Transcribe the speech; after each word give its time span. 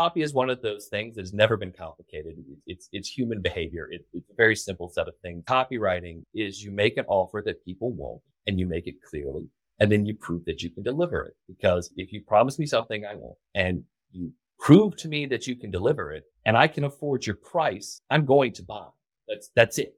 copy 0.00 0.22
is 0.22 0.32
one 0.32 0.48
of 0.48 0.62
those 0.62 0.86
things 0.86 1.14
that 1.14 1.20
has 1.20 1.34
never 1.34 1.58
been 1.58 1.72
complicated. 1.72 2.32
It's, 2.66 2.88
it's 2.90 3.06
human 3.06 3.42
behavior. 3.42 3.86
It, 3.90 4.06
it's 4.14 4.30
a 4.30 4.34
very 4.34 4.56
simple 4.56 4.88
set 4.88 5.08
of 5.08 5.14
things. 5.20 5.44
Copywriting 5.44 6.22
is 6.34 6.62
you 6.62 6.70
make 6.70 6.96
an 6.96 7.04
offer 7.06 7.42
that 7.44 7.62
people 7.66 7.92
won't 7.92 8.22
and 8.46 8.58
you 8.58 8.66
make 8.66 8.86
it 8.86 8.94
clearly 9.10 9.46
and 9.78 9.92
then 9.92 10.06
you 10.06 10.14
prove 10.14 10.46
that 10.46 10.62
you 10.62 10.70
can 10.70 10.82
deliver 10.82 11.24
it. 11.24 11.34
Because 11.46 11.92
if 11.98 12.12
you 12.12 12.22
promise 12.26 12.58
me 12.58 12.64
something 12.64 13.04
I 13.04 13.14
won't 13.14 13.36
and 13.54 13.82
you 14.10 14.32
prove 14.58 14.96
to 14.98 15.08
me 15.08 15.26
that 15.26 15.46
you 15.46 15.54
can 15.54 15.70
deliver 15.70 16.12
it 16.12 16.24
and 16.46 16.56
I 16.56 16.66
can 16.66 16.84
afford 16.84 17.26
your 17.26 17.36
price, 17.36 18.00
I'm 18.08 18.24
going 18.24 18.54
to 18.54 18.62
buy. 18.62 18.86
That's, 19.28 19.50
that's 19.54 19.78
it. 19.78 19.96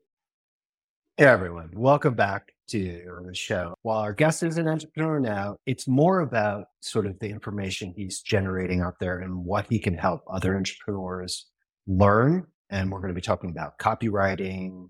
Hey 1.16 1.26
everyone, 1.26 1.70
welcome 1.76 2.14
back 2.14 2.51
to 2.72 3.22
the 3.26 3.34
show. 3.34 3.74
While 3.82 3.98
our 3.98 4.12
guest 4.12 4.42
is 4.42 4.58
an 4.58 4.68
entrepreneur 4.68 5.20
now, 5.20 5.56
it's 5.66 5.86
more 5.86 6.20
about 6.20 6.66
sort 6.80 7.06
of 7.06 7.18
the 7.18 7.28
information 7.28 7.92
he's 7.96 8.20
generating 8.20 8.80
out 8.80 8.98
there 8.98 9.18
and 9.18 9.44
what 9.44 9.66
he 9.68 9.78
can 9.78 9.96
help 9.96 10.22
other 10.30 10.56
entrepreneurs 10.56 11.46
learn. 11.86 12.46
And 12.70 12.90
we're 12.90 13.00
going 13.00 13.08
to 13.08 13.14
be 13.14 13.20
talking 13.20 13.50
about 13.50 13.78
copywriting, 13.78 14.88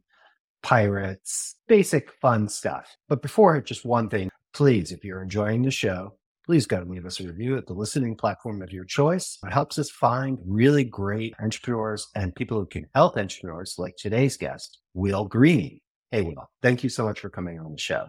pirates, 0.63 1.57
basic 1.67 2.13
fun 2.21 2.49
stuff. 2.49 2.97
But 3.09 3.23
before, 3.23 3.61
just 3.61 3.85
one 3.85 4.09
thing, 4.09 4.31
please, 4.55 4.93
if 4.93 5.05
you're 5.05 5.23
enjoying 5.23 5.63
the 5.63 5.71
show, 5.71 6.17
please 6.47 6.67
go 6.67 6.79
and 6.79 6.91
leave 6.91 7.07
us 7.07 7.21
a 7.21 7.27
review 7.27 7.57
at 7.57 7.67
the 7.67 7.73
listening 7.73 8.17
platform 8.17 8.63
of 8.63 8.73
your 8.73 8.85
choice. 8.85 9.39
It 9.45 9.53
helps 9.53 9.79
us 9.79 9.91
find 9.91 10.39
really 10.45 10.85
great 10.85 11.35
entrepreneurs 11.41 12.09
and 12.15 12.35
people 12.35 12.59
who 12.59 12.67
can 12.67 12.87
help 12.95 13.17
entrepreneurs 13.17 13.75
like 13.79 13.97
today's 13.97 14.37
guest, 14.37 14.79
Will 14.95 15.25
Green. 15.25 15.81
Hey, 16.13 16.21
Will, 16.21 16.51
thank 16.61 16.85
you 16.85 16.91
so 16.91 17.07
much 17.07 17.21
for 17.21 17.31
coming 17.31 17.59
on 17.59 17.73
the 17.73 17.79
show. 17.79 18.07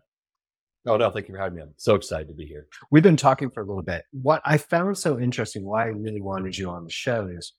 Oh, 0.85 0.97
no, 0.97 1.09
thank 1.09 1.29
you 1.29 1.33
for 1.33 1.39
having 1.39 1.55
me. 1.55 1.61
I'm 1.61 1.73
so 1.77 1.95
excited 1.95 2.27
to 2.27 2.33
be 2.33 2.45
here. 2.45 2.67
We've 2.91 3.01
been 3.01 3.15
talking 3.15 3.49
for 3.49 3.63
a 3.63 3.65
little 3.65 3.81
bit. 3.81 4.03
What 4.11 4.41
I 4.43 4.57
found 4.57 4.97
so 4.97 5.17
interesting, 5.17 5.63
why 5.63 5.83
I 5.83 5.87
really 5.87 6.19
wanted 6.19 6.57
you 6.57 6.69
on 6.69 6.83
the 6.83 6.91
show 6.91 7.29
is 7.33 7.53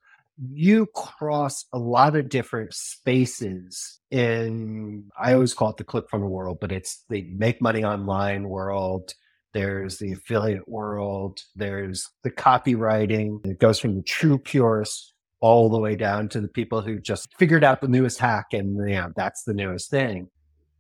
you 0.53 0.85
cross 0.95 1.65
a 1.73 1.79
lot 1.79 2.15
of 2.15 2.29
different 2.29 2.75
spaces 2.75 4.01
in, 4.11 5.09
I 5.19 5.33
always 5.33 5.55
call 5.55 5.71
it 5.71 5.79
the 5.79 5.85
ClickFunnels 5.85 6.29
world, 6.29 6.59
but 6.61 6.73
it's 6.73 7.05
the 7.09 7.27
make 7.35 7.63
money 7.63 7.83
online 7.83 8.47
world. 8.47 9.15
There's 9.55 9.97
the 9.97 10.13
affiliate 10.13 10.69
world. 10.69 11.41
There's 11.57 12.11
the 12.23 12.31
copywriting. 12.31 13.47
It 13.47 13.61
goes 13.61 13.79
from 13.79 13.95
the 13.97 14.03
true 14.03 14.37
purists 14.37 15.14
all 15.41 15.69
the 15.69 15.79
way 15.79 15.97
down 15.97 16.29
to 16.29 16.41
the 16.41 16.49
people 16.49 16.81
who 16.81 16.99
just 16.99 17.29
figured 17.39 17.65
out 17.65 17.81
the 17.81 17.89
newest 17.89 18.19
hack 18.19 18.47
and 18.53 18.77
you 18.89 18.95
know, 18.95 19.13
that's 19.17 19.43
the 19.45 19.55
newest 19.55 19.91
thing 19.91 20.29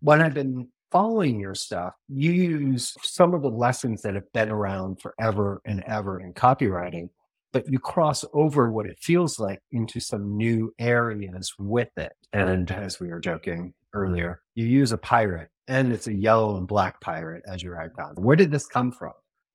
when 0.04 0.20
I've 0.20 0.34
been 0.34 0.68
following 0.92 1.40
your 1.40 1.54
stuff, 1.54 1.94
you 2.08 2.30
use 2.30 2.94
some 3.02 3.32
of 3.32 3.40
the 3.40 3.48
lessons 3.48 4.02
that 4.02 4.14
have 4.14 4.30
been 4.34 4.50
around 4.50 5.00
forever 5.00 5.62
and 5.64 5.82
ever 5.86 6.20
in 6.20 6.34
copywriting, 6.34 7.08
but 7.52 7.68
you 7.70 7.78
cross 7.78 8.22
over 8.34 8.70
what 8.70 8.84
it 8.84 8.98
feels 9.00 9.40
like 9.40 9.60
into 9.72 9.98
some 9.98 10.36
new 10.36 10.72
areas 10.78 11.54
with 11.58 11.88
it. 11.96 12.12
And 12.34 12.70
as 12.70 13.00
we 13.00 13.08
were 13.08 13.18
joking 13.18 13.72
earlier, 13.94 14.42
you 14.54 14.66
use 14.66 14.92
a 14.92 14.98
pirate 14.98 15.48
and 15.68 15.90
it's 15.90 16.06
a 16.06 16.14
yellow 16.14 16.58
and 16.58 16.68
black 16.68 17.00
pirate 17.00 17.42
as 17.48 17.62
your 17.62 17.80
icon. 17.80 18.14
Where 18.16 18.36
did 18.36 18.50
this 18.50 18.66
come 18.66 18.92
from? 18.92 19.14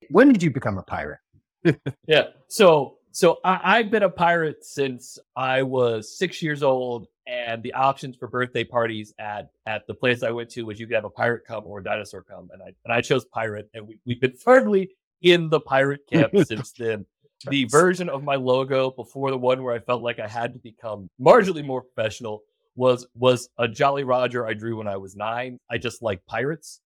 When 0.10 0.34
did 0.34 0.42
you 0.42 0.50
become 0.50 0.80
a 0.80 0.84
pirate? 0.84 1.20
yeah. 2.08 2.24
So 2.48 2.98
so 3.12 3.40
I, 3.44 3.78
have 3.78 3.92
been 3.92 4.04
a 4.04 4.10
pirate 4.10 4.64
since 4.64 5.18
I 5.36 5.64
was 5.64 6.18
six 6.18 6.42
years 6.42 6.64
old 6.64 7.08
and 7.28 7.62
the 7.64 7.74
options 7.74 8.16
for 8.16 8.28
birthday 8.28 8.64
parties 8.64 9.14
at 9.20 9.50
at 9.66 9.86
the 9.88 9.94
place 9.94 10.24
I 10.24 10.32
went 10.32 10.50
to 10.52 10.64
was 10.64 10.80
you 10.80 10.88
could 10.88 10.96
have 10.96 11.06
a 11.06 11.10
pirate 11.10 11.44
come 11.46 11.64
or 11.66 11.80
a 11.80 11.84
dinosaur 11.84 12.24
come, 12.24 12.50
and 12.52 12.62
I 12.62 12.74
and 12.86 12.94
I 12.94 13.02
chose 13.02 13.26
pirate, 13.26 13.70
and 13.74 13.88
we, 13.88 14.00
we've 14.06 14.22
been 14.22 14.34
firmly 14.34 14.92
in 15.22 15.50
the 15.50 15.60
pirate 15.60 16.02
camp 16.12 16.32
since 16.46 16.72
then. 16.72 17.06
The 17.50 17.66
version 17.66 18.10
of 18.10 18.24
my 18.24 18.36
logo 18.36 18.92
before 18.92 19.32
the 19.32 19.38
one 19.38 19.64
where 19.64 19.74
I 19.74 19.80
felt 19.80 20.02
like 20.02 20.20
I 20.20 20.28
had 20.28 20.52
to 20.54 20.60
become 20.60 21.10
marginally 21.22 21.66
more 21.66 21.84
professional 21.84 22.42
was 22.76 23.08
was 23.16 23.50
a 23.58 23.68
Jolly 23.68 24.04
Roger 24.04 24.46
I 24.46 24.54
drew 24.54 24.78
when 24.78 24.88
I 24.88 24.98
was 24.98 25.16
nine. 25.16 25.58
I 25.70 25.78
just 25.78 26.02
like 26.02 26.26
pirates, 26.26 26.82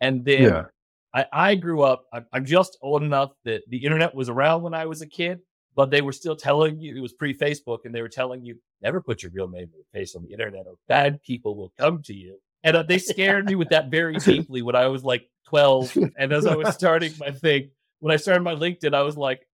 and 0.00 0.24
then 0.24 0.42
yeah. 0.42 0.64
I, 1.14 1.26
I 1.32 1.54
grew 1.54 1.82
up. 1.82 2.04
I'm, 2.12 2.26
I'm 2.32 2.44
just 2.44 2.78
old 2.82 3.02
enough 3.02 3.32
that 3.44 3.62
the 3.68 3.84
internet 3.84 4.14
was 4.14 4.28
around 4.28 4.62
when 4.62 4.74
I 4.74 4.86
was 4.86 5.02
a 5.02 5.06
kid, 5.06 5.40
but 5.74 5.90
they 5.90 6.02
were 6.02 6.12
still 6.12 6.36
telling 6.36 6.78
you 6.78 6.96
it 6.96 7.00
was 7.00 7.12
pre 7.12 7.34
Facebook, 7.34 7.80
and 7.84 7.94
they 7.94 8.02
were 8.02 8.08
telling 8.08 8.44
you 8.44 8.56
never 8.82 9.00
put 9.00 9.22
your 9.22 9.32
real 9.32 9.48
name 9.48 9.70
or 9.74 9.84
face 9.92 10.14
on 10.14 10.22
the 10.22 10.32
internet, 10.32 10.66
or 10.66 10.74
bad 10.88 11.22
people 11.22 11.56
will 11.56 11.72
come 11.78 12.02
to 12.02 12.14
you. 12.14 12.38
And 12.64 12.76
uh, 12.76 12.82
they 12.82 12.98
scared 12.98 13.46
me 13.46 13.54
with 13.54 13.70
that 13.70 13.90
very 13.90 14.16
deeply 14.16 14.62
when 14.62 14.76
I 14.76 14.86
was 14.86 15.02
like 15.02 15.28
12. 15.46 15.98
And 16.16 16.32
as 16.32 16.46
I 16.46 16.54
was 16.54 16.74
starting 16.74 17.12
my 17.18 17.30
thing, 17.30 17.70
when 17.98 18.12
I 18.12 18.16
started 18.16 18.42
my 18.42 18.54
LinkedIn, 18.54 18.94
I 18.94 19.02
was 19.02 19.16
like, 19.16 19.46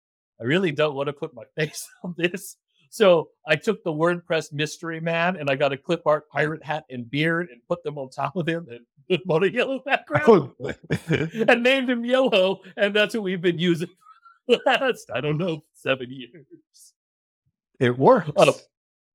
I 0.40 0.44
really 0.44 0.72
don't 0.72 0.94
want 0.94 1.06
to 1.06 1.12
put 1.12 1.34
my 1.34 1.44
face 1.56 1.88
on 2.02 2.14
this. 2.16 2.56
So 2.90 3.28
I 3.46 3.56
took 3.56 3.82
the 3.84 3.92
WordPress 3.92 4.52
mystery 4.52 5.00
man 5.00 5.36
and 5.36 5.50
I 5.50 5.56
got 5.56 5.72
a 5.72 5.76
clip 5.76 6.02
art 6.06 6.28
pirate 6.30 6.64
hat 6.64 6.84
and 6.88 7.10
beard 7.10 7.48
and 7.50 7.60
put 7.68 7.82
them 7.82 7.98
on 7.98 8.10
top 8.10 8.36
of 8.36 8.48
him 8.48 8.66
and 8.70 8.80
put 9.08 9.20
him 9.20 9.30
on 9.30 9.44
a 9.44 9.48
yellow 9.48 9.78
background 9.84 10.52
and 11.08 11.62
named 11.62 11.90
him 11.90 12.04
Yoho. 12.04 12.60
And 12.76 12.94
that's 12.94 13.14
what 13.14 13.24
we've 13.24 13.40
been 13.40 13.58
using 13.58 13.88
last, 14.66 15.10
I 15.14 15.20
don't 15.20 15.38
know, 15.38 15.64
seven 15.74 16.10
years. 16.10 16.46
It 17.78 17.98
works. 17.98 18.30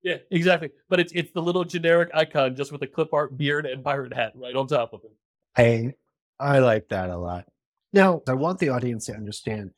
Yeah, 0.03 0.17
exactly. 0.31 0.71
But 0.89 0.99
it's 0.99 1.13
it's 1.13 1.31
the 1.31 1.41
little 1.41 1.63
generic 1.63 2.09
icon 2.13 2.55
just 2.55 2.71
with 2.71 2.81
a 2.81 2.87
clip 2.87 3.13
art 3.13 3.37
beard 3.37 3.65
and 3.65 3.83
pirate 3.83 4.13
hat 4.13 4.33
right 4.35 4.55
on 4.55 4.67
top 4.67 4.93
of 4.93 5.01
it. 5.03 5.11
Hey, 5.55 5.95
I 6.39 6.59
like 6.59 6.89
that 6.89 7.09
a 7.09 7.17
lot. 7.17 7.45
Now, 7.93 8.21
I 8.27 8.33
want 8.33 8.59
the 8.59 8.69
audience 8.69 9.05
to 9.07 9.13
understand 9.13 9.71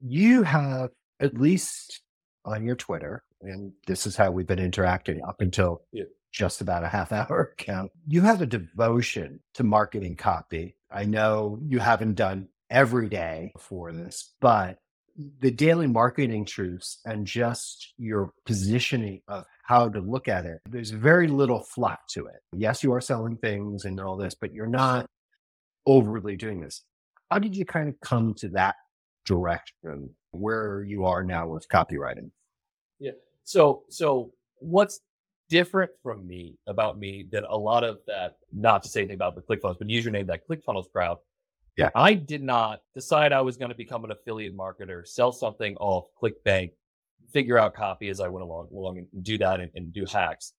you 0.00 0.42
have 0.42 0.90
at 1.20 1.34
least 1.38 2.00
on 2.44 2.64
your 2.64 2.76
Twitter, 2.76 3.22
and 3.42 3.72
this 3.86 4.06
is 4.06 4.16
how 4.16 4.30
we've 4.30 4.46
been 4.46 4.58
interacting 4.58 5.20
up 5.26 5.40
until 5.40 5.82
yeah. 5.92 6.04
just 6.32 6.60
about 6.60 6.84
a 6.84 6.88
half 6.88 7.12
hour 7.12 7.54
account. 7.58 7.92
You 8.06 8.22
have 8.22 8.42
a 8.42 8.46
devotion 8.46 9.40
to 9.54 9.64
marketing 9.64 10.16
copy. 10.16 10.76
I 10.90 11.04
know 11.04 11.58
you 11.62 11.78
haven't 11.78 12.14
done 12.14 12.48
every 12.70 13.08
day 13.08 13.52
for 13.58 13.92
this, 13.92 14.34
but 14.40 14.78
the 15.40 15.50
daily 15.50 15.86
marketing 15.86 16.44
truths 16.44 17.00
and 17.04 17.26
just 17.26 17.92
your 17.98 18.32
positioning 18.46 19.20
of 19.26 19.44
how 19.64 19.88
to 19.88 20.00
look 20.00 20.28
at 20.28 20.46
it, 20.46 20.60
there's 20.68 20.90
very 20.90 21.26
little 21.26 21.60
fluff 21.60 21.98
to 22.10 22.26
it. 22.26 22.40
Yes, 22.52 22.84
you 22.84 22.92
are 22.92 23.00
selling 23.00 23.36
things 23.36 23.84
and 23.84 24.00
all 24.00 24.16
this, 24.16 24.34
but 24.34 24.52
you're 24.52 24.66
not 24.66 25.06
overly 25.86 26.36
doing 26.36 26.60
this. 26.60 26.82
How 27.30 27.38
did 27.38 27.56
you 27.56 27.64
kind 27.64 27.88
of 27.88 28.00
come 28.00 28.34
to 28.34 28.48
that 28.50 28.76
direction 29.26 30.10
where 30.30 30.82
you 30.82 31.04
are 31.04 31.24
now 31.24 31.48
with 31.48 31.68
copywriting? 31.68 32.30
Yeah. 33.00 33.12
So, 33.44 33.82
so 33.88 34.32
what's 34.60 35.00
different 35.48 35.90
from 36.02 36.26
me 36.26 36.56
about 36.66 36.98
me 36.98 37.26
than 37.30 37.44
a 37.44 37.56
lot 37.56 37.82
of 37.82 37.98
that, 38.06 38.36
not 38.52 38.82
to 38.84 38.88
say 38.88 39.00
anything 39.00 39.16
about 39.16 39.34
the 39.34 39.42
ClickFunnels, 39.42 39.78
but 39.78 39.88
username 39.88 40.26
that 40.28 40.46
ClickFunnels 40.48 40.90
crowd 40.92 41.18
yeah. 41.78 41.90
I 41.94 42.14
did 42.14 42.42
not 42.42 42.82
decide 42.92 43.32
I 43.32 43.40
was 43.40 43.56
going 43.56 43.70
to 43.70 43.76
become 43.76 44.04
an 44.04 44.10
affiliate 44.10 44.56
marketer, 44.56 45.06
sell 45.06 45.30
something 45.30 45.76
off 45.76 46.06
ClickBank, 46.20 46.72
figure 47.32 47.56
out 47.56 47.74
copy 47.74 48.08
as 48.08 48.20
I 48.20 48.26
went 48.26 48.42
along, 48.42 48.68
along 48.72 48.98
and 48.98 49.24
do 49.24 49.38
that 49.38 49.60
and, 49.60 49.70
and 49.76 49.92
do 49.92 50.04
hacks. 50.04 50.54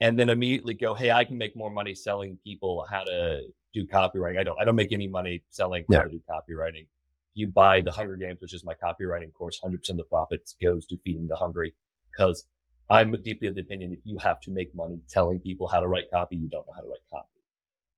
And 0.00 0.16
then 0.16 0.28
immediately 0.28 0.74
go, 0.74 0.94
hey, 0.94 1.10
I 1.10 1.24
can 1.24 1.36
make 1.36 1.56
more 1.56 1.70
money 1.70 1.94
selling 1.94 2.38
people 2.44 2.86
how 2.88 3.02
to 3.02 3.42
do 3.74 3.86
copywriting. 3.86 4.38
I 4.38 4.44
don't, 4.44 4.60
I 4.60 4.64
don't 4.64 4.76
make 4.76 4.92
any 4.92 5.08
money 5.08 5.42
selling 5.50 5.84
yeah. 5.88 5.98
how 5.98 6.04
to 6.04 6.10
do 6.10 6.20
copywriting. 6.30 6.86
You 7.34 7.48
buy 7.48 7.80
the 7.80 7.90
Hunger 7.90 8.16
Games, 8.16 8.40
which 8.40 8.54
is 8.54 8.64
my 8.64 8.74
copywriting 8.74 9.32
course. 9.32 9.60
100% 9.64 9.74
of 9.90 9.96
the 9.96 10.04
profits 10.04 10.54
goes 10.62 10.86
to 10.86 10.96
feeding 11.04 11.26
the 11.26 11.36
hungry 11.36 11.74
because 12.10 12.46
I'm 12.88 13.10
deeply 13.22 13.48
of 13.48 13.56
the 13.56 13.62
opinion 13.62 13.90
that 13.90 14.00
you 14.04 14.18
have 14.18 14.40
to 14.42 14.52
make 14.52 14.74
money 14.74 15.00
telling 15.08 15.40
people 15.40 15.66
how 15.66 15.80
to 15.80 15.88
write 15.88 16.10
copy. 16.12 16.36
You 16.36 16.48
don't 16.48 16.66
know 16.66 16.72
how 16.74 16.82
to 16.82 16.88
write 16.88 16.98
copy. 17.10 17.26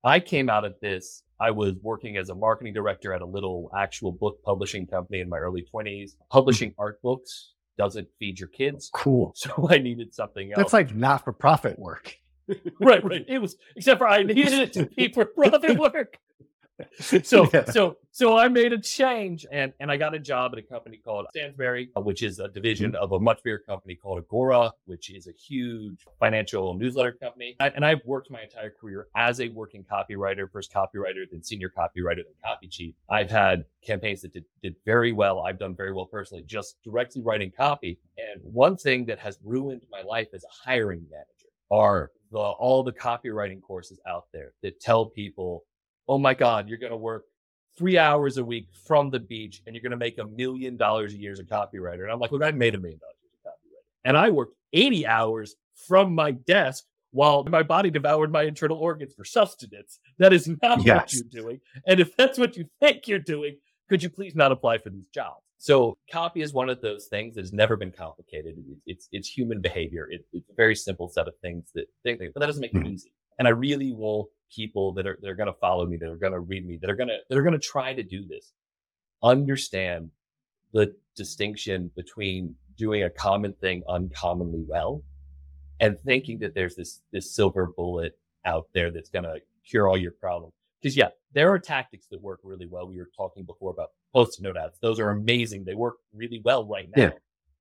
I 0.05 0.21
came 0.21 0.51
out 0.51 0.65
of 0.65 0.75
this. 0.81 1.23
I 1.45 1.51
was 1.51 1.75
working 1.83 2.17
as 2.17 2.31
a 2.31 2.35
marketing 2.35 2.73
director 2.73 3.13
at 3.13 3.21
a 3.21 3.27
little 3.27 3.71
actual 3.77 4.13
book 4.13 4.43
publishing 4.43 4.87
company 4.87 5.21
in 5.21 5.29
my 5.29 5.37
early 5.37 5.63
20s. 5.75 6.13
Publishing 6.31 6.71
mm-hmm. 6.71 6.81
art 6.81 7.03
books 7.03 7.53
doesn't 7.77 8.09
feed 8.19 8.41
your 8.41 8.49
kids. 8.49 8.91
Cool. 8.95 9.35
So 9.45 9.69
I 9.69 9.77
needed 9.77 10.15
something 10.15 10.53
else. 10.53 10.57
That's 10.57 10.73
like 10.73 10.95
not 10.95 11.23
for 11.23 11.35
profit 11.35 11.79
work. 11.79 12.17
right, 12.81 13.05
right. 13.05 13.27
It 13.29 13.43
was, 13.43 13.57
except 13.77 13.99
for 13.99 14.09
I 14.09 14.23
needed 14.23 14.55
it 14.55 14.73
to 14.75 14.87
be 14.87 15.13
for 15.13 15.27
profit 15.27 15.79
work. 15.79 16.17
so 17.23 17.49
yeah. 17.53 17.65
so 17.65 17.97
so 18.11 18.37
I 18.37 18.49
made 18.49 18.73
a 18.73 18.79
change 18.79 19.47
and 19.53 19.73
and 19.79 19.91
I 19.91 19.97
got 19.97 20.15
a 20.15 20.19
job 20.19 20.53
at 20.53 20.59
a 20.59 20.63
company 20.63 20.97
called 20.97 21.27
Stansberry, 21.37 21.89
which 21.97 22.23
is 22.23 22.41
a 22.41 22.49
division 22.49 22.93
mm-hmm. 22.93 23.03
of 23.03 23.13
a 23.13 23.21
much 23.21 23.43
bigger 23.45 23.59
company 23.59 23.95
called 23.95 24.19
Agora, 24.19 24.73
which 24.87 25.11
is 25.11 25.29
a 25.29 25.33
huge 25.33 26.05
financial 26.19 26.75
newsletter 26.75 27.13
company. 27.13 27.57
I, 27.61 27.69
and 27.69 27.85
I've 27.85 28.01
worked 28.05 28.31
my 28.31 28.43
entire 28.43 28.71
career 28.71 29.07
as 29.17 29.41
a 29.41 29.49
working 29.51 29.85
copywriter, 29.85 30.51
first 30.51 30.73
copywriter, 30.73 31.25
then 31.31 31.43
senior 31.43 31.71
copywriter, 31.77 32.25
then 32.25 32.35
copy 32.45 32.67
chief. 32.69 32.95
I've 33.09 33.31
had 33.31 33.65
campaigns 33.85 34.23
that 34.23 34.33
did, 34.33 34.45
did 34.63 34.75
very 34.85 35.13
well. 35.13 35.41
I've 35.41 35.59
done 35.59 35.77
very 35.77 35.93
well 35.93 36.07
personally, 36.07 36.43
just 36.45 36.77
directly 36.83 37.23
writing 37.23 37.53
copy. 37.57 38.01
And 38.19 38.41
one 38.43 38.77
thing 38.77 39.05
that 39.07 39.19
has 39.21 39.39
ruined 39.45 39.83
my 39.91 40.03
life 40.03 40.29
as 40.35 40.45
a 40.45 40.69
hiring 40.69 41.07
manager 41.11 41.29
are 41.71 42.11
the 42.31 42.39
all 42.39 42.83
the 42.83 42.93
copywriting 42.93 43.63
courses 43.63 44.01
out 44.07 44.27
there 44.33 44.53
that 44.63 44.81
tell 44.81 45.07
people 45.07 45.65
oh 46.09 46.19
my 46.19 46.35
God, 46.35 46.69
you're 46.69 46.79
going 46.79 46.93
to 46.93 46.97
work 46.97 47.25
three 47.77 47.99
hours 47.99 48.39
a 48.39 48.45
week 48.45 48.69
from 48.87 49.11
the 49.11 49.19
beach 49.19 49.63
and 49.67 49.75
you're 49.75 49.83
going 49.83 49.91
to 49.91 49.97
make 49.97 50.19
a 50.19 50.25
million 50.25 50.77
dollars 50.77 51.13
a 51.13 51.17
year 51.17 51.33
as 51.33 51.41
a 51.41 51.45
copywriter. 51.45 52.03
And 52.03 52.13
I'm 52.13 52.21
like, 52.21 52.33
look, 52.33 52.43
I've 52.43 52.55
made 52.55 52.75
a 52.75 52.79
million 52.79 53.01
dollars 53.01 53.17
as 53.25 53.41
a 53.45 53.49
copywriter. 53.49 54.09
And 54.09 54.17
I 54.17 54.31
worked 54.31 54.55
80 54.73 55.07
hours 55.07 55.57
from 55.89 56.15
my 56.15 56.33
desk 56.33 56.85
while 57.11 57.45
my 57.45 57.63
body 57.63 57.91
devoured 57.91 58.33
my 58.33 58.43
internal 58.43 58.77
organs 58.79 59.15
for 59.15 59.25
sustenance. 59.25 60.01
That 60.19 60.33
is 60.33 60.49
not 60.63 60.85
yes. 60.85 60.97
what 60.97 61.13
you're 61.13 61.43
doing. 61.43 61.61
And 61.87 62.01
if 62.01 62.17
that's 62.17 62.39
what 62.39 62.57
you 62.57 62.67
think 62.81 63.09
you're 63.09 63.19
doing, 63.19 63.57
could 63.89 64.03
you 64.03 64.11
please 64.11 64.35
not 64.35 64.53
apply 64.53 64.79
for 64.79 64.91
these 64.91 65.09
jobs? 65.09 65.41
So 65.59 65.97
copy 66.11 66.43
is 66.43 66.53
one 66.53 66.69
of 66.69 66.81
those 66.81 67.07
things 67.07 67.35
that 67.37 67.43
has 67.43 67.53
never 67.53 67.77
been 67.77 67.93
complicated. 67.93 68.57
It's 68.87 69.09
it's 69.13 69.29
human 69.29 69.61
behavior. 69.61 70.09
It, 70.11 70.27
it's 70.33 70.51
a 70.51 70.55
very 70.55 70.75
simple 70.75 71.09
set 71.09 71.27
of 71.27 71.35
things 71.41 71.71
that 71.75 71.87
but 72.05 72.19
that 72.19 72.47
doesn't 72.47 72.61
make 72.61 72.75
it 72.75 72.83
hmm. 72.83 72.87
easy. 72.87 73.13
And 73.39 73.49
I 73.49 73.53
really 73.53 73.93
want 73.93 74.29
people 74.55 74.93
that 74.95 75.07
are 75.07 75.19
that 75.21 75.29
are 75.29 75.35
going 75.35 75.53
to 75.53 75.59
follow 75.61 75.87
me, 75.87 75.97
that 75.97 76.09
are 76.09 76.17
going 76.17 76.33
to 76.33 76.41
read 76.41 76.67
me, 76.67 76.79
that 76.81 76.91
are 76.91 76.97
going 76.97 77.09
to 77.09 77.19
that 77.29 77.39
are 77.39 77.43
going 77.43 77.53
to 77.53 77.59
try 77.59 77.93
to 77.93 78.03
do 78.03 78.27
this, 78.27 78.53
understand 79.23 80.11
the 80.73 80.95
distinction 81.17 81.91
between 81.97 82.55
doing 82.77 83.05
a 83.05 83.11
common 83.11 83.53
thing 83.55 83.83
uncommonly 83.89 84.65
well 84.67 85.03
and 85.81 85.99
thinking 86.01 86.39
that 86.41 86.55
there's 86.55 86.75
this 86.75 87.03
this 87.13 87.35
silver 87.35 87.73
bullet 87.77 88.19
out 88.45 88.67
there 88.75 88.91
that's 88.91 89.11
going 89.11 89.25
to 89.25 89.37
cure 89.69 89.89
all 89.89 89.97
your 89.97 90.13
problems. 90.13 90.53
Because 90.81 90.97
yeah, 90.97 91.09
there 91.33 91.51
are 91.51 91.59
tactics 91.59 92.07
that 92.11 92.21
work 92.21 92.41
really 92.43 92.67
well. 92.67 92.87
We 92.87 92.99
were 92.99 93.11
talking 93.17 93.45
before 93.45 93.71
about 93.71 93.91
post 94.13 94.41
note 94.43 94.57
ads; 94.57 94.79
those 94.81 95.01
are 95.01 95.11
amazing. 95.11 95.65
They 95.65 95.75
work 95.75 95.97
really 96.13 96.41
well 96.45 96.67
right 96.67 96.89
now, 96.95 97.05
yeah. 97.05 97.11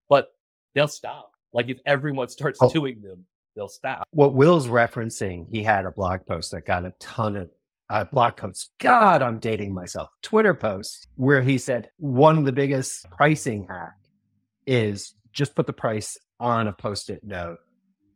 but 0.10 0.34
they'll 0.74 0.88
stop. 0.88 1.32
Like 1.54 1.70
if 1.70 1.80
everyone 1.86 2.30
starts 2.30 2.60
oh. 2.62 2.70
doing 2.70 3.02
them, 3.02 3.26
they'll 3.56 3.68
stop. 3.68 4.08
What 4.12 4.34
Will's 4.34 4.68
referencing, 4.68 5.48
he 5.52 5.64
had 5.64 5.86
a 5.86 5.92
blog 5.92 6.26
post 6.26 6.52
that 6.52 6.66
got 6.66 6.86
a 6.86 6.94
ton 7.00 7.36
of 7.36 7.50
uh, 7.90 8.06
blog 8.06 8.38
posts. 8.38 8.72
God, 8.80 9.22
I'm 9.22 9.40
dating 9.40 9.74
myself. 9.74 10.10
Twitter 10.22 10.54
posts 10.54 11.08
where 11.16 11.42
he 11.42 11.58
said 11.58 11.90
one 11.98 12.38
of 12.38 12.46
the 12.46 12.52
biggest 12.52 13.06
pricing 13.12 13.68
hack 13.70 13.96
is 14.66 15.14
just 15.32 15.56
put 15.56 15.68
the 15.68 15.74
price 15.74 16.18
on 16.40 16.68
a 16.68 16.74
post-it 16.74 17.24
note 17.24 17.58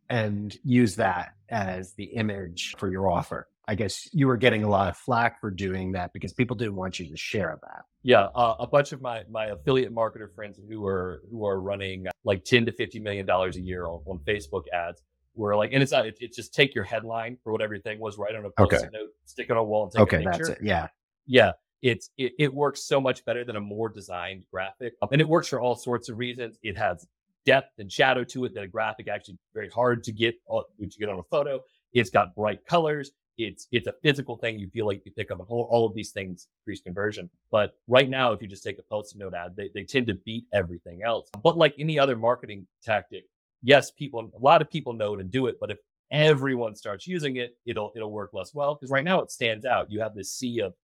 and 0.08 0.56
use 0.64 0.96
that 0.96 1.30
as 1.48 1.94
the 1.94 2.04
image 2.04 2.74
for 2.78 2.90
your 2.90 3.10
offer. 3.10 3.48
I 3.68 3.74
guess 3.74 4.08
you 4.14 4.26
were 4.26 4.38
getting 4.38 4.64
a 4.64 4.68
lot 4.68 4.88
of 4.88 4.96
flack 4.96 5.42
for 5.42 5.50
doing 5.50 5.92
that 5.92 6.14
because 6.14 6.32
people 6.32 6.56
didn't 6.56 6.76
want 6.76 6.98
you 6.98 7.06
to 7.10 7.16
share 7.18 7.58
that. 7.62 7.82
Yeah, 8.02 8.28
uh, 8.34 8.54
a 8.58 8.66
bunch 8.66 8.92
of 8.92 9.02
my 9.02 9.24
my 9.30 9.46
affiliate 9.46 9.94
marketer 9.94 10.34
friends 10.34 10.58
who 10.68 10.86
are 10.86 11.20
who 11.30 11.44
are 11.46 11.60
running 11.60 12.06
like 12.24 12.44
ten 12.44 12.64
to 12.64 12.72
fifty 12.72 12.98
million 12.98 13.26
dollars 13.26 13.56
a 13.56 13.60
year 13.60 13.86
on, 13.86 14.00
on 14.06 14.20
Facebook 14.26 14.62
ads 14.72 15.02
were 15.44 15.56
like, 15.56 15.70
and 15.72 15.82
it's 15.82 15.92
not, 15.92 16.06
it's 16.06 16.36
just 16.36 16.54
take 16.54 16.74
your 16.74 16.84
headline 16.84 17.36
for 17.42 17.52
whatever 17.52 17.74
your 17.74 17.82
thing 17.82 18.00
was, 18.00 18.18
write 18.18 18.34
on 18.34 18.44
a 18.44 18.50
post 18.50 18.74
okay. 18.74 18.88
note, 18.92 19.10
stick 19.24 19.46
it 19.48 19.52
on 19.52 19.58
a 19.58 19.64
wall, 19.64 19.84
and 19.84 19.92
take 19.92 20.02
okay, 20.02 20.16
a 20.16 20.30
picture. 20.30 20.46
that's 20.46 20.60
it. 20.60 20.66
Yeah, 20.66 20.88
yeah. 21.26 21.52
It's 21.80 22.10
it, 22.18 22.32
it 22.38 22.52
works 22.52 22.82
so 22.82 23.00
much 23.00 23.24
better 23.24 23.44
than 23.44 23.54
a 23.54 23.60
more 23.60 23.88
designed 23.88 24.44
graphic, 24.50 24.94
and 25.12 25.20
it 25.20 25.28
works 25.28 25.46
for 25.48 25.60
all 25.60 25.76
sorts 25.76 26.08
of 26.08 26.18
reasons. 26.18 26.58
It 26.62 26.76
has 26.76 27.06
depth 27.46 27.78
and 27.78 27.90
shadow 27.90 28.24
to 28.24 28.44
it 28.46 28.54
that 28.54 28.64
a 28.64 28.66
graphic 28.66 29.06
actually 29.08 29.38
very 29.54 29.68
hard 29.68 30.02
to 30.04 30.12
get 30.12 30.34
uh, 30.52 30.62
to 30.80 30.98
get 30.98 31.08
on 31.08 31.20
a 31.20 31.22
photo. 31.30 31.60
It's 31.92 32.10
got 32.10 32.34
bright 32.34 32.66
colors. 32.66 33.12
It's 33.36 33.68
it's 33.70 33.86
a 33.86 33.94
physical 34.02 34.36
thing. 34.36 34.58
You 34.58 34.68
feel 34.68 34.86
like 34.86 35.02
you 35.06 35.12
pick 35.12 35.30
up 35.30 35.38
all, 35.48 35.68
all 35.70 35.86
of 35.86 35.94
these 35.94 36.10
things 36.10 36.48
increase 36.62 36.80
conversion. 36.80 37.30
But 37.52 37.76
right 37.86 38.10
now, 38.10 38.32
if 38.32 38.42
you 38.42 38.48
just 38.48 38.64
take 38.64 38.80
a 38.80 38.82
post-it 38.82 39.18
note 39.18 39.34
ad, 39.34 39.54
they, 39.56 39.70
they 39.72 39.84
tend 39.84 40.08
to 40.08 40.14
beat 40.14 40.46
everything 40.52 41.02
else. 41.04 41.30
But 41.44 41.56
like 41.56 41.74
any 41.78 41.96
other 41.96 42.16
marketing 42.16 42.66
tactic, 42.82 43.24
yes, 43.62 43.90
people 43.90 44.30
a 44.34 44.38
lot 44.38 44.62
of 44.62 44.70
people 44.70 44.92
know 44.92 45.16
to 45.16 45.24
do 45.24 45.46
it, 45.46 45.56
but 45.60 45.70
if 45.70 45.78
everyone 46.10 46.74
starts 46.74 47.06
using 47.06 47.36
it, 47.36 47.56
it'll 47.66 47.92
it'll 47.96 48.12
work 48.12 48.30
less 48.32 48.54
well. 48.54 48.74
Because 48.74 48.90
right 48.90 49.04
now 49.04 49.20
it 49.20 49.30
stands 49.30 49.64
out. 49.64 49.90
You 49.90 50.00
have 50.00 50.14
this 50.14 50.32
sea 50.32 50.60
of 50.60 50.74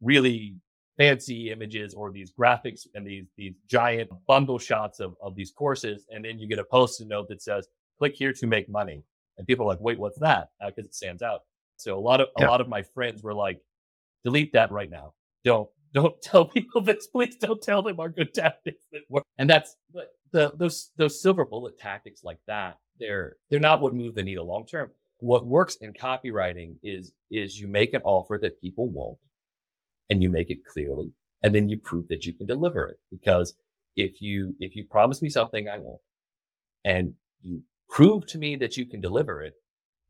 really 0.00 0.56
fancy 1.00 1.50
images 1.50 1.94
or 1.94 2.10
these 2.12 2.30
graphics 2.30 2.86
and 2.94 3.06
these 3.06 3.24
these 3.36 3.54
giant 3.68 4.10
bundle 4.26 4.58
shots 4.58 5.00
of, 5.00 5.14
of 5.22 5.34
these 5.34 5.50
courses 5.50 6.04
and 6.10 6.22
then 6.22 6.38
you 6.38 6.46
get 6.46 6.58
a 6.58 6.64
post-it 6.64 7.08
note 7.08 7.26
that 7.26 7.40
says 7.40 7.68
click 7.98 8.14
here 8.14 8.34
to 8.34 8.46
make 8.46 8.68
money 8.68 9.02
and 9.38 9.46
people 9.46 9.64
are 9.64 9.68
like 9.70 9.80
wait 9.80 9.98
what's 9.98 10.18
that 10.18 10.50
because 10.66 10.84
uh, 10.84 10.88
it 10.88 10.94
stands 10.94 11.22
out 11.22 11.40
so 11.78 11.96
a 11.96 11.98
lot 11.98 12.20
of 12.20 12.28
yeah. 12.38 12.46
a 12.46 12.50
lot 12.50 12.60
of 12.60 12.68
my 12.68 12.82
friends 12.82 13.22
were 13.22 13.32
like 13.32 13.62
delete 14.24 14.52
that 14.52 14.70
right 14.70 14.90
now 14.90 15.14
don't 15.42 15.70
don't 15.94 16.20
tell 16.22 16.44
people 16.44 16.82
this 16.82 17.06
please 17.06 17.36
don't 17.36 17.62
tell 17.62 17.82
them 17.82 17.98
our 17.98 18.10
good 18.10 18.34
tactics 18.34 18.84
that 18.92 19.00
work 19.08 19.24
and 19.38 19.48
that's 19.48 19.76
the 20.32 20.52
those 20.56 20.90
those 20.96 21.20
silver 21.20 21.44
bullet 21.44 21.78
tactics 21.78 22.24
like 22.24 22.38
that 22.46 22.78
they're 22.98 23.36
they're 23.48 23.60
not 23.60 23.80
what 23.80 23.94
move 23.94 24.14
the 24.14 24.22
needle 24.22 24.46
long 24.46 24.66
term. 24.66 24.90
What 25.18 25.46
works 25.46 25.76
in 25.76 25.92
copywriting 25.92 26.76
is 26.82 27.12
is 27.30 27.58
you 27.58 27.68
make 27.68 27.94
an 27.94 28.02
offer 28.04 28.38
that 28.42 28.60
people 28.60 28.88
won't 28.88 29.18
and 30.08 30.22
you 30.22 30.30
make 30.30 30.50
it 30.50 30.64
clearly 30.64 31.12
and 31.42 31.54
then 31.54 31.68
you 31.68 31.78
prove 31.78 32.08
that 32.08 32.26
you 32.26 32.32
can 32.32 32.46
deliver 32.46 32.86
it. 32.86 32.98
Because 33.10 33.54
if 33.96 34.22
you 34.22 34.54
if 34.60 34.76
you 34.76 34.84
promise 34.84 35.20
me 35.20 35.28
something 35.28 35.68
i 35.68 35.78
won't 35.78 36.00
and 36.84 37.12
you 37.42 37.62
prove 37.88 38.26
to 38.26 38.38
me 38.38 38.56
that 38.56 38.76
you 38.76 38.86
can 38.86 39.00
deliver 39.00 39.42
it 39.42 39.54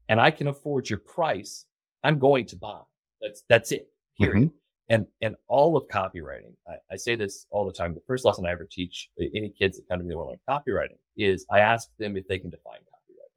and 0.09 0.21
i 0.21 0.31
can 0.31 0.49
afford 0.49 0.89
your 0.91 0.99
price 0.99 1.65
i'm 2.05 2.19
going 2.19 2.47
to 2.47 2.57
buy. 2.57 2.81
That's 3.23 3.43
that's 3.49 3.73
it 3.73 3.89
period. 4.19 4.49
mm-hmm. 4.49 4.57
And 4.91 5.07
and 5.23 5.35
all 5.49 5.77
of 5.77 5.89
copywriting 5.89 6.53
I, 6.69 6.75
I, 6.93 6.97
say 6.97 7.15
this 7.17 7.47
all 7.51 7.65
the 7.65 7.73
time 7.73 7.95
the 7.95 8.03
first 8.07 8.25
lesson 8.25 8.45
i 8.45 8.51
ever 8.51 8.69
teach 8.71 9.09
any 9.19 9.55
kids 9.59 9.79
that 9.79 9.89
come 9.89 9.99
to 9.99 10.05
me 10.05 10.11
that 10.11 10.19
want 10.19 10.39
to 10.47 10.53
learn 10.53 10.61
copywriting 10.61 10.99
is 11.17 11.47
i 11.51 11.61
ask 11.61 11.89
them 11.99 12.17
if 12.17 12.29
they 12.29 12.39
can 12.39 12.51
define 12.51 12.81
copywriting 12.81 13.33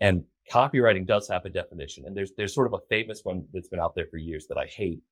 and 0.00 0.24
copywriting 0.50 1.06
does 1.06 1.28
have 1.28 1.44
a 1.44 1.50
definition 1.50 2.06
and 2.06 2.16
there's 2.16 2.32
there's 2.36 2.54
sort 2.54 2.66
of 2.66 2.72
a 2.72 2.86
famous 2.88 3.20
one 3.24 3.44
that's 3.52 3.68
been 3.68 3.80
out 3.80 3.94
there 3.94 4.06
for 4.06 4.16
years 4.16 4.46
that 4.48 4.56
i 4.56 4.66
hate 4.66 5.02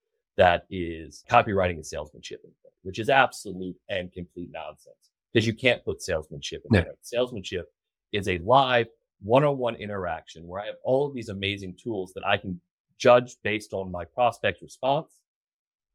that 0.40 0.64
is 0.70 1.22
copywriting 1.30 1.74
and 1.74 1.86
salesmanship, 1.86 2.40
which 2.82 2.98
is 2.98 3.10
absolute 3.10 3.76
and 3.90 4.10
complete 4.10 4.48
nonsense 4.50 5.10
because 5.32 5.46
you 5.46 5.52
can't 5.52 5.84
put 5.84 6.02
salesmanship 6.02 6.62
in 6.64 6.72
there. 6.72 6.94
Salesmanship 7.02 7.66
is 8.12 8.26
a 8.26 8.38
live 8.38 8.86
one-on-one 9.22 9.74
interaction 9.74 10.46
where 10.46 10.62
I 10.62 10.66
have 10.66 10.76
all 10.82 11.06
of 11.06 11.14
these 11.14 11.28
amazing 11.28 11.76
tools 11.82 12.12
that 12.14 12.26
I 12.26 12.38
can 12.38 12.58
judge 13.00 13.36
based 13.42 13.72
on 13.72 13.90
my 13.90 14.04
prospect 14.04 14.62
response, 14.62 15.10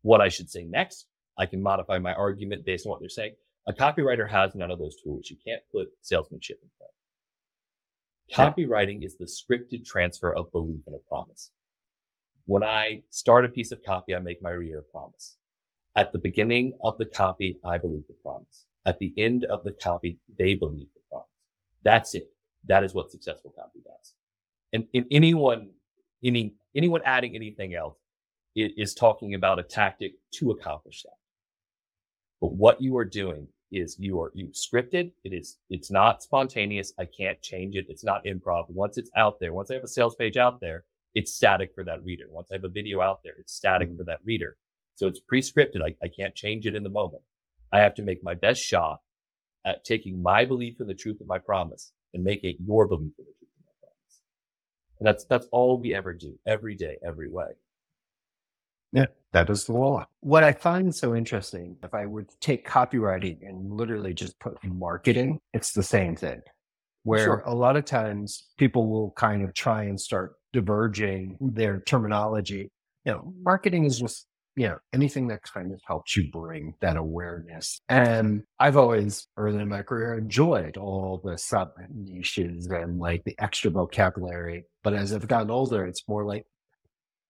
what 0.02 0.22
I 0.22 0.30
should 0.30 0.50
say 0.50 0.66
next. 0.66 1.08
I 1.38 1.46
can 1.46 1.62
modify 1.62 2.00
my 2.00 2.14
argument 2.14 2.66
based 2.66 2.86
on 2.86 2.92
what 2.92 3.00
they're 3.00 3.10
saying. 3.10 3.36
A 3.68 3.74
copywriter 3.74 4.30
has 4.30 4.56
none 4.56 4.72
of 4.72 4.80
those 4.80 4.96
tools. 5.02 5.30
You 5.30 5.38
can't 5.46 5.62
put 5.72 5.88
salesmanship 6.02 6.60
in 6.62 6.70
there. 6.80 6.90
Copywriting 8.46 9.06
is 9.06 9.18
the 9.18 9.26
scripted 9.26 9.86
transfer 9.86 10.36
of 10.36 10.52
belief 10.52 10.82
in 10.88 10.94
a 10.94 11.10
promise. 11.10 11.52
When 12.46 12.64
I 12.64 13.02
start 13.10 13.46
a 13.46 13.50
piece 13.50 13.72
of 13.72 13.84
copy, 13.84 14.16
I 14.16 14.20
make 14.20 14.42
my 14.42 14.52
reader 14.52 14.80
a 14.80 14.92
promise. 14.92 15.38
At 15.96 16.12
the 16.12 16.20
beginning 16.20 16.74
of 16.84 16.98
the 16.98 17.06
copy, 17.06 17.60
I 17.64 17.78
believe 17.78 18.04
the 18.08 18.16
promise. 18.22 18.66
At 18.86 19.00
the 19.00 19.14
end 19.18 19.46
of 19.46 19.64
the 19.64 19.72
copy, 19.72 20.20
they 20.38 20.54
believe 20.54 20.88
the 20.94 21.02
promise. 21.10 21.30
That's 21.84 22.14
it. 22.16 22.30
That 22.68 22.84
is 22.84 22.94
what 22.94 23.12
successful 23.12 23.54
copy 23.58 23.80
does. 23.84 24.14
And 24.74 24.86
in 24.94 25.06
anyone, 25.12 25.72
any, 26.24 26.56
anyone 26.76 27.02
adding 27.06 27.36
anything 27.36 27.74
else 27.74 27.98
is 28.56 28.94
talking 28.94 29.34
about 29.34 29.60
a 29.60 29.64
tactic 29.64 30.14
to 30.34 30.52
accomplish 30.52 31.04
that. 31.04 31.18
But 32.42 32.54
what 32.54 32.82
you 32.82 32.96
are 32.98 33.06
doing 33.06 33.48
is 33.72 33.98
you 34.00 34.22
are 34.22 34.32
you 34.34 34.48
scripted. 34.48 35.12
It 35.24 35.34
is 35.34 35.58
it's 35.70 35.92
not 35.92 36.24
spontaneous. 36.24 36.94
I 37.00 37.06
can't 37.06 37.42
change 37.42 37.76
it. 37.76 37.86
It's 37.90 38.04
not 38.04 38.24
improv. 38.26 38.70
Once 38.70 38.98
it's 38.98 39.10
out 39.18 39.40
there, 39.40 39.54
once 39.54 39.72
I 39.72 39.76
have 39.76 39.84
a 39.84 39.88
sales 39.88 40.16
page 40.16 40.38
out 40.38 40.62
there, 40.62 40.86
it's 41.14 41.34
static 41.34 41.72
for 41.74 41.84
that 41.86 42.04
reader. 42.04 42.26
Once 42.30 42.50
I 42.52 42.56
have 42.56 42.64
a 42.64 42.70
video 42.70 43.02
out 43.02 43.22
there, 43.24 43.34
it's 43.40 43.54
static 43.54 43.90
mm-hmm. 43.90 43.98
for 43.98 44.04
that 44.06 44.20
reader. 44.24 44.58
So 44.96 45.08
it's 45.08 45.20
pre-scripted. 45.20 45.82
I, 45.82 45.96
I 46.04 46.08
can't 46.08 46.36
change 46.36 46.66
it 46.66 46.76
in 46.76 46.84
the 46.84 46.90
moment. 46.90 47.24
I 47.72 47.80
have 47.80 47.96
to 47.96 48.04
make 48.04 48.24
my 48.24 48.34
best 48.34 48.62
shot 48.62 49.00
at 49.66 49.84
taking 49.84 50.22
my 50.22 50.46
belief 50.46 50.80
in 50.80 50.88
the 50.88 50.94
truth 50.94 51.20
of 51.20 51.28
my 51.28 51.40
promise 51.40 51.92
and 52.14 52.24
make 52.24 52.44
it 52.44 52.58
your 52.66 52.88
belief 52.88 53.12
in 53.18 53.26
the 53.26 53.34
truth 53.34 53.36
of 53.42 53.42
my 53.42 53.42
promise. 53.42 53.45
And 55.00 55.08
that's, 55.08 55.26
that's 55.26 55.48
all 55.52 55.80
we 55.80 55.94
ever 55.94 56.14
do 56.14 56.40
every 56.46 56.76
day, 56.76 56.98
every 57.06 57.30
way. 57.30 57.48
Yeah, 58.94 59.08
that 59.34 59.50
is 59.50 59.66
the 59.66 59.74
law. 59.74 60.08
What 60.22 60.44
I 60.46 60.54
find 60.54 60.96
so 60.96 61.16
interesting, 61.16 61.76
if 61.84 61.94
I 61.94 62.06
were 62.06 62.24
to 62.24 62.40
take 62.40 62.66
copywriting 62.66 63.40
and 63.42 63.74
literally 63.74 64.14
just 64.14 64.40
put 64.40 64.64
marketing, 64.64 65.40
it's 65.54 65.74
the 65.74 65.84
same 65.84 66.16
thing. 66.16 66.42
Where 67.04 67.26
sure. 67.26 67.44
a 67.46 67.54
lot 67.54 67.76
of 67.76 67.86
times 67.86 68.48
people 68.58 68.88
will 68.88 69.12
kind 69.12 69.44
of 69.44 69.54
try 69.54 69.84
and 69.84 70.00
start 70.00 70.36
diverging 70.54 71.38
their 71.42 71.82
terminology. 71.82 72.72
You 73.04 73.12
know, 73.12 73.34
marketing 73.44 73.86
is 73.86 74.00
just, 74.00 74.28
you 74.56 74.68
know, 74.68 74.78
anything 74.94 75.28
that 75.28 75.44
kind 75.44 75.74
of 75.74 75.82
helps 75.86 76.16
you 76.16 76.30
bring 76.32 76.76
that 76.80 76.96
awareness. 76.96 77.82
And 77.90 78.44
I've 78.60 78.78
always, 78.78 79.28
early 79.36 79.60
in 79.62 79.68
my 79.68 79.82
career, 79.82 80.18
enjoyed 80.18 80.78
all 80.78 81.22
the 81.24 81.38
sub 81.38 81.74
niches 81.94 82.68
and 82.68 83.00
like 83.00 83.24
the 83.26 83.36
extra 83.38 83.70
vocabulary. 83.70 84.66
But 84.84 84.94
as 84.94 85.14
I've 85.14 85.28
gotten 85.28 85.52
older, 85.52 85.86
it's 85.86 86.08
more 86.08 86.26
like, 86.26 86.46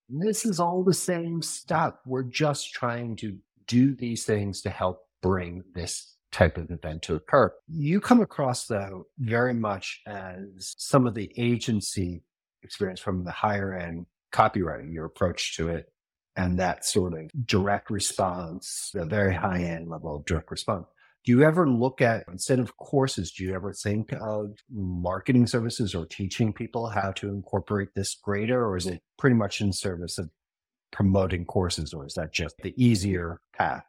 this 0.08 0.46
is 0.46 0.60
all 0.60 0.84
the 0.84 0.94
same 0.94 1.42
stuff. 1.42 1.96
We're 2.06 2.24
just 2.24 2.74
trying 2.74 3.16
to 3.18 3.38
do 3.66 3.96
these 3.96 4.24
things 4.24 4.62
to 4.62 4.70
help 4.70 5.00
bring 5.24 5.64
this 5.74 6.16
type 6.32 6.58
of 6.58 6.70
event 6.70 7.02
to 7.04 7.16
occur. 7.16 7.52
You 7.68 8.00
come 8.00 8.22
across, 8.22 8.68
though, 8.68 9.08
very 9.18 9.54
much 9.56 10.02
as 10.06 10.76
some 10.78 11.08
of 11.08 11.16
the 11.16 11.32
agency 11.38 12.22
experience 12.62 13.00
from 13.00 13.24
the 13.24 13.32
higher 13.32 13.74
end 13.74 14.06
copywriting, 14.32 14.94
your 14.94 15.06
approach 15.06 15.56
to 15.56 15.70
it, 15.70 15.92
and 16.36 16.60
that 16.60 16.86
sort 16.86 17.14
of 17.14 17.30
direct 17.46 17.90
response, 17.90 18.92
the 18.94 19.06
very 19.06 19.34
high 19.34 19.62
end 19.62 19.90
level 19.90 20.18
of 20.18 20.26
direct 20.26 20.52
response. 20.52 20.86
Do 21.24 21.32
you 21.32 21.44
ever 21.44 21.68
look 21.68 22.02
at, 22.02 22.26
instead 22.28 22.60
of 22.60 22.78
courses, 22.78 23.32
do 23.32 23.44
you 23.44 23.56
ever 23.56 23.74
think 23.74 24.14
of 24.14 24.52
marketing 24.70 25.48
services 25.48 25.96
or 25.96 26.06
teaching 26.06 26.54
people 26.54 26.88
how 26.88 27.14
to 27.14 27.30
incorporate 27.30 27.90
this 27.96 28.16
greater? 28.16 28.64
Or 28.64 28.78
is 28.78 28.86
it 28.86 29.02
pretty 29.18 29.36
much 29.36 29.60
in 29.60 29.74
service 29.74 30.20
of 30.20 30.30
promoting 30.92 31.46
courses? 31.46 31.94
Or 31.94 32.06
is 32.06 32.14
that 32.14 32.32
just 32.32 32.56
the 32.62 32.76
easier 32.78 33.40
path? 33.58 33.86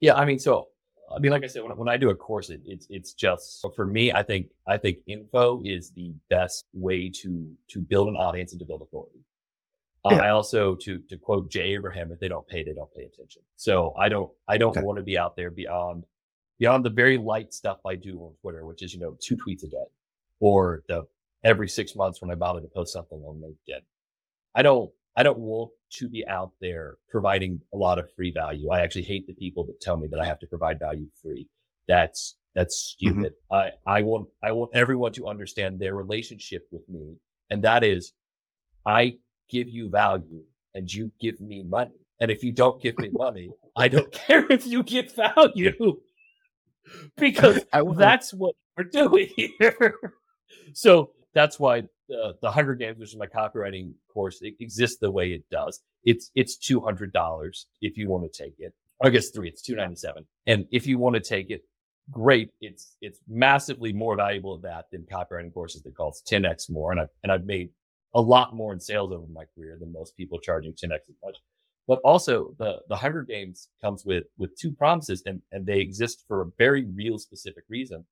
Yeah. 0.00 0.16
I 0.16 0.26
mean, 0.26 0.38
so, 0.38 0.68
I 1.14 1.18
mean, 1.18 1.32
like 1.32 1.44
I 1.44 1.46
said, 1.46 1.62
when, 1.62 1.74
when 1.78 1.88
I 1.88 1.96
do 1.96 2.10
a 2.10 2.14
course, 2.14 2.50
it, 2.50 2.60
it's, 2.66 2.86
it's 2.90 3.14
just, 3.14 3.64
for 3.74 3.86
me, 3.86 4.12
I 4.12 4.22
think, 4.22 4.48
I 4.68 4.76
think 4.76 4.98
info 5.06 5.62
is 5.64 5.92
the 5.92 6.12
best 6.28 6.66
way 6.74 7.08
to, 7.22 7.50
to 7.68 7.80
build 7.80 8.08
an 8.08 8.16
audience 8.16 8.52
and 8.52 8.60
to 8.60 8.66
build 8.66 8.82
authority. 8.82 9.20
Uh, 10.04 10.14
I 10.14 10.30
also, 10.30 10.74
to 10.76 10.98
to 11.08 11.16
quote 11.18 11.50
Jay 11.50 11.74
Abraham, 11.74 12.10
if 12.10 12.20
they 12.20 12.28
don't 12.28 12.46
pay, 12.48 12.64
they 12.64 12.72
don't 12.72 12.92
pay 12.94 13.02
attention. 13.02 13.42
So 13.56 13.94
I 13.98 14.08
don't 14.08 14.30
I 14.48 14.56
don't 14.56 14.76
okay. 14.76 14.82
want 14.82 14.98
to 14.98 15.04
be 15.04 15.18
out 15.18 15.36
there 15.36 15.50
beyond 15.50 16.04
beyond 16.58 16.84
the 16.84 16.90
very 16.90 17.18
light 17.18 17.52
stuff 17.52 17.78
I 17.86 17.96
do 17.96 18.18
on 18.20 18.32
Twitter, 18.40 18.64
which 18.64 18.82
is 18.82 18.94
you 18.94 19.00
know 19.00 19.16
two 19.20 19.36
tweets 19.36 19.64
a 19.64 19.68
day, 19.68 19.84
or 20.40 20.82
the 20.88 21.06
every 21.44 21.68
six 21.68 21.94
months 21.94 22.20
when 22.20 22.30
I 22.30 22.34
bother 22.34 22.60
to 22.60 22.68
post 22.68 22.92
something 22.92 23.18
on 23.18 23.42
LinkedIn. 23.42 23.80
I 24.54 24.62
don't 24.62 24.90
I 25.16 25.22
don't 25.22 25.38
want 25.38 25.70
to 25.90 26.08
be 26.08 26.26
out 26.26 26.52
there 26.60 26.96
providing 27.08 27.60
a 27.74 27.76
lot 27.76 27.98
of 27.98 28.12
free 28.14 28.32
value. 28.32 28.70
I 28.70 28.80
actually 28.80 29.02
hate 29.02 29.26
the 29.26 29.34
people 29.34 29.64
that 29.66 29.80
tell 29.80 29.96
me 29.96 30.08
that 30.08 30.20
I 30.20 30.24
have 30.24 30.38
to 30.40 30.46
provide 30.46 30.78
value 30.78 31.08
free. 31.20 31.48
That's 31.88 32.36
that's 32.54 32.96
mm-hmm. 33.02 33.10
stupid. 33.10 33.32
Mm-hmm. 33.52 33.70
I 33.88 33.98
I 33.98 34.02
want 34.02 34.28
I 34.42 34.52
want 34.52 34.70
everyone 34.74 35.12
to 35.12 35.28
understand 35.28 35.78
their 35.78 35.94
relationship 35.94 36.66
with 36.70 36.88
me, 36.88 37.16
and 37.50 37.62
that 37.64 37.84
is 37.84 38.12
I 38.86 39.18
give 39.50 39.68
you 39.68 39.88
value 39.88 40.42
and 40.74 40.92
you 40.92 41.10
give 41.20 41.40
me 41.40 41.62
money. 41.62 41.92
And 42.20 42.30
if 42.30 42.44
you 42.44 42.52
don't 42.52 42.80
give 42.80 42.98
me 42.98 43.10
money, 43.12 43.50
I 43.76 43.88
don't 43.88 44.12
care 44.26 44.46
if 44.50 44.66
you 44.66 44.82
get 44.82 45.14
value 45.14 46.00
because 47.16 47.64
that's 47.96 48.32
what 48.32 48.54
we're 48.76 48.84
doing 48.84 49.28
here. 49.36 49.94
so 50.74 51.12
that's 51.34 51.58
why 51.58 51.82
the, 52.08 52.34
the 52.42 52.50
Hunger 52.50 52.74
Games, 52.74 52.98
which 52.98 53.10
is 53.10 53.16
my 53.16 53.26
copywriting 53.26 53.92
course, 54.12 54.38
it 54.42 54.54
exists 54.60 54.98
the 55.00 55.10
way 55.10 55.28
it 55.32 55.44
does. 55.50 55.80
It's 56.04 56.30
it's 56.34 56.56
two 56.56 56.80
hundred 56.80 57.12
dollars 57.12 57.66
if 57.80 57.96
you 57.96 58.08
want 58.08 58.30
to 58.30 58.44
take 58.44 58.54
it. 58.58 58.72
I 59.02 59.10
guess 59.10 59.30
three. 59.30 59.48
It's 59.48 59.62
two 59.62 59.76
ninety 59.76 59.96
seven. 59.96 60.26
And 60.46 60.66
if 60.70 60.86
you 60.86 60.98
want 60.98 61.14
to 61.14 61.20
take 61.20 61.50
it, 61.50 61.62
great. 62.10 62.50
It's 62.60 62.96
it's 63.00 63.18
massively 63.28 63.92
more 63.92 64.16
valuable 64.16 64.56
at 64.56 64.62
that 64.62 64.84
than 64.90 65.02
copywriting 65.02 65.52
courses 65.52 65.82
that 65.82 65.96
cost 65.96 66.26
ten 66.26 66.44
x 66.44 66.68
more. 66.68 66.90
And 66.90 67.00
I 67.00 67.06
and 67.22 67.30
I've 67.30 67.44
made 67.44 67.70
a 68.14 68.20
lot 68.20 68.54
more 68.54 68.72
in 68.72 68.80
sales 68.80 69.12
over 69.12 69.26
my 69.32 69.44
career 69.54 69.76
than 69.78 69.92
most 69.92 70.16
people 70.16 70.38
charging 70.38 70.72
10x 70.72 71.08
as 71.08 71.16
much. 71.24 71.36
But 71.86 72.00
also 72.04 72.54
the, 72.58 72.80
the 72.88 72.96
Hunger 72.96 73.22
Games 73.22 73.68
comes 73.80 74.04
with, 74.04 74.24
with 74.38 74.56
two 74.56 74.72
promises 74.72 75.22
and, 75.26 75.40
and 75.52 75.66
they 75.66 75.80
exist 75.80 76.24
for 76.28 76.42
a 76.42 76.46
very 76.58 76.84
real 76.84 77.18
specific 77.18 77.64
reason. 77.68 78.04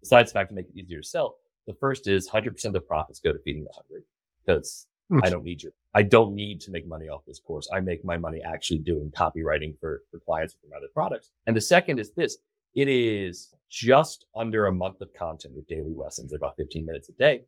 Besides 0.00 0.32
the 0.32 0.38
fact 0.38 0.50
to 0.50 0.54
make 0.54 0.68
it 0.68 0.78
easier 0.78 1.00
to 1.00 1.06
sell. 1.06 1.36
The 1.66 1.74
first 1.74 2.06
is 2.06 2.28
100% 2.30 2.64
of 2.66 2.72
the 2.72 2.80
profits 2.80 3.18
go 3.18 3.32
to 3.32 3.38
feeding 3.40 3.64
the 3.64 3.72
hungry 3.74 4.02
because 4.44 4.86
hmm. 5.08 5.20
I 5.24 5.30
don't 5.30 5.42
need 5.42 5.62
your, 5.62 5.72
I 5.94 6.02
don't 6.02 6.34
need 6.34 6.60
to 6.62 6.70
make 6.70 6.86
money 6.86 7.08
off 7.08 7.24
this 7.26 7.40
course. 7.40 7.68
I 7.72 7.80
make 7.80 8.04
my 8.04 8.16
money 8.16 8.40
actually 8.42 8.78
doing 8.78 9.10
copywriting 9.10 9.78
for, 9.80 10.02
for 10.10 10.20
clients 10.20 10.54
from 10.54 10.70
other 10.76 10.88
products. 10.94 11.30
And 11.46 11.56
the 11.56 11.60
second 11.60 11.98
is 11.98 12.12
this. 12.12 12.38
It 12.74 12.88
is 12.88 13.54
just 13.68 14.26
under 14.36 14.66
a 14.66 14.72
month 14.72 15.00
of 15.00 15.12
content 15.14 15.54
with 15.54 15.66
daily 15.66 15.94
lessons, 15.96 16.32
about 16.32 16.56
15 16.56 16.86
minutes 16.86 17.08
a 17.08 17.12
day. 17.12 17.42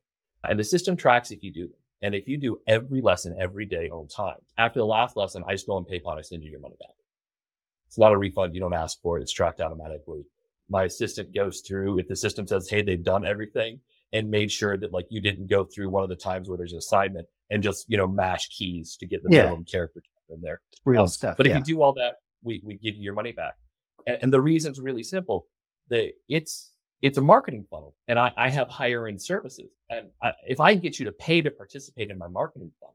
And 0.45 0.59
the 0.59 0.65
system 0.65 0.97
tracks 0.97 1.31
if 1.31 1.43
you 1.43 1.53
do 1.53 1.63
them. 1.63 1.77
And 2.03 2.15
if 2.15 2.29
you 2.29 2.39
do 2.39 2.61
every 2.67 3.01
lesson 3.01 3.37
every 3.41 3.67
day 3.67 3.91
on 3.91 4.07
time, 4.09 4.39
after 4.57 4.79
the 4.79 4.87
last 4.87 5.17
lesson, 5.17 5.43
I 5.47 5.53
just 5.53 5.67
go 5.67 5.75
on 5.75 5.85
PayPal 5.85 6.11
and 6.11 6.19
I 6.19 6.23
send 6.23 6.45
you 6.45 6.51
your 6.51 6.61
money 6.61 6.77
back. 6.79 6.95
It's 7.89 7.99
not 7.99 8.13
a 8.13 8.19
refund. 8.19 8.55
You 8.55 8.61
don't 8.61 8.75
ask 8.75 9.01
for 9.03 9.19
it. 9.19 9.23
It's 9.23 9.33
tracked 9.33 9.61
automatically. 9.61 10.25
My 10.69 10.85
assistant 10.85 11.35
goes 11.35 11.61
through 11.61 11.99
if 11.99 12.09
the 12.09 12.17
system 12.17 12.47
says, 12.47 12.69
Hey, 12.69 12.83
they've 12.83 13.03
done 13.03 13.27
everything 13.27 13.81
and 14.13 14.31
made 14.31 14.53
sure 14.53 14.77
that 14.77 14.93
like 14.93 15.07
you 15.11 15.21
didn't 15.21 15.49
go 15.49 15.65
through 15.65 15.91
one 15.91 16.03
of 16.03 16.09
the 16.09 16.17
times 16.17 16.49
where 16.49 16.59
there's 16.59 16.73
an 16.73 16.79
assignment 16.79 17.27
and 17.51 17.63
just, 17.63 17.87
you 17.89 17.97
know, 17.97 18.07
mash 18.07 18.49
keys 18.49 18.97
to 19.01 19.07
get 19.07 19.23
the 19.23 19.31
yeah. 19.31 19.45
minimum 19.45 19.65
character 19.65 20.03
in 20.31 20.41
there. 20.41 20.61
Real 20.85 21.03
um, 21.03 21.09
stuff. 21.09 21.37
But 21.37 21.47
yeah. 21.47 21.53
if 21.53 21.59
you 21.59 21.77
do 21.77 21.83
all 21.83 21.95
that, 21.95 22.17
we, 22.43 22.63
we 22.65 22.75
give 22.75 22.95
you 22.95 23.03
your 23.03 23.15
money 23.15 23.33
back. 23.33 23.55
And, 24.07 24.19
and 24.23 24.33
the 24.33 24.41
reason's 24.41 24.79
really 24.79 25.03
simple. 25.03 25.47
The 25.89 26.13
it's 26.29 26.73
it's 27.03 27.19
a 27.19 27.23
marketing 27.23 27.65
funnel 27.71 27.95
and 28.09 28.19
I, 28.19 28.33
I 28.37 28.51
have 28.51 28.69
higher 28.69 29.07
end 29.07 29.21
services. 29.23 29.71
And 29.91 30.09
I, 30.23 30.33
if 30.47 30.61
I 30.61 30.75
get 30.75 30.99
you 30.99 31.05
to 31.07 31.13
pay 31.13 31.41
to 31.41 31.51
participate 31.51 32.11
in 32.11 32.19
my 32.19 32.29
marketing 32.29 32.73
funnel, 32.81 32.95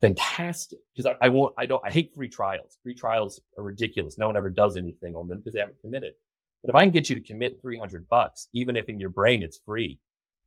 fantastic. 0.00 0.80
Because 0.94 1.14
I, 1.20 1.26
I 1.26 1.28
won't, 1.28 1.54
I 1.56 1.66
don't, 1.66 1.82
I 1.84 1.90
hate 1.90 2.12
free 2.14 2.28
trials. 2.28 2.78
Free 2.82 2.94
trials 2.94 3.40
are 3.56 3.64
ridiculous. 3.64 4.18
No 4.18 4.26
one 4.26 4.36
ever 4.36 4.50
does 4.50 4.76
anything 4.76 5.14
on 5.14 5.28
them 5.28 5.38
because 5.38 5.54
they 5.54 5.60
haven't 5.60 5.80
committed. 5.80 6.14
But 6.62 6.70
if 6.70 6.74
I 6.74 6.82
can 6.82 6.90
get 6.90 7.08
you 7.08 7.14
to 7.14 7.22
commit 7.22 7.60
300 7.62 8.08
bucks, 8.08 8.48
even 8.52 8.76
if 8.76 8.88
in 8.88 8.98
your 8.98 9.10
brain 9.10 9.42
it's 9.42 9.60
free 9.64 10.00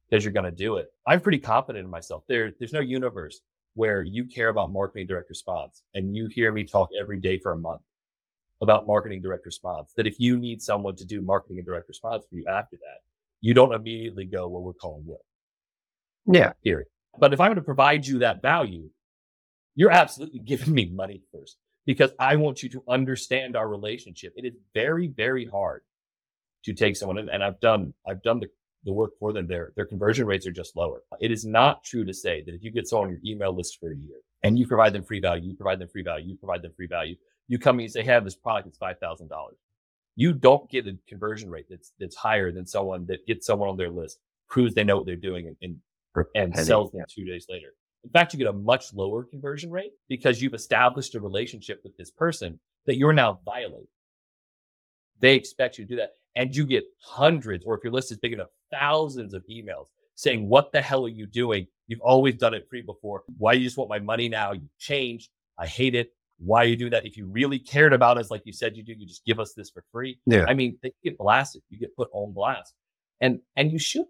because 0.10 0.26
you're 0.26 0.34
going 0.34 0.44
to 0.44 0.52
do 0.52 0.76
it, 0.76 0.88
I'm 1.08 1.22
pretty 1.22 1.40
confident 1.40 1.86
in 1.86 1.92
myself. 1.92 2.24
There, 2.28 2.52
there's 2.60 2.74
no 2.74 2.82
universe 2.82 3.40
where 3.76 4.04
you 4.04 4.26
care 4.26 4.50
about 4.50 4.74
marketing 4.74 5.08
direct 5.08 5.30
response 5.30 5.84
and 5.94 6.16
you 6.16 6.28
hear 6.28 6.52
me 6.52 6.66
talk 6.66 6.90
every 7.00 7.22
day 7.22 7.40
for 7.40 7.54
a 7.54 7.58
month 7.58 7.82
about 8.62 8.88
marketing 8.88 9.22
direct 9.22 9.46
response 9.46 9.92
that 9.98 10.08
if 10.08 10.20
you 10.20 10.38
need 10.38 10.62
someone 10.62 10.96
to 10.96 11.06
do 11.06 11.22
marketing 11.22 11.58
and 11.58 11.66
direct 11.66 11.88
response 11.88 12.24
for 12.30 12.36
you 12.36 12.46
after 12.48 12.78
that, 12.78 13.00
you 13.42 13.54
don't 13.54 13.74
immediately 13.74 14.26
go, 14.26 14.48
well, 14.48 14.62
we're 14.62 14.74
calling 14.74 15.04
Will. 15.06 15.18
Yeah. 16.28 16.54
Period. 16.64 16.88
But 17.18 17.34
if 17.34 17.42
I'm 17.42 17.48
going 17.48 17.56
to 17.56 17.64
provide 17.64 18.06
you 18.06 18.20
that 18.20 18.42
value, 18.42 18.90
you're 19.76 19.92
absolutely 19.92 20.40
giving 20.46 20.74
me 20.74 20.90
money 20.94 21.22
first 21.32 21.58
because 21.86 22.12
I 22.20 22.36
want 22.36 22.62
you 22.62 22.70
to 22.70 22.84
understand 22.88 23.56
our 23.56 23.68
relationship. 23.68 24.34
It 24.36 24.46
is 24.46 24.54
very, 24.74 25.08
very 25.08 25.46
hard 25.46 25.82
to 26.66 26.74
take 26.74 26.96
someone 26.96 27.18
in, 27.18 27.30
and 27.30 27.44
I've 27.44 27.60
done, 27.60 27.94
I've 28.08 28.22
done 28.22 28.40
the, 28.40 28.48
the 28.84 28.94
work 28.94 29.14
for 29.20 29.34
them. 29.34 29.48
Their, 29.48 29.74
their 29.76 29.86
conversion 29.86 30.28
rates 30.28 30.46
are 30.46 30.52
just 30.52 30.76
lower. 30.76 31.02
It 31.20 31.32
is 31.32 31.44
not 31.44 31.84
true 31.84 32.06
to 32.06 32.14
say 32.14 32.44
that 32.46 32.54
if 32.54 32.64
you 32.64 32.72
get 32.72 32.88
someone 32.88 33.08
on 33.08 33.14
your 33.14 33.22
email 33.26 33.56
list 33.56 33.80
for 33.80 33.92
a 33.92 33.96
year 33.96 34.18
and 34.44 34.60
you 34.60 34.68
provide 34.68 34.94
them 34.94 35.04
free 35.04 35.20
value, 35.20 35.50
you 35.50 35.56
provide 35.56 35.80
them 35.80 35.90
free 35.90 36.04
value, 36.04 36.30
you 36.30 36.38
provide 36.38 36.62
them 36.62 36.74
free 36.76 36.88
value, 36.88 37.16
you 37.52 37.60
come 37.60 37.80
in 37.82 37.84
and 37.84 37.92
say, 37.92 38.02
hey, 38.02 38.12
I 38.12 38.14
have 38.14 38.24
this 38.24 38.38
product, 38.38 38.70
it's 38.70 38.78
$5,000. 38.80 39.30
You 40.16 40.32
don't 40.32 40.70
get 40.70 40.88
a 40.88 40.98
conversion 41.06 41.50
rate 41.50 41.66
that's, 41.70 41.92
that's 42.00 42.16
higher 42.16 42.50
than 42.50 42.66
someone 42.66 43.06
that 43.08 43.28
gets 43.28 43.46
someone 43.46 43.68
on 43.68 43.76
their 43.76 43.90
list, 43.90 44.20
proves 44.48 44.74
they 44.74 44.86
know 44.86 44.96
what 44.96 45.06
they're 45.06 45.18
doing 45.18 45.48
and, 45.48 45.58
and, 46.16 46.26
and 46.34 46.58
sells 46.58 46.92
them 46.92 47.04
two 47.10 47.26
days 47.26 47.48
later. 47.50 47.74
In 48.06 48.10
fact, 48.10 48.32
you 48.32 48.40
get 48.40 48.48
a 48.48 48.54
much 48.54 48.94
lower 48.94 49.26
conversion 49.26 49.70
rate 49.70 49.92
because 50.08 50.42
you've 50.42 50.54
established 50.54 51.14
a 51.16 51.20
relationship 51.20 51.82
with 51.84 51.96
this 51.98 52.10
person 52.10 52.58
that 52.86 52.96
you're 52.96 53.12
now 53.12 53.42
violating. 53.44 53.86
They 55.20 55.36
expect 55.36 55.78
you 55.78 55.84
to 55.84 55.90
do 55.90 55.98
that. 55.98 56.12
And 56.38 56.56
you 56.56 56.66
get 56.66 56.86
hundreds, 57.02 57.66
or 57.66 57.78
if 57.78 57.84
your 57.84 57.92
list 57.92 58.14
is 58.14 58.18
big 58.18 58.32
enough, 58.32 58.48
thousands 58.72 59.34
of 59.34 59.44
emails 59.52 59.88
saying, 60.16 60.48
What 60.48 60.72
the 60.72 60.82
hell 60.82 61.04
are 61.04 61.10
you 61.10 61.28
doing? 61.28 61.68
You've 61.88 62.00
always 62.00 62.36
done 62.36 62.54
it 62.54 62.70
free 62.70 62.82
before. 62.82 63.24
Why 63.38 63.54
do 63.54 63.60
you 63.60 63.66
just 63.66 63.78
want 63.78 63.90
my 63.90 64.00
money 64.00 64.30
now? 64.30 64.54
You 64.54 64.70
changed. 64.80 65.30
I 65.60 65.68
hate 65.68 65.96
it 65.96 66.14
why 66.44 66.64
you 66.64 66.76
do 66.76 66.90
that. 66.90 67.06
If 67.06 67.18
you 67.18 67.28
really 67.28 67.60
cared 67.60 67.94
about 67.94 68.18
us, 68.18 68.32
like 68.32 68.42
you 68.46 68.54
said 68.54 68.76
you 68.76 68.84
do, 68.84 68.94
you 68.94 69.06
just 69.06 69.26
give 69.26 69.40
us 69.40 69.54
this 69.54 69.70
for 69.70 69.84
free. 69.92 70.20
Yeah. 70.26 70.46
I 70.48 70.54
mean, 70.54 70.78
they 70.82 70.94
get 71.04 71.18
blasted. 71.18 71.62
You 71.70 71.80
get 71.80 71.96
put 71.96 72.10
on 72.14 72.34
blast. 72.34 72.74
And 73.22 73.40
and 73.56 73.72
you 73.72 73.80
should 73.80 74.06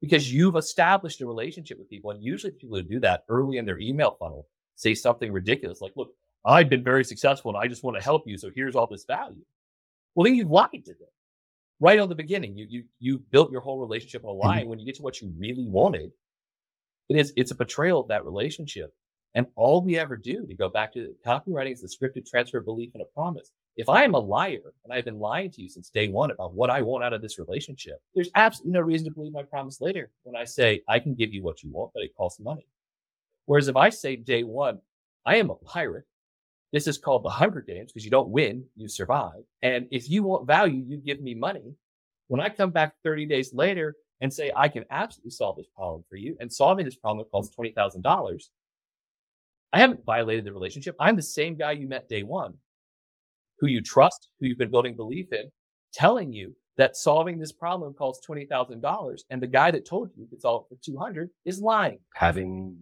because 0.00 0.30
you've 0.32 0.56
established 0.56 1.20
a 1.22 1.26
relationship 1.26 1.78
with 1.78 1.88
people. 1.88 2.10
And 2.10 2.22
usually 2.22 2.52
people 2.52 2.76
who 2.76 2.82
do 2.82 3.00
that 3.00 3.24
early 3.28 3.56
in 3.56 3.64
their 3.64 3.78
email 3.78 4.16
funnel 4.18 4.46
say 4.76 4.94
something 4.94 5.32
ridiculous 5.32 5.80
like, 5.80 5.92
look, 5.96 6.10
I've 6.44 6.68
been 6.68 6.84
very 6.84 7.04
successful 7.04 7.50
and 7.50 7.58
I 7.58 7.68
just 7.68 7.82
want 7.82 7.96
to 7.96 8.02
help 8.02 8.24
you. 8.26 8.36
So 8.36 8.50
here's 8.54 8.76
all 8.76 8.86
this 8.86 9.06
value. 9.06 9.44
Well, 10.14 10.24
then 10.24 10.34
you've 10.34 10.50
lied 10.50 10.68
to 10.72 10.92
them 10.92 11.08
right 11.80 11.98
on 11.98 12.08
the 12.08 12.14
beginning. 12.14 12.56
You 12.56 12.66
you 12.68 12.84
you 12.98 13.18
built 13.30 13.50
your 13.50 13.60
whole 13.60 13.78
relationship 13.78 14.24
on 14.24 14.30
a 14.30 14.32
lie. 14.32 14.60
Mm-hmm. 14.60 14.68
When 14.68 14.78
you 14.78 14.86
get 14.86 14.96
to 14.96 15.02
what 15.02 15.20
you 15.20 15.32
really 15.38 15.66
wanted, 15.66 16.10
it 17.08 17.16
is 17.16 17.32
it's 17.36 17.50
a 17.50 17.56
betrayal 17.56 18.00
of 18.00 18.08
that 18.08 18.24
relationship. 18.24 18.94
And 19.34 19.46
all 19.56 19.82
we 19.82 19.98
ever 19.98 20.16
do 20.16 20.46
to 20.46 20.54
go 20.54 20.68
back 20.68 20.92
to 20.92 21.00
the 21.00 21.28
copywriting 21.28 21.72
is 21.72 21.80
the 21.80 21.88
scripted 21.88 22.28
transfer 22.28 22.58
of 22.58 22.64
belief 22.64 22.90
and 22.94 23.02
a 23.02 23.06
promise. 23.06 23.50
If 23.76 23.88
I 23.88 24.04
am 24.04 24.14
a 24.14 24.18
liar 24.18 24.72
and 24.84 24.92
I've 24.92 25.04
been 25.04 25.18
lying 25.18 25.50
to 25.50 25.62
you 25.62 25.68
since 25.68 25.90
day 25.90 26.06
one 26.08 26.30
about 26.30 26.54
what 26.54 26.70
I 26.70 26.82
want 26.82 27.02
out 27.02 27.12
of 27.12 27.20
this 27.20 27.40
relationship, 27.40 28.00
there's 28.14 28.30
absolutely 28.36 28.74
no 28.74 28.80
reason 28.80 29.08
to 29.08 29.14
believe 29.14 29.32
my 29.32 29.42
promise 29.42 29.80
later 29.80 30.10
when 30.22 30.36
I 30.36 30.44
say 30.44 30.82
I 30.88 31.00
can 31.00 31.14
give 31.14 31.34
you 31.34 31.42
what 31.42 31.64
you 31.64 31.70
want, 31.70 31.92
but 31.92 32.04
it 32.04 32.14
costs 32.16 32.38
money. 32.38 32.66
Whereas 33.46 33.66
if 33.66 33.76
I 33.76 33.90
say 33.90 34.14
day 34.14 34.44
one, 34.44 34.78
I 35.26 35.36
am 35.36 35.50
a 35.50 35.56
pirate. 35.56 36.04
This 36.72 36.86
is 36.86 36.98
called 36.98 37.24
the 37.24 37.30
Hunger 37.30 37.60
Games 37.60 37.92
because 37.92 38.04
you 38.04 38.10
don't 38.12 38.28
win, 38.28 38.64
you 38.76 38.88
survive. 38.88 39.42
And 39.62 39.88
if 39.90 40.08
you 40.08 40.22
want 40.22 40.46
value, 40.46 40.84
you 40.86 40.96
give 40.98 41.20
me 41.20 41.34
money. 41.34 41.74
When 42.28 42.40
I 42.40 42.48
come 42.48 42.70
back 42.70 42.94
30 43.02 43.26
days 43.26 43.52
later 43.52 43.96
and 44.20 44.32
say 44.32 44.52
I 44.54 44.68
can 44.68 44.84
absolutely 44.90 45.32
solve 45.32 45.56
this 45.56 45.66
problem 45.74 46.04
for 46.08 46.16
you 46.16 46.36
and 46.40 46.52
solving 46.52 46.84
this 46.84 46.96
problem 46.96 47.26
costs 47.30 47.54
$20,000, 47.56 48.48
I 49.74 49.78
haven't 49.78 50.04
violated 50.06 50.44
the 50.44 50.52
relationship. 50.52 50.94
I'm 51.00 51.16
the 51.16 51.22
same 51.22 51.56
guy 51.56 51.72
you 51.72 51.88
met 51.88 52.08
day 52.08 52.22
one, 52.22 52.54
who 53.58 53.66
you 53.66 53.82
trust, 53.82 54.28
who 54.38 54.46
you've 54.46 54.56
been 54.56 54.70
building 54.70 54.94
belief 54.94 55.32
in, 55.32 55.50
telling 55.92 56.32
you 56.32 56.54
that 56.76 56.96
solving 56.96 57.40
this 57.40 57.50
problem 57.50 57.92
costs 57.92 58.24
twenty 58.24 58.46
thousand 58.46 58.82
dollars, 58.82 59.24
and 59.30 59.42
the 59.42 59.48
guy 59.48 59.72
that 59.72 59.84
told 59.84 60.10
you 60.10 60.22
you 60.22 60.28
could 60.28 60.40
solve 60.40 60.66
it 60.70 60.76
for 60.76 60.80
two 60.80 60.96
hundred 60.96 61.30
is 61.44 61.60
lying. 61.60 61.98
Having 62.14 62.76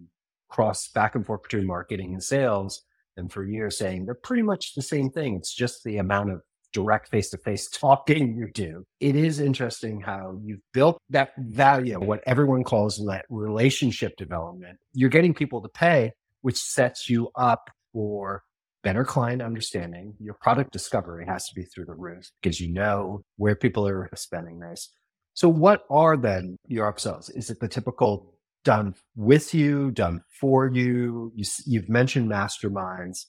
crossed 0.51 0.93
back 0.93 1.15
and 1.15 1.25
forth 1.25 1.43
between 1.45 1.67
marketing 1.67 2.13
and 2.13 2.23
sales, 2.23 2.83
and 3.17 3.33
for 3.33 3.43
years 3.43 3.79
saying 3.79 4.05
they're 4.05 4.15
pretty 4.15 4.43
much 4.43 4.75
the 4.75 4.83
same 4.83 5.09
thing. 5.09 5.37
It's 5.37 5.55
just 5.55 5.83
the 5.85 5.97
amount 5.97 6.31
of 6.31 6.43
direct 6.75 7.09
face 7.09 7.31
to 7.31 7.39
face 7.39 7.69
talking 7.71 8.35
you 8.35 8.51
do. 8.53 8.85
It 9.01 9.17
is 9.17 9.41
interesting 9.41 10.01
how 10.01 10.39
you've 10.43 10.61
built 10.75 10.99
that 11.09 11.33
value, 11.39 11.99
what 12.01 12.23
everyone 12.27 12.65
calls 12.65 13.03
that 13.07 13.25
relationship 13.31 14.17
development. 14.17 14.79
You're 14.93 15.11
getting 15.11 15.35
people 15.35 15.63
to 15.63 15.69
pay, 15.69 16.13
which 16.43 16.57
sets 16.57 17.09
you 17.09 17.31
up 17.35 17.71
for 17.93 18.43
better 18.83 19.05
client 19.05 19.43
understanding. 19.43 20.15
Your 20.19 20.35
product 20.35 20.73
discovery 20.73 21.25
has 21.27 21.47
to 21.47 21.55
be 21.55 21.65
through 21.65 21.87
the 21.87 21.95
roof 21.95 22.31
because 22.43 22.61
you 22.61 22.73
know 22.73 23.23
where 23.37 23.55
people 23.55 23.87
are 23.87 24.11
spending 24.15 24.61
this. 24.61 24.91
So, 25.35 25.49
what 25.49 25.85
are 25.91 26.17
then 26.17 26.57
your 26.67 26.93
upsells? 26.93 27.35
Is 27.35 27.49
it 27.49 27.61
the 27.61 27.69
typical 27.69 28.35
done 28.65 28.95
with 29.17 29.55
you, 29.55 29.91
done 29.91 30.23
for 30.41 30.71
you? 30.73 31.33
you 31.35 31.45
you've 31.67 31.89
mentioned 31.89 32.31
masterminds. 32.31 33.27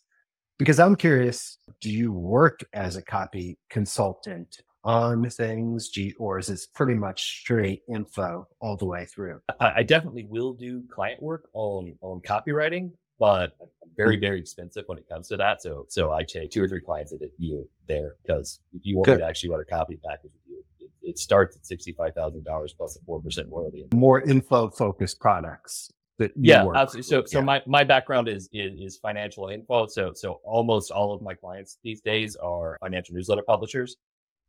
Because 0.59 0.79
I'm 0.79 0.95
curious, 0.95 1.57
do 1.81 1.89
you 1.89 2.11
work 2.11 2.59
as 2.73 2.95
a 2.95 3.01
copy 3.01 3.57
consultant 3.69 4.61
on 4.83 5.29
things, 5.29 5.89
or 6.19 6.39
is 6.39 6.47
this 6.47 6.67
pretty 6.67 6.93
much 6.93 7.39
straight 7.39 7.81
info 7.93 8.45
all 8.59 8.77
the 8.77 8.85
way 8.85 9.05
through? 9.05 9.39
I, 9.59 9.73
I 9.77 9.83
definitely 9.83 10.27
will 10.29 10.53
do 10.53 10.83
client 10.93 11.23
work 11.23 11.47
on 11.53 11.95
on 12.01 12.21
copywriting, 12.21 12.91
but 13.23 13.55
very 13.95 14.17
very 14.17 14.37
expensive 14.37 14.83
when 14.87 14.97
it 14.97 15.07
comes 15.07 15.29
to 15.29 15.37
that. 15.37 15.61
So 15.61 15.85
so 15.87 16.11
I 16.11 16.23
take 16.23 16.51
two 16.51 16.61
or 16.61 16.67
three 16.67 16.81
clients 16.81 17.13
at 17.13 17.21
a 17.21 17.29
year 17.37 17.63
there 17.87 18.15
because 18.21 18.59
if 18.73 18.85
you 18.85 18.97
want 18.97 19.05
Good. 19.05 19.19
me 19.19 19.21
to 19.21 19.27
actually 19.29 19.51
run 19.51 19.61
a 19.61 19.65
copy 19.65 19.97
package 20.05 20.31
with 20.33 20.41
you, 20.45 20.63
it, 20.81 20.91
it 21.01 21.17
starts 21.17 21.55
at 21.55 21.65
sixty 21.65 21.93
five 21.93 22.13
thousand 22.15 22.43
dollars 22.43 22.73
plus 22.73 22.97
a 22.97 23.05
four 23.05 23.21
percent 23.21 23.47
royalty. 23.49 23.85
More 23.93 24.19
info 24.19 24.69
focused 24.69 25.21
products 25.21 25.89
that 26.17 26.33
yeah 26.35 26.67
absolutely 26.75 27.03
so 27.03 27.23
so 27.25 27.39
yeah. 27.39 27.45
my 27.45 27.61
my 27.65 27.85
background 27.85 28.27
is, 28.27 28.49
is, 28.51 28.73
is 28.77 28.97
financial 28.97 29.47
info 29.47 29.87
so 29.87 30.11
so 30.13 30.41
almost 30.43 30.91
all 30.91 31.13
of 31.13 31.21
my 31.21 31.33
clients 31.33 31.79
these 31.81 32.01
days 32.01 32.35
are 32.35 32.77
financial 32.81 33.15
newsletter 33.15 33.41
publishers 33.41 33.95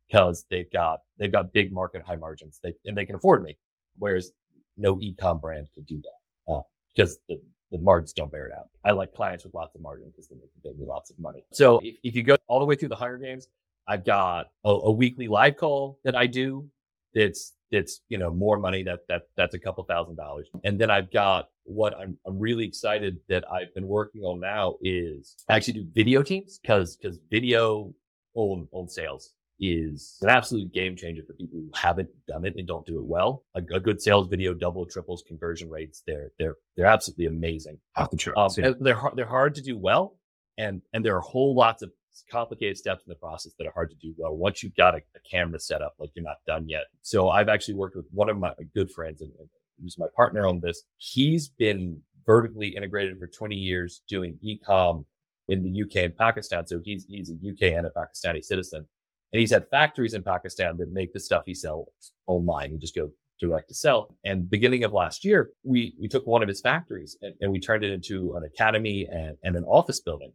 because 0.07 0.45
they've 0.51 0.71
got 0.71 0.99
they've 1.17 1.31
got 1.31 1.51
big 1.53 1.71
market 1.73 2.03
high 2.05 2.15
margins 2.17 2.59
they 2.61 2.71
and 2.85 2.95
they 2.95 3.03
can 3.03 3.15
afford 3.15 3.41
me 3.41 3.57
whereas 3.97 4.31
no 4.77 4.99
e-com 5.01 5.39
brand 5.39 5.67
could 5.73 5.87
do 5.87 5.99
that 6.03 6.53
uh, 6.53 6.61
because 6.93 7.17
the 7.29 7.39
the 7.71 7.79
margins 7.79 8.13
don't 8.13 8.31
bear 8.31 8.47
it 8.47 8.53
out. 8.57 8.67
I 8.83 8.91
like 8.91 9.13
clients 9.13 9.43
with 9.43 9.53
lots 9.53 9.75
of 9.75 9.81
margin 9.81 10.11
because 10.11 10.27
they 10.27 10.35
pay 10.63 10.77
me 10.77 10.85
lots 10.85 11.09
of 11.09 11.19
money. 11.19 11.43
So 11.51 11.79
if, 11.83 11.95
if 12.03 12.15
you 12.15 12.23
go 12.23 12.37
all 12.47 12.59
the 12.59 12.65
way 12.65 12.75
through 12.75 12.89
the 12.89 12.95
Hunger 12.95 13.17
Games, 13.17 13.47
I've 13.87 14.05
got 14.05 14.47
a, 14.63 14.69
a 14.69 14.91
weekly 14.91 15.27
live 15.27 15.57
call 15.57 15.99
that 16.03 16.15
I 16.15 16.27
do. 16.27 16.69
That's 17.13 17.53
it's 17.71 18.01
you 18.09 18.17
know 18.17 18.31
more 18.31 18.57
money 18.57 18.83
that 18.83 18.99
that 19.09 19.23
that's 19.35 19.55
a 19.55 19.59
couple 19.59 19.83
thousand 19.83 20.15
dollars 20.15 20.47
and 20.63 20.79
then 20.79 20.89
i've 20.89 21.11
got 21.11 21.49
what 21.63 21.95
i'm 21.97 22.17
i'm 22.25 22.37
really 22.39 22.65
excited 22.65 23.17
that 23.27 23.43
i've 23.51 23.73
been 23.73 23.87
working 23.87 24.21
on 24.21 24.39
now 24.39 24.75
is 24.81 25.35
actually 25.49 25.73
do 25.73 25.87
video 25.93 26.21
teams 26.21 26.59
because 26.59 26.95
because 26.95 27.19
video 27.29 27.93
on 28.35 28.67
on 28.71 28.87
sales 28.87 29.33
is 29.59 30.17
an 30.21 30.29
absolute 30.29 30.73
game 30.73 30.95
changer 30.95 31.23
for 31.25 31.33
people 31.33 31.59
who 31.59 31.69
haven't 31.73 32.09
done 32.27 32.45
it 32.45 32.55
and 32.57 32.67
don't 32.67 32.85
do 32.85 32.99
it 32.99 33.05
well. 33.05 33.43
A, 33.55 33.59
a 33.73 33.79
good 33.79 34.01
sales 34.01 34.27
video 34.27 34.53
double 34.53 34.85
triples 34.85 35.23
conversion 35.27 35.69
rates. 35.69 36.03
They're 36.05 36.31
they're 36.37 36.55
they're 36.75 36.85
absolutely 36.85 37.27
amazing. 37.27 37.79
Off 37.95 38.11
the 38.11 38.17
charts. 38.17 38.57
Um, 38.57 38.75
They're 38.79 38.95
hard, 38.95 39.15
they're 39.15 39.25
hard 39.25 39.55
to 39.55 39.61
do 39.61 39.77
well, 39.77 40.17
and 40.57 40.81
and 40.93 41.03
there 41.05 41.15
are 41.15 41.21
whole 41.21 41.55
lots 41.55 41.81
of 41.81 41.91
complicated 42.31 42.77
steps 42.77 43.03
in 43.05 43.09
the 43.09 43.15
process 43.15 43.53
that 43.57 43.67
are 43.67 43.73
hard 43.73 43.89
to 43.89 43.95
do 43.97 44.13
well 44.17 44.35
once 44.35 44.63
you've 44.63 44.75
got 44.75 44.95
a, 44.95 44.97
a, 44.97 45.19
camera 45.29 45.59
set 45.59 45.81
up 45.81 45.95
like 45.99 46.09
you're 46.15 46.23
not 46.23 46.37
done 46.47 46.67
yet 46.67 46.85
so 47.01 47.29
i've 47.29 47.49
actually 47.49 47.73
worked 47.73 47.95
with 47.95 48.05
one 48.11 48.29
of 48.29 48.37
my 48.37 48.53
good 48.73 48.89
friends 48.89 49.21
and, 49.21 49.31
and 49.37 49.49
who's 49.81 49.97
my 49.97 50.05
partner 50.15 50.47
on 50.47 50.61
this 50.61 50.83
he's 50.95 51.49
been 51.49 51.99
vertically 52.25 52.69
integrated 52.69 53.19
for 53.19 53.27
20 53.27 53.55
years 53.55 54.01
doing 54.07 54.37
e-com 54.41 55.05
in 55.49 55.61
the 55.61 55.83
uk 55.83 55.95
and 55.95 56.15
pakistan 56.15 56.65
so 56.65 56.79
he's 56.85 57.05
he's 57.09 57.29
a 57.29 57.33
uk 57.33 57.61
and 57.61 57.85
a 57.85 57.89
pakistani 57.89 58.41
citizen 58.41 58.87
and 59.35 59.41
he's 59.41 59.51
had 59.51 59.67
factories 59.69 60.13
in 60.13 60.23
pakistan 60.23 60.77
that 60.77 60.91
make 60.91 61.11
the 61.11 61.19
stuff 61.19 61.43
he 61.45 61.53
sells 61.53 62.13
online 62.25 62.71
he 62.71 62.77
just 62.77 62.95
go 62.95 63.09
direct 63.37 63.67
to 63.67 63.75
sell. 63.75 64.15
And 64.23 64.49
beginning 64.49 64.85
of 64.85 64.93
last 64.93 65.25
year, 65.25 65.49
we 65.61 65.93
we 65.99 66.07
took 66.07 66.25
one 66.25 66.41
of 66.41 66.47
his 66.47 66.61
factories 66.61 67.17
and, 67.21 67.33
and 67.41 67.51
we 67.51 67.59
turned 67.59 67.83
it 67.83 67.91
into 67.91 68.33
an 68.37 68.45
academy 68.45 69.09
and, 69.11 69.35
and 69.43 69.57
an 69.57 69.65
office 69.65 69.99
building 69.99 70.31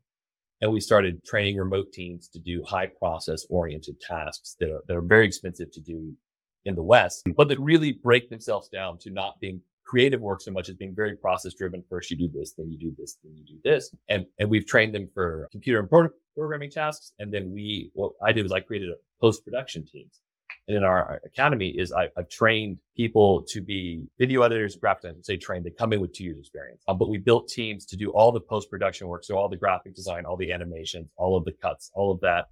and 0.60 0.72
we 0.72 0.80
started 0.80 1.24
training 1.24 1.56
remote 1.56 1.92
teams 1.92 2.28
to 2.28 2.38
do 2.38 2.62
high 2.66 2.86
process 2.86 3.46
oriented 3.48 4.00
tasks 4.00 4.56
that 4.60 4.70
are, 4.70 4.82
that 4.86 4.96
are 4.96 5.02
very 5.02 5.26
expensive 5.26 5.72
to 5.72 5.80
do 5.80 6.12
in 6.66 6.74
the 6.74 6.82
West, 6.82 7.22
but 7.36 7.48
that 7.48 7.58
really 7.58 7.92
break 7.92 8.28
themselves 8.28 8.68
down 8.68 8.98
to 8.98 9.10
not 9.10 9.40
being 9.40 9.62
creative 9.86 10.20
work 10.20 10.40
so 10.40 10.52
much 10.52 10.68
as 10.68 10.76
being 10.76 10.94
very 10.94 11.16
process 11.16 11.54
driven. 11.54 11.82
First, 11.88 12.10
you 12.10 12.16
do 12.16 12.28
this, 12.32 12.52
then 12.56 12.70
you 12.70 12.78
do 12.78 12.94
this, 12.98 13.16
then 13.24 13.34
you 13.34 13.44
do 13.44 13.58
this. 13.64 13.92
And, 14.08 14.26
and 14.38 14.50
we've 14.50 14.66
trained 14.66 14.94
them 14.94 15.08
for 15.14 15.48
computer 15.50 15.80
and 15.80 15.88
programming 16.34 16.70
tasks. 16.70 17.12
And 17.18 17.32
then 17.32 17.52
we, 17.52 17.90
what 17.94 18.12
I 18.22 18.32
did 18.32 18.42
was 18.42 18.52
I 18.52 18.60
created 18.60 18.90
a 18.90 18.96
post 19.20 19.44
production 19.44 19.84
teams 19.84 20.20
and 20.70 20.76
in 20.76 20.84
our 20.84 21.20
academy 21.24 21.68
is 21.68 21.92
I, 21.92 22.10
have 22.16 22.28
trained 22.28 22.78
people 22.96 23.42
to 23.48 23.60
be 23.60 24.06
video 24.18 24.42
editors, 24.42 24.76
graphic 24.76 25.02
designers. 25.02 25.26
Say 25.26 25.36
trained, 25.36 25.64
they 25.64 25.70
come 25.70 25.92
in 25.92 26.00
with 26.00 26.12
two 26.12 26.22
years 26.22 26.38
experience. 26.38 26.82
Um, 26.86 26.96
but 26.96 27.08
we 27.08 27.18
built 27.18 27.48
teams 27.48 27.84
to 27.86 27.96
do 27.96 28.10
all 28.10 28.30
the 28.30 28.40
post 28.40 28.70
production 28.70 29.08
work, 29.08 29.24
so 29.24 29.36
all 29.36 29.48
the 29.48 29.56
graphic 29.56 29.96
design, 29.96 30.24
all 30.24 30.36
the 30.36 30.52
animations, 30.52 31.10
all 31.16 31.36
of 31.36 31.44
the 31.44 31.52
cuts, 31.52 31.90
all 31.94 32.12
of 32.12 32.20
that 32.20 32.46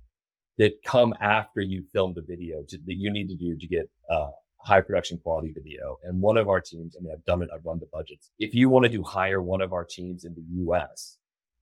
that 0.59 0.73
come 0.85 1.15
after 1.21 1.61
you 1.61 1.85
film 1.93 2.13
the 2.15 2.23
video 2.23 2.65
to, 2.69 2.79
that 2.79 2.97
you 2.97 3.13
need 3.13 3.29
to 3.29 3.37
do 3.37 3.57
to 3.57 3.67
get 3.69 3.89
uh, 4.11 4.31
high 4.57 4.81
production 4.81 5.19
quality 5.19 5.53
video. 5.55 5.99
And 6.03 6.21
one 6.21 6.37
of 6.37 6.49
our 6.49 6.61
teams, 6.61 6.97
I 6.99 7.03
mean, 7.03 7.13
I've 7.13 7.25
done 7.25 7.43
it. 7.43 7.51
I've 7.55 7.65
run 7.65 7.79
the 7.79 7.87
budgets. 7.93 8.33
If 8.41 8.53
you 8.53 8.69
wanted 8.69 8.91
to 8.93 9.03
hire 9.05 9.41
one 9.41 9.61
of 9.61 9.73
our 9.73 9.85
teams 9.85 10.25
in 10.25 10.35
the 10.35 10.45
U.S., 10.63 11.18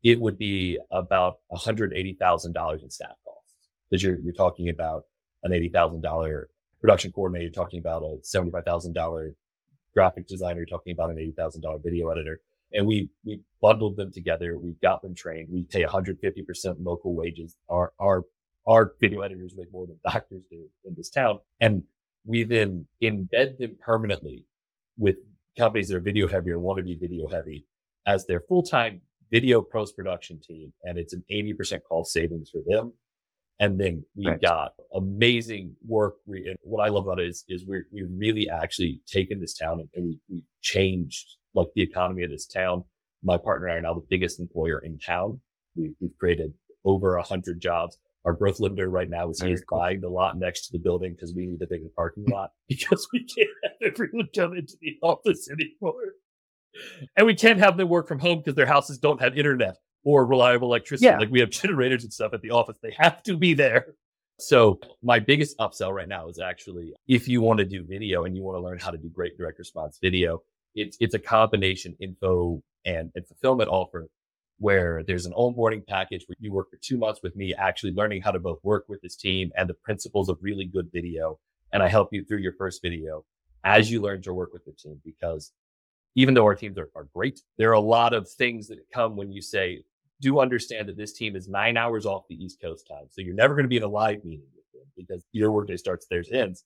it 0.06 0.20
would 0.20 0.38
be 0.38 0.78
about 0.92 1.38
$180,000 1.50 2.82
in 2.82 2.90
staff 2.90 3.16
costs 3.24 3.68
because 3.90 4.04
you're, 4.04 4.20
you're 4.20 4.32
talking 4.32 4.68
about 4.68 5.02
an 5.42 5.50
$80,000 5.50 6.44
production 6.80 7.10
coordinator, 7.10 7.50
talking 7.50 7.80
about 7.80 8.04
a 8.04 8.18
$75,000 8.22 9.34
graphic 9.92 10.28
designer, 10.28 10.64
talking 10.64 10.92
about 10.92 11.10
an 11.10 11.16
$80,000 11.16 11.82
video 11.82 12.08
editor. 12.10 12.40
And 12.72 12.86
we, 12.86 13.10
we 13.24 13.40
bundled 13.60 13.96
them 13.96 14.12
together. 14.12 14.56
We 14.56 14.76
got 14.80 15.02
them 15.02 15.12
trained. 15.12 15.48
We 15.50 15.64
pay 15.64 15.84
150% 15.84 16.76
local 16.84 17.16
wages. 17.16 17.56
Our, 17.68 17.92
our, 17.98 18.22
our 18.64 18.92
video 19.00 19.22
editors 19.22 19.54
make 19.56 19.72
more 19.72 19.88
than 19.88 19.98
doctors 20.04 20.44
do 20.48 20.68
in 20.84 20.94
this 20.96 21.10
town. 21.10 21.40
And 21.60 21.82
we 22.24 22.44
then 22.44 22.86
embed 23.02 23.58
them 23.58 23.76
permanently 23.80 24.44
with 24.96 25.16
companies 25.58 25.88
that 25.88 25.96
are 25.96 26.00
video 26.00 26.28
heavy 26.28 26.52
or 26.52 26.60
want 26.60 26.76
to 26.78 26.84
be 26.84 26.94
video 26.94 27.26
heavy 27.26 27.66
as 28.06 28.24
their 28.26 28.38
full-time 28.38 29.00
video 29.30 29.62
post 29.62 29.96
production 29.96 30.40
team. 30.40 30.72
And 30.84 30.98
it's 30.98 31.12
an 31.12 31.24
80% 31.30 31.80
cost 31.88 32.12
savings 32.12 32.50
for 32.50 32.60
them 32.66 32.92
and 33.58 33.80
then 33.80 34.04
we've 34.14 34.26
right. 34.26 34.40
got 34.40 34.72
amazing 34.94 35.74
work. 35.86 36.16
We, 36.26 36.46
and 36.46 36.56
what 36.62 36.84
I 36.84 36.88
love 36.88 37.06
about 37.06 37.20
it 37.20 37.28
is, 37.28 37.44
is 37.48 37.64
we're, 37.66 37.86
we've 37.92 38.08
really 38.14 38.48
actually 38.50 39.00
taken 39.06 39.40
this 39.40 39.54
town 39.54 39.80
and, 39.80 39.88
and 39.94 40.04
we, 40.06 40.18
we 40.28 40.42
changed 40.60 41.36
like 41.54 41.68
the 41.74 41.82
economy 41.82 42.22
of 42.24 42.30
this 42.30 42.46
town. 42.46 42.84
My 43.22 43.38
partner 43.38 43.68
and 43.68 43.74
I 43.74 43.78
are 43.78 43.82
now 43.82 43.94
the 43.94 44.06
biggest 44.10 44.40
employer 44.40 44.78
in 44.80 44.98
town. 44.98 45.40
We've, 45.74 45.94
we've 46.00 46.16
created 46.18 46.52
over 46.84 47.16
a 47.16 47.22
hundred 47.22 47.60
jobs. 47.60 47.98
Our 48.26 48.34
growth 48.34 48.58
limiter 48.58 48.90
right 48.90 49.08
now 49.08 49.30
is 49.30 49.40
he's 49.40 49.62
cool. 49.62 49.78
buying 49.78 50.00
the 50.00 50.08
lot 50.08 50.36
next 50.36 50.66
to 50.66 50.72
the 50.72 50.78
building 50.78 51.12
because 51.14 51.32
we 51.34 51.46
need 51.46 51.58
to 51.60 51.66
take 51.66 51.70
a 51.70 51.74
bigger 51.76 51.88
parking 51.96 52.26
lot 52.26 52.50
because 52.68 53.08
we 53.12 53.24
can't 53.24 53.48
have 53.62 53.92
everyone 53.92 54.28
come 54.34 54.54
into 54.54 54.74
the 54.82 54.96
office 55.02 55.48
anymore. 55.48 56.12
And 57.16 57.26
we 57.26 57.34
can't 57.34 57.58
have 57.58 57.76
them 57.76 57.88
work 57.88 58.08
from 58.08 58.18
home 58.18 58.38
because 58.38 58.54
their 58.54 58.66
houses 58.66 58.98
don't 58.98 59.20
have 59.20 59.36
internet 59.36 59.76
or 60.04 60.24
reliable 60.26 60.68
electricity. 60.68 61.06
Yeah. 61.06 61.18
Like 61.18 61.30
we 61.30 61.40
have 61.40 61.50
generators 61.50 62.04
and 62.04 62.12
stuff 62.12 62.32
at 62.32 62.42
the 62.42 62.50
office. 62.50 62.78
They 62.82 62.94
have 62.98 63.22
to 63.24 63.36
be 63.36 63.54
there. 63.54 63.94
So 64.38 64.80
my 65.02 65.18
biggest 65.18 65.56
upsell 65.58 65.92
right 65.92 66.08
now 66.08 66.28
is 66.28 66.38
actually 66.38 66.94
if 67.08 67.26
you 67.26 67.40
want 67.40 67.58
to 67.58 67.64
do 67.64 67.84
video 67.84 68.24
and 68.24 68.36
you 68.36 68.42
want 68.42 68.56
to 68.56 68.60
learn 68.60 68.78
how 68.78 68.90
to 68.90 68.98
do 68.98 69.08
great 69.08 69.36
direct 69.38 69.58
response 69.58 69.98
video, 70.00 70.42
it's 70.74 70.96
it's 71.00 71.14
a 71.14 71.18
combination 71.18 71.96
info 72.00 72.62
and, 72.84 73.10
and 73.14 73.26
fulfillment 73.26 73.70
offer 73.70 74.08
where 74.58 75.02
there's 75.06 75.26
an 75.26 75.32
onboarding 75.32 75.86
package 75.86 76.24
where 76.26 76.36
you 76.38 76.52
work 76.52 76.70
for 76.70 76.78
two 76.82 76.96
months 76.96 77.20
with 77.22 77.36
me, 77.36 77.54
actually 77.54 77.92
learning 77.92 78.22
how 78.22 78.30
to 78.30 78.38
both 78.38 78.58
work 78.62 78.84
with 78.88 79.00
this 79.02 79.16
team 79.16 79.50
and 79.56 79.68
the 79.68 79.74
principles 79.74 80.28
of 80.28 80.38
really 80.40 80.64
good 80.64 80.88
video. 80.92 81.38
And 81.72 81.82
I 81.82 81.88
help 81.88 82.08
you 82.12 82.24
through 82.24 82.38
your 82.38 82.54
first 82.54 82.80
video 82.80 83.24
as 83.64 83.90
you 83.90 84.00
learn 84.00 84.22
to 84.22 84.32
work 84.32 84.52
with 84.52 84.64
the 84.64 84.72
team 84.72 85.00
because 85.04 85.52
even 86.16 86.34
though 86.34 86.44
our 86.44 86.54
teams 86.54 86.78
are, 86.78 86.90
are 86.96 87.06
great, 87.14 87.40
there 87.58 87.70
are 87.70 87.74
a 87.74 87.80
lot 87.80 88.12
of 88.12 88.28
things 88.28 88.66
that 88.68 88.78
come 88.92 89.16
when 89.16 89.30
you 89.30 89.40
say, 89.40 89.82
do 90.20 90.40
understand 90.40 90.88
that 90.88 90.96
this 90.96 91.12
team 91.12 91.36
is 91.36 91.46
nine 91.46 91.76
hours 91.76 92.06
off 92.06 92.24
the 92.28 92.42
East 92.42 92.60
Coast 92.60 92.88
time. 92.88 93.04
So 93.10 93.20
you're 93.20 93.34
never 93.34 93.54
going 93.54 93.64
to 93.64 93.68
be 93.68 93.76
in 93.76 93.82
a 93.82 93.88
live 93.88 94.24
meeting 94.24 94.46
with 94.54 94.64
them 94.72 94.90
because 94.96 95.24
your 95.32 95.52
workday 95.52 95.76
starts, 95.76 96.06
theirs 96.10 96.30
ends. 96.32 96.64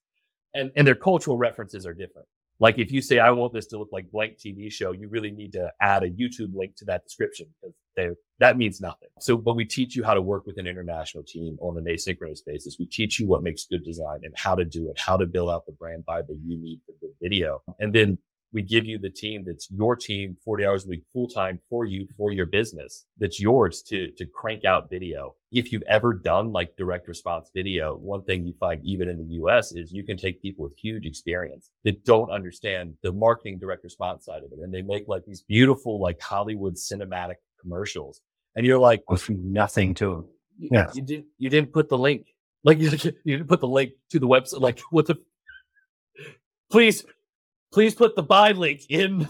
And, 0.55 0.71
and 0.77 0.87
their 0.87 0.95
cultural 0.95 1.37
references 1.37 1.85
are 1.85 1.95
different. 1.95 2.29
Like 2.61 2.79
if 2.79 2.93
you 2.93 3.01
say, 3.01 3.19
I 3.19 3.31
want 3.31 3.53
this 3.53 3.67
to 3.69 3.79
look 3.79 3.89
like 3.91 4.11
blank 4.11 4.37
TV 4.37 4.71
show, 4.71 4.93
you 4.93 5.09
really 5.09 5.31
need 5.31 5.53
to 5.55 5.71
add 5.81 6.03
a 6.03 6.11
YouTube 6.11 6.55
link 6.55 6.77
to 6.77 6.85
that 6.87 7.03
description 7.03 7.47
because 7.61 8.17
that 8.39 8.59
means 8.59 8.81
nothing. 8.81 9.09
So, 9.19 9.37
but 9.37 9.57
we 9.57 9.65
teach 9.65 9.97
you 9.97 10.05
how 10.05 10.15
to 10.15 10.21
work 10.21 10.47
with 10.47 10.59
an 10.59 10.67
international 10.67 11.25
team 11.25 11.57
on 11.61 11.79
an 11.79 11.85
asynchronous 11.85 12.41
basis. 12.47 12.77
We 12.79 12.87
teach 12.87 13.19
you 13.19 13.27
what 13.27 13.43
makes 13.43 13.65
good 13.65 13.83
design 13.83 14.21
and 14.23 14.35
how 14.37 14.55
to 14.55 14.65
do 14.65 14.91
it, 14.91 14.99
how 14.99 15.17
to 15.17 15.27
build 15.27 15.51
out 15.51 15.65
the 15.67 15.73
brand 15.73 16.05
Bible 16.05 16.37
you 16.45 16.59
need 16.59 16.81
for 16.85 16.93
good 17.01 17.15
video. 17.21 17.63
And 17.79 17.95
then 17.95 18.19
we 18.53 18.63
give 18.63 18.85
you 18.85 18.99
the 18.99 19.11
team 19.11 19.45
that's 19.47 19.71
your 19.71 19.97
team 19.97 20.37
40 20.45 20.67
hours 20.67 20.85
a 20.85 20.89
week 20.89 21.03
full 21.13 21.29
time 21.29 21.61
for 21.69 21.85
you 21.85 22.07
for 22.17 22.33
your 22.33 22.47
business 22.47 23.07
that's 23.19 23.41
yours 23.41 23.83
to 23.83 24.11
to 24.13 24.27
crank 24.27 24.65
out 24.65 24.91
video. 24.91 25.35
If 25.53 25.73
you've 25.73 25.83
ever 25.89 26.15
done 26.15 26.53
like 26.53 26.77
direct 26.77 27.09
response 27.09 27.51
video 27.55 27.97
one 27.97 28.23
thing 28.23 28.47
you 28.47 28.55
find 28.59 28.81
even 28.85 29.09
in 29.09 29.19
the 29.19 29.35
us 29.35 29.73
is 29.73 29.93
you 29.93 30.05
can 30.05 30.17
take 30.17 30.43
people 30.43 30.65
with 30.65 30.77
huge 30.77 31.07
experience 31.07 31.71
that 31.85 32.05
don't 32.05 32.31
understand 32.31 32.95
the 33.03 33.13
marketing 33.13 33.59
direct 33.59 33.85
response 33.85 34.25
side 34.25 34.43
of 34.45 34.53
it 34.53 34.59
and 34.63 34.73
they 34.73 34.83
make 34.83 35.09
like 35.09 35.25
these 35.27 35.43
beautiful 35.43 36.01
like 36.01 36.21
hollywood 36.21 36.75
cinematic 36.75 37.37
commercials 37.61 38.21
and 38.57 38.65
you're 38.65 38.79
like 38.79 39.03
with 39.11 39.29
nothing 39.29 39.95
to 39.95 40.11
them 40.11 40.25
yeah. 40.61 40.91
you 40.95 41.03
didn't 41.03 41.27
you 41.39 41.51
didn't 41.51 41.73
put 41.73 41.89
the 41.89 41.99
link. 41.99 42.27
Like 42.63 42.79
you, 42.79 42.91
you 43.25 43.39
didn't 43.39 43.49
put 43.49 43.61
the 43.61 43.69
link 43.69 43.93
to 44.11 44.19
the 44.19 44.29
website 44.29 44.61
like 44.61 44.81
what 44.91 45.07
the 45.07 45.17
please 46.71 47.05
please 47.73 47.95
put 47.95 48.17
the 48.17 48.23
buy 48.23 48.53
link 48.53 48.83
in. 48.89 49.29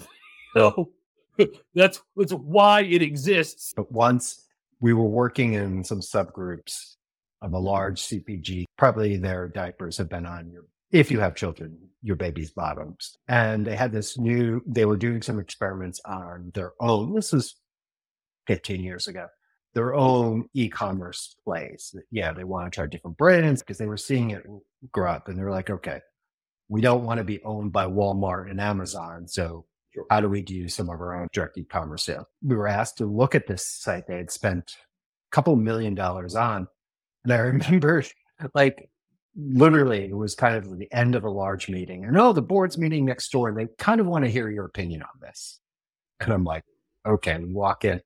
No, 0.55 0.91
that's 1.75 2.01
that's 2.17 2.33
why 2.33 2.83
it 2.83 3.03
exists. 3.03 3.73
But 3.77 3.91
once 3.93 4.47
we 4.81 4.93
were 4.95 5.09
working 5.09 5.55
in 5.55 5.85
some 5.85 6.01
subgroups 6.01 6.97
of 7.43 7.53
a 7.53 7.59
large 7.59 8.03
CPG, 8.03 8.65
probably 8.77 9.17
their 9.17 9.49
diapers 9.49 9.97
have 9.99 10.09
been 10.09 10.27
on 10.27 10.51
your, 10.51 10.65
if 10.91 11.11
you 11.11 11.21
have 11.21 11.35
children, 11.35 11.77
your 12.03 12.17
baby's 12.17 12.51
bottoms. 12.51 13.17
And 13.29 13.67
they 13.67 13.77
had 13.77 13.93
this 13.93 14.19
new, 14.19 14.63
they 14.67 14.85
were 14.85 14.97
doing 14.97 15.23
some 15.23 15.39
experiments 15.39 16.01
on 16.05 16.51
their 16.55 16.73
own. 16.81 17.15
This 17.15 17.33
was 17.33 17.57
15 18.47 18.83
years 18.83 19.07
ago. 19.07 19.27
Their 19.73 19.95
own 19.95 20.49
e-commerce 20.53 21.37
place. 21.45 21.95
Yeah, 22.11 22.33
they 22.33 22.45
want 22.45 22.73
to 22.73 22.75
try 22.75 22.87
different 22.87 23.17
brands 23.17 23.63
because 23.63 23.79
they 23.79 23.87
were 23.87 23.97
seeing 23.97 24.31
it 24.31 24.45
grow 24.91 25.13
up 25.13 25.29
and 25.29 25.39
they 25.39 25.45
were 25.45 25.53
like, 25.53 25.71
okay, 25.71 26.01
we 26.71 26.81
don't 26.81 27.05
want 27.05 27.19
to 27.19 27.25
be 27.25 27.43
owned 27.43 27.73
by 27.73 27.85
Walmart 27.85 28.49
and 28.49 28.61
Amazon. 28.61 29.27
So 29.27 29.67
sure. 29.93 30.07
how 30.09 30.21
do 30.21 30.29
we 30.29 30.41
do 30.41 30.69
some 30.69 30.89
of 30.89 31.01
our 31.01 31.21
own 31.21 31.27
direct 31.33 31.59
e-commerce 31.59 32.05
sales? 32.05 32.27
We 32.43 32.55
were 32.55 32.69
asked 32.69 32.99
to 32.99 33.07
look 33.07 33.35
at 33.35 33.49
this 33.49 33.67
site 33.67 34.07
they 34.07 34.17
had 34.17 34.31
spent 34.31 34.77
a 35.31 35.35
couple 35.35 35.57
million 35.57 35.97
dollars 35.97 36.37
on. 36.37 36.69
And 37.25 37.33
I 37.33 37.37
remember 37.39 38.05
like 38.55 38.89
literally 39.37 40.05
it 40.05 40.17
was 40.17 40.37
kind 40.37 40.55
of 40.55 40.79
the 40.79 40.91
end 40.93 41.17
of 41.17 41.25
a 41.25 41.31
large 41.31 41.69
meeting. 41.69 42.05
And 42.05 42.17
oh, 42.17 42.33
the 42.33 42.41
board's 42.41 42.79
meeting 42.79 43.05
next 43.05 43.31
door 43.33 43.49
and 43.49 43.59
they 43.59 43.67
kind 43.79 44.01
of 44.01 44.07
want 44.07 44.25
to 44.25 44.31
hear 44.31 44.49
your 44.49 44.65
opinion 44.65 45.03
on 45.03 45.21
this. 45.21 45.59
And 46.21 46.33
I'm 46.33 46.45
like, 46.45 46.63
okay, 47.05 47.37
we 47.37 47.53
walk 47.53 47.85
in. 47.85 48.01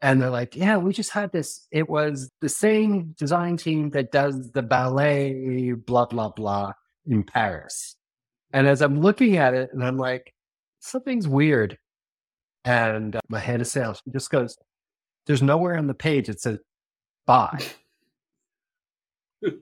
And 0.00 0.22
they're 0.22 0.30
like, 0.30 0.54
yeah, 0.54 0.76
we 0.76 0.92
just 0.92 1.10
had 1.10 1.32
this. 1.32 1.66
It 1.72 1.88
was 1.88 2.30
the 2.40 2.50
same 2.50 3.16
design 3.18 3.56
team 3.56 3.90
that 3.90 4.12
does 4.12 4.52
the 4.52 4.62
ballet, 4.62 5.72
blah, 5.72 6.04
blah, 6.04 6.28
blah 6.28 6.72
in 7.06 7.24
Paris. 7.24 7.95
And 8.56 8.66
as 8.66 8.80
I'm 8.80 9.02
looking 9.02 9.36
at 9.36 9.52
it, 9.52 9.68
and 9.74 9.84
I'm 9.84 9.98
like, 9.98 10.32
something's 10.80 11.28
weird. 11.28 11.76
And 12.64 13.14
uh, 13.14 13.20
my 13.28 13.38
head 13.38 13.60
of 13.60 13.66
sales 13.66 14.00
just 14.10 14.30
goes, 14.30 14.56
there's 15.26 15.42
nowhere 15.42 15.76
on 15.76 15.88
the 15.88 15.92
page 15.92 16.30
it 16.30 16.40
says 16.40 16.58
buy. 17.26 17.62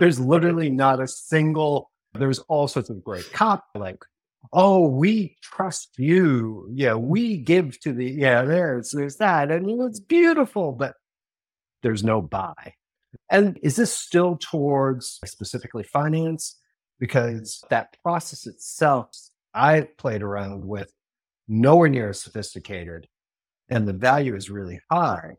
there's 0.00 0.18
literally 0.18 0.70
not 0.70 1.02
a 1.02 1.06
single, 1.06 1.90
there's 2.14 2.38
all 2.48 2.66
sorts 2.66 2.88
of 2.88 3.04
great 3.04 3.30
cop 3.30 3.62
like, 3.74 4.02
oh, 4.54 4.88
we 4.88 5.36
trust 5.42 5.90
you. 5.98 6.66
Yeah, 6.72 6.94
we 6.94 7.36
give 7.36 7.78
to 7.80 7.92
the, 7.92 8.06
yeah, 8.06 8.40
there's, 8.40 8.92
there's 8.92 9.16
that. 9.16 9.50
And 9.50 9.68
it's 9.82 10.00
beautiful, 10.00 10.72
but 10.72 10.94
there's 11.82 12.02
no 12.02 12.22
buy. 12.22 12.72
And 13.30 13.58
is 13.62 13.76
this 13.76 13.92
still 13.92 14.38
towards 14.38 15.20
specifically 15.26 15.82
finance? 15.82 16.56
Because 17.00 17.64
that 17.70 17.96
process 18.02 18.46
itself, 18.46 19.10
I 19.52 19.88
played 19.98 20.22
around 20.22 20.64
with 20.64 20.92
nowhere 21.48 21.88
near 21.88 22.10
as 22.10 22.20
sophisticated 22.20 23.08
and 23.70 23.86
the 23.88 23.92
value 23.92 24.36
is 24.36 24.50
really 24.50 24.80
high. 24.90 25.36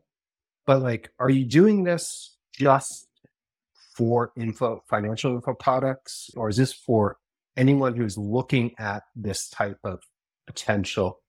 But 0.66 0.82
like, 0.82 1.10
are 1.18 1.30
you 1.30 1.44
doing 1.44 1.84
this 1.84 2.36
just 2.52 3.08
for 3.94 4.32
info, 4.36 4.82
financial 4.88 5.34
info 5.34 5.54
products, 5.54 6.30
or 6.36 6.48
is 6.48 6.56
this 6.56 6.72
for 6.72 7.18
anyone 7.56 7.94
who's 7.94 8.16
looking 8.16 8.72
at 8.78 9.02
this 9.14 9.48
type 9.50 9.78
of 9.84 10.00
potential 10.46 11.20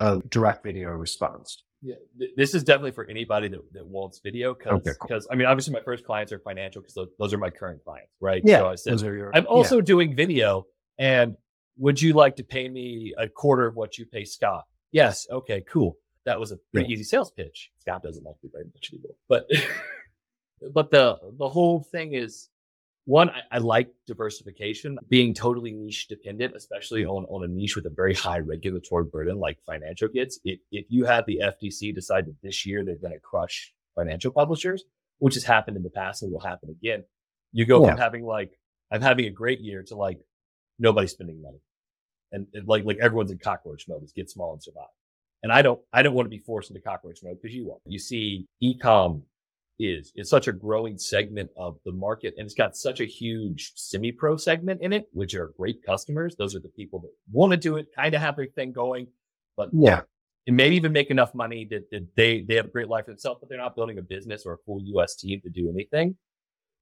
of 0.00 0.28
direct 0.28 0.64
video 0.64 0.90
response? 0.90 1.62
Yeah, 1.84 1.96
this 2.36 2.54
is 2.54 2.62
definitely 2.62 2.92
for 2.92 3.04
anybody 3.06 3.48
that, 3.48 3.60
that 3.72 3.84
wants 3.84 4.20
video 4.20 4.54
because 4.54 4.86
okay, 4.86 4.92
cool. 5.00 5.20
I 5.30 5.34
mean 5.34 5.48
obviously 5.48 5.72
my 5.72 5.80
first 5.80 6.04
clients 6.04 6.32
are 6.32 6.38
financial 6.38 6.80
because 6.80 6.94
those, 6.94 7.08
those, 7.18 7.34
are 7.34 7.38
my 7.38 7.50
current 7.50 7.82
clients, 7.84 8.12
right? 8.20 8.40
Yeah, 8.44 8.58
so 8.58 8.68
I 8.68 8.74
said, 8.76 8.92
those 8.92 9.02
are 9.02 9.16
your, 9.16 9.30
I'm 9.34 9.46
also 9.48 9.76
yeah. 9.76 9.82
doing 9.82 10.14
video, 10.14 10.66
and 10.98 11.36
would 11.78 12.00
you 12.00 12.12
like 12.12 12.36
to 12.36 12.44
pay 12.44 12.68
me 12.68 13.14
a 13.18 13.28
quarter 13.28 13.66
of 13.66 13.74
what 13.74 13.98
you 13.98 14.06
pay 14.06 14.24
Scott? 14.24 14.64
Yes. 14.92 15.26
Okay. 15.30 15.64
Cool. 15.68 15.96
That 16.24 16.38
was 16.38 16.52
a 16.52 16.56
pretty 16.72 16.88
yeah. 16.88 16.94
easy 16.94 17.04
sales 17.04 17.32
pitch. 17.32 17.70
Scott 17.78 18.02
doesn't 18.02 18.24
like 18.24 18.36
me 18.44 18.50
very 18.52 18.66
much 18.72 18.90
anymore, 18.92 19.16
but 19.28 19.48
but 20.72 20.90
the 20.90 21.18
the 21.38 21.48
whole 21.48 21.82
thing 21.90 22.14
is 22.14 22.48
one, 23.04 23.30
I, 23.30 23.40
I, 23.52 23.58
like 23.58 23.88
diversification, 24.06 24.98
being 25.08 25.34
totally 25.34 25.72
niche 25.72 26.06
dependent, 26.08 26.54
especially 26.54 27.04
on, 27.04 27.24
on 27.24 27.44
a 27.44 27.48
niche 27.48 27.74
with 27.74 27.86
a 27.86 27.90
very 27.90 28.14
high 28.14 28.38
regulatory 28.38 29.04
burden 29.04 29.38
like 29.38 29.58
financial 29.66 30.08
gets. 30.08 30.38
If, 30.44 30.60
if 30.70 30.86
you 30.88 31.04
had 31.04 31.26
the 31.26 31.40
FTC 31.42 31.94
decide 31.94 32.26
that 32.26 32.36
this 32.42 32.64
year 32.64 32.84
they're 32.84 32.96
going 32.96 33.12
to 33.12 33.18
crush 33.18 33.72
financial 33.96 34.30
publishers, 34.30 34.84
which 35.18 35.34
has 35.34 35.44
happened 35.44 35.76
in 35.76 35.82
the 35.82 35.90
past 35.90 36.22
and 36.22 36.32
will 36.32 36.40
happen 36.40 36.70
again, 36.70 37.02
you 37.52 37.66
go 37.66 37.82
yeah. 37.82 37.90
from 37.90 37.98
having 37.98 38.24
like, 38.24 38.52
I'm 38.92 39.02
having 39.02 39.26
a 39.26 39.30
great 39.30 39.60
year 39.60 39.82
to 39.88 39.96
like, 39.96 40.20
nobody 40.78 41.06
spending 41.06 41.42
money. 41.42 41.60
And, 42.30 42.46
and 42.54 42.68
like, 42.68 42.84
like 42.84 42.98
everyone's 43.00 43.30
in 43.30 43.38
cockroach 43.38 43.86
mode. 43.88 44.02
It's 44.02 44.12
get 44.12 44.30
small 44.30 44.52
and 44.52 44.62
survive. 44.62 44.86
And 45.42 45.52
I 45.52 45.62
don't, 45.62 45.80
I 45.92 46.02
don't 46.02 46.14
want 46.14 46.26
to 46.26 46.30
be 46.30 46.38
forced 46.38 46.70
into 46.70 46.80
cockroach 46.80 47.18
mode 47.22 47.38
because 47.42 47.54
you 47.54 47.66
won't. 47.66 47.82
You 47.84 47.98
see 47.98 48.46
ecom 48.62 49.22
is. 49.90 50.12
It's 50.14 50.30
such 50.30 50.48
a 50.48 50.52
growing 50.52 50.98
segment 50.98 51.50
of 51.56 51.78
the 51.84 51.92
market 51.92 52.34
and 52.36 52.44
it's 52.44 52.54
got 52.54 52.76
such 52.76 53.00
a 53.00 53.04
huge 53.04 53.72
semi 53.76 54.12
pro 54.12 54.36
segment 54.36 54.82
in 54.82 54.92
it, 54.92 55.06
which 55.12 55.34
are 55.34 55.52
great 55.56 55.82
customers. 55.84 56.36
Those 56.36 56.54
are 56.54 56.60
the 56.60 56.68
people 56.68 57.00
that 57.00 57.10
want 57.30 57.52
to 57.52 57.56
do 57.56 57.76
it, 57.76 57.88
kind 57.94 58.14
of 58.14 58.20
have 58.20 58.36
their 58.36 58.46
thing 58.46 58.72
going, 58.72 59.06
but 59.56 59.70
yeah, 59.72 60.02
it 60.46 60.54
may 60.54 60.70
even 60.70 60.92
make 60.92 61.10
enough 61.10 61.34
money 61.34 61.66
that, 61.70 61.90
that 61.90 62.06
they, 62.16 62.42
they 62.42 62.56
have 62.56 62.66
a 62.66 62.70
great 62.70 62.88
life 62.88 63.04
for 63.04 63.12
themselves, 63.12 63.38
but 63.40 63.48
they're 63.48 63.58
not 63.58 63.76
building 63.76 63.98
a 63.98 64.02
business 64.02 64.44
or 64.44 64.54
a 64.54 64.58
full 64.66 64.80
US 64.82 65.16
team 65.16 65.40
to 65.42 65.50
do 65.50 65.70
anything 65.70 66.16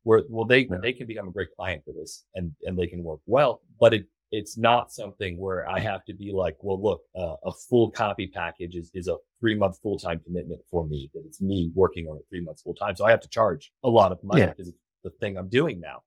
where, 0.02 0.22
well, 0.28 0.46
they, 0.46 0.60
yeah. 0.60 0.76
they 0.80 0.92
can 0.92 1.06
become 1.06 1.28
a 1.28 1.32
great 1.32 1.48
client 1.56 1.82
for 1.84 1.92
this 1.92 2.24
and, 2.34 2.52
and 2.62 2.78
they 2.78 2.86
can 2.86 3.02
work 3.02 3.20
well, 3.26 3.60
but 3.78 3.92
it, 3.94 4.06
it's 4.32 4.56
not 4.56 4.92
something 4.92 5.38
where 5.38 5.68
I 5.68 5.80
have 5.80 6.04
to 6.04 6.14
be 6.14 6.32
like, 6.32 6.56
well, 6.60 6.80
look, 6.80 7.02
uh, 7.16 7.34
a 7.44 7.52
full 7.52 7.90
copy 7.90 8.28
package 8.28 8.76
is, 8.76 8.90
is 8.94 9.08
a 9.08 9.16
three 9.40 9.56
month 9.56 9.78
full 9.82 9.98
time 9.98 10.20
commitment 10.24 10.60
for 10.70 10.86
me. 10.86 11.10
That 11.14 11.22
it's 11.26 11.40
me 11.40 11.70
working 11.74 12.06
on 12.06 12.16
it 12.16 12.24
three 12.28 12.42
months 12.42 12.62
full 12.62 12.74
time. 12.74 12.94
So 12.96 13.04
I 13.04 13.10
have 13.10 13.20
to 13.20 13.28
charge 13.28 13.72
a 13.82 13.88
lot 13.88 14.12
of 14.12 14.22
money 14.22 14.46
because 14.46 14.68
it's 14.68 14.78
the 15.02 15.10
thing 15.10 15.36
I'm 15.36 15.48
doing 15.48 15.80
now. 15.80 16.02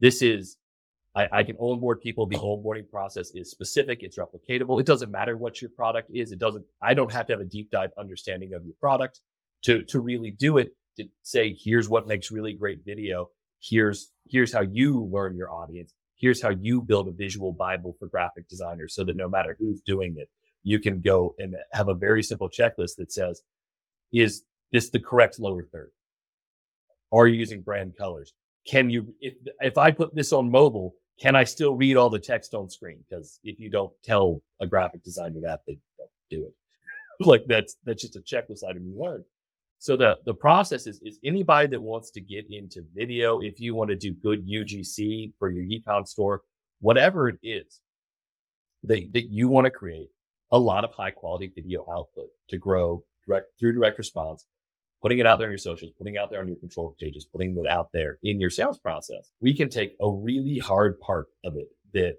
This 0.00 0.22
is, 0.22 0.56
I, 1.14 1.28
I 1.32 1.42
can 1.42 1.56
onboard 1.56 2.00
people. 2.00 2.26
The 2.26 2.36
onboarding 2.36 2.88
process 2.90 3.30
is 3.34 3.50
specific. 3.50 4.02
It's 4.02 4.18
replicatable. 4.18 4.80
It 4.80 4.86
doesn't 4.86 5.10
matter 5.10 5.36
what 5.36 5.60
your 5.60 5.70
product 5.70 6.10
is. 6.14 6.32
It 6.32 6.38
doesn't, 6.38 6.64
I 6.82 6.94
don't 6.94 7.12
have 7.12 7.26
to 7.26 7.32
have 7.34 7.40
a 7.40 7.46
deep 7.46 7.70
dive 7.70 7.90
understanding 7.98 8.54
of 8.54 8.64
your 8.64 8.74
product 8.80 9.20
to, 9.64 9.82
to 9.84 10.00
really 10.00 10.30
do 10.30 10.58
it. 10.58 10.70
To 10.96 11.04
say, 11.22 11.54
here's 11.62 11.90
what 11.90 12.06
makes 12.06 12.30
really 12.30 12.54
great 12.54 12.80
video. 12.86 13.28
Here's, 13.60 14.12
here's 14.26 14.50
how 14.50 14.62
you 14.62 15.04
learn 15.12 15.36
your 15.36 15.50
audience 15.50 15.92
here's 16.16 16.42
how 16.42 16.50
you 16.50 16.82
build 16.82 17.08
a 17.08 17.12
visual 17.12 17.52
Bible 17.52 17.94
for 17.98 18.08
graphic 18.08 18.48
designers 18.48 18.94
so 18.94 19.04
that 19.04 19.16
no 19.16 19.28
matter 19.28 19.56
who's 19.58 19.80
doing 19.82 20.16
it, 20.18 20.28
you 20.62 20.80
can 20.80 21.00
go 21.00 21.34
and 21.38 21.54
have 21.72 21.88
a 21.88 21.94
very 21.94 22.22
simple 22.22 22.48
checklist 22.48 22.96
that 22.96 23.12
says, 23.12 23.42
is 24.12 24.42
this 24.72 24.90
the 24.90 24.98
correct 24.98 25.38
lower 25.38 25.62
third? 25.62 25.92
Are 27.12 27.26
you 27.28 27.38
using 27.38 27.60
brand 27.60 27.96
colors? 27.96 28.32
Can 28.66 28.90
you, 28.90 29.14
if, 29.20 29.34
if 29.60 29.78
I 29.78 29.92
put 29.92 30.14
this 30.14 30.32
on 30.32 30.50
mobile, 30.50 30.94
can 31.20 31.36
I 31.36 31.44
still 31.44 31.74
read 31.76 31.96
all 31.96 32.10
the 32.10 32.18
text 32.18 32.52
on 32.52 32.68
screen? 32.68 33.04
Because 33.08 33.38
if 33.44 33.60
you 33.60 33.70
don't 33.70 33.92
tell 34.02 34.42
a 34.60 34.66
graphic 34.66 35.04
designer 35.04 35.40
that, 35.42 35.60
they 35.66 35.78
don't 35.98 36.10
do 36.30 36.46
it. 36.46 36.54
like 37.26 37.44
that's, 37.46 37.76
that's 37.84 38.02
just 38.02 38.16
a 38.16 38.20
checklist 38.20 38.64
item 38.68 38.86
you 38.86 39.00
learn. 39.00 39.24
So 39.86 39.96
the, 39.96 40.18
the 40.24 40.34
process 40.34 40.88
is, 40.88 41.00
is 41.04 41.20
anybody 41.22 41.68
that 41.68 41.80
wants 41.80 42.10
to 42.10 42.20
get 42.20 42.46
into 42.50 42.82
video, 42.92 43.38
if 43.38 43.60
you 43.60 43.76
want 43.76 43.88
to 43.90 43.94
do 43.94 44.14
good 44.14 44.44
UGC 44.44 45.34
for 45.38 45.48
your 45.48 45.62
ecom 45.62 46.08
store, 46.08 46.42
whatever 46.80 47.28
it 47.28 47.38
is 47.40 47.80
that, 48.82 49.12
that 49.12 49.30
you 49.30 49.46
want 49.46 49.66
to 49.66 49.70
create 49.70 50.08
a 50.50 50.58
lot 50.58 50.82
of 50.82 50.90
high 50.92 51.12
quality 51.12 51.52
video 51.54 51.86
output 51.88 52.26
to 52.48 52.58
grow 52.58 53.04
direct 53.28 53.46
through 53.60 53.74
direct 53.74 53.96
response, 53.96 54.44
putting 55.02 55.20
it 55.20 55.26
out 55.26 55.38
there 55.38 55.46
in 55.46 55.52
your 55.52 55.58
socials, 55.58 55.92
putting 55.96 56.16
it 56.16 56.18
out 56.18 56.30
there 56.30 56.40
on 56.40 56.48
your 56.48 56.56
control 56.56 56.96
pages, 56.98 57.24
putting 57.24 57.56
it 57.56 57.70
out 57.70 57.90
there 57.92 58.18
in 58.24 58.40
your 58.40 58.50
sales 58.50 58.80
process. 58.80 59.30
We 59.40 59.54
can 59.54 59.68
take 59.68 59.94
a 60.00 60.10
really 60.10 60.58
hard 60.58 60.98
part 60.98 61.28
of 61.44 61.54
it 61.54 61.68
that 61.94 62.16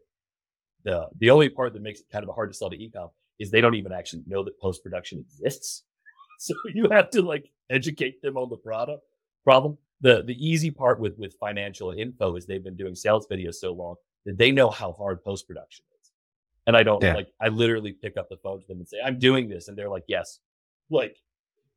the, 0.85 1.09
the 1.19 1.31
only 1.31 1.49
part 1.49 1.73
that 1.73 1.81
makes 1.81 1.99
it 1.99 2.05
kind 2.13 2.23
of 2.23 2.33
hard 2.33 2.49
to 2.49 2.57
sell 2.57 2.69
to 2.69 2.77
ecom 2.77 3.09
is 3.39 3.51
they 3.51 3.59
don't 3.59 3.75
even 3.75 3.91
actually 3.91 4.23
know 4.25 4.45
that 4.45 4.57
post 4.57 4.83
production 4.83 5.19
exists. 5.19 5.83
so 6.39 6.53
you 6.73 6.87
have 6.89 7.09
to 7.09 7.21
like 7.21 7.51
educate 7.69 8.21
them 8.21 8.37
on 8.37 8.49
the 8.49 8.57
product 8.57 9.03
problem. 9.43 9.77
The 10.01 10.23
the 10.23 10.35
easy 10.45 10.71
part 10.71 10.99
with 10.99 11.17
with 11.17 11.35
financial 11.39 11.91
info 11.91 12.35
is 12.35 12.45
they've 12.45 12.63
been 12.63 12.77
doing 12.77 12.95
sales 12.95 13.27
videos 13.27 13.55
so 13.55 13.73
long 13.73 13.95
that 14.25 14.37
they 14.37 14.51
know 14.51 14.69
how 14.69 14.91
hard 14.91 15.23
post 15.23 15.47
production 15.47 15.85
is. 16.01 16.11
And 16.67 16.75
I 16.75 16.83
don't 16.83 17.01
Yeah. 17.01 17.15
like, 17.15 17.29
I 17.41 17.47
literally 17.47 17.93
pick 17.93 18.17
up 18.17 18.27
the 18.29 18.37
phone 18.43 18.59
to 18.59 18.67
them 18.67 18.79
and 18.79 18.87
say, 18.87 18.97
I'm 19.03 19.17
doing 19.17 19.47
this. 19.47 19.69
And 19.69 19.77
they're 19.77 19.89
like, 19.89 20.03
yes. 20.07 20.39
Like 20.89 21.15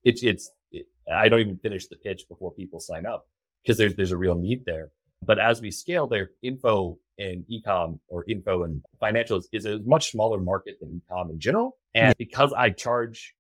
it's, 0.03 0.23
it's, 0.25 0.51
it, 0.73 0.87
I 1.13 1.29
don't 1.29 1.41
even 1.41 1.59
finish 1.59 1.87
the 1.87 1.97
pitch 1.97 2.25
before 2.29 2.53
people 2.53 2.81
sign 2.81 3.07
up 3.07 3.29
because 3.63 3.79
there's, 3.79 3.95
there's 3.95 4.11
a 4.11 4.17
real 4.17 4.35
need 4.35 4.65
there. 4.67 4.91
But 5.23 5.39
as 5.39 5.61
we 5.61 5.71
scale 5.71 6.07
their 6.09 6.31
info 6.43 6.99
and 7.19 7.45
ecom 7.53 8.01
or 8.09 8.25
info 8.29 8.65
and 8.65 8.83
financials 9.01 9.45
is 9.53 9.65
a 9.65 9.79
much 9.81 10.11
smaller 10.11 10.41
market 10.41 10.79
than 10.81 11.01
ecom 11.01 11.31
in 11.31 11.39
general. 11.39 11.77
And 11.95 12.15
because 12.19 12.53
I 12.53 12.71
charge, 12.71 13.35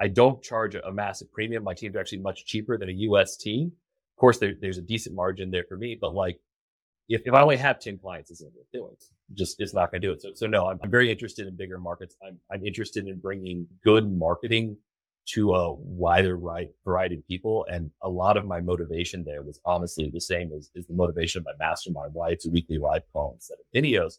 I 0.00 0.08
don't 0.08 0.42
charge 0.42 0.74
a 0.74 0.92
massive 0.92 1.30
premium. 1.32 1.62
My 1.62 1.74
teams 1.74 1.94
are 1.94 2.00
actually 2.00 2.20
much 2.20 2.46
cheaper 2.46 2.78
than 2.78 2.88
a 2.88 2.92
US 2.92 3.36
team. 3.36 3.72
Of 4.16 4.20
course, 4.20 4.38
there, 4.38 4.54
there's 4.60 4.78
a 4.78 4.82
decent 4.82 5.14
margin 5.14 5.50
there 5.50 5.64
for 5.68 5.76
me, 5.76 5.96
but 6.00 6.14
like 6.14 6.40
if, 7.08 7.22
if 7.24 7.34
I 7.34 7.42
only 7.42 7.56
have 7.56 7.80
10 7.80 7.98
clients, 7.98 8.30
it's 8.30 8.40
not 8.40 8.52
worth 8.54 8.70
doing. 8.72 8.94
Just, 9.34 9.60
it's 9.60 9.74
not 9.74 9.90
going 9.90 10.00
to 10.00 10.08
do 10.08 10.12
it. 10.12 10.22
So, 10.22 10.30
so 10.34 10.46
no, 10.46 10.68
I'm, 10.68 10.78
I'm 10.82 10.90
very 10.90 11.10
interested 11.10 11.46
in 11.46 11.56
bigger 11.56 11.78
markets. 11.78 12.16
I'm, 12.26 12.38
I'm 12.52 12.64
interested 12.64 13.06
in 13.06 13.18
bringing 13.18 13.66
good 13.84 14.10
marketing 14.10 14.76
to 15.26 15.54
a 15.54 15.74
wider 15.74 16.36
right 16.36 16.70
variety 16.84 17.16
of 17.16 17.26
people. 17.26 17.66
And 17.70 17.90
a 18.02 18.08
lot 18.08 18.36
of 18.36 18.46
my 18.46 18.60
motivation 18.60 19.24
there 19.24 19.42
was 19.42 19.60
honestly 19.64 20.10
the 20.12 20.20
same 20.20 20.50
as, 20.56 20.70
as 20.76 20.86
the 20.86 20.94
motivation 20.94 21.40
of 21.40 21.46
my 21.46 21.64
mastermind, 21.64 22.14
why 22.14 22.30
it's 22.30 22.46
a 22.46 22.50
weekly 22.50 22.78
live 22.78 23.02
call 23.12 23.32
instead 23.34 23.58
of 23.58 23.82
videos 23.82 24.18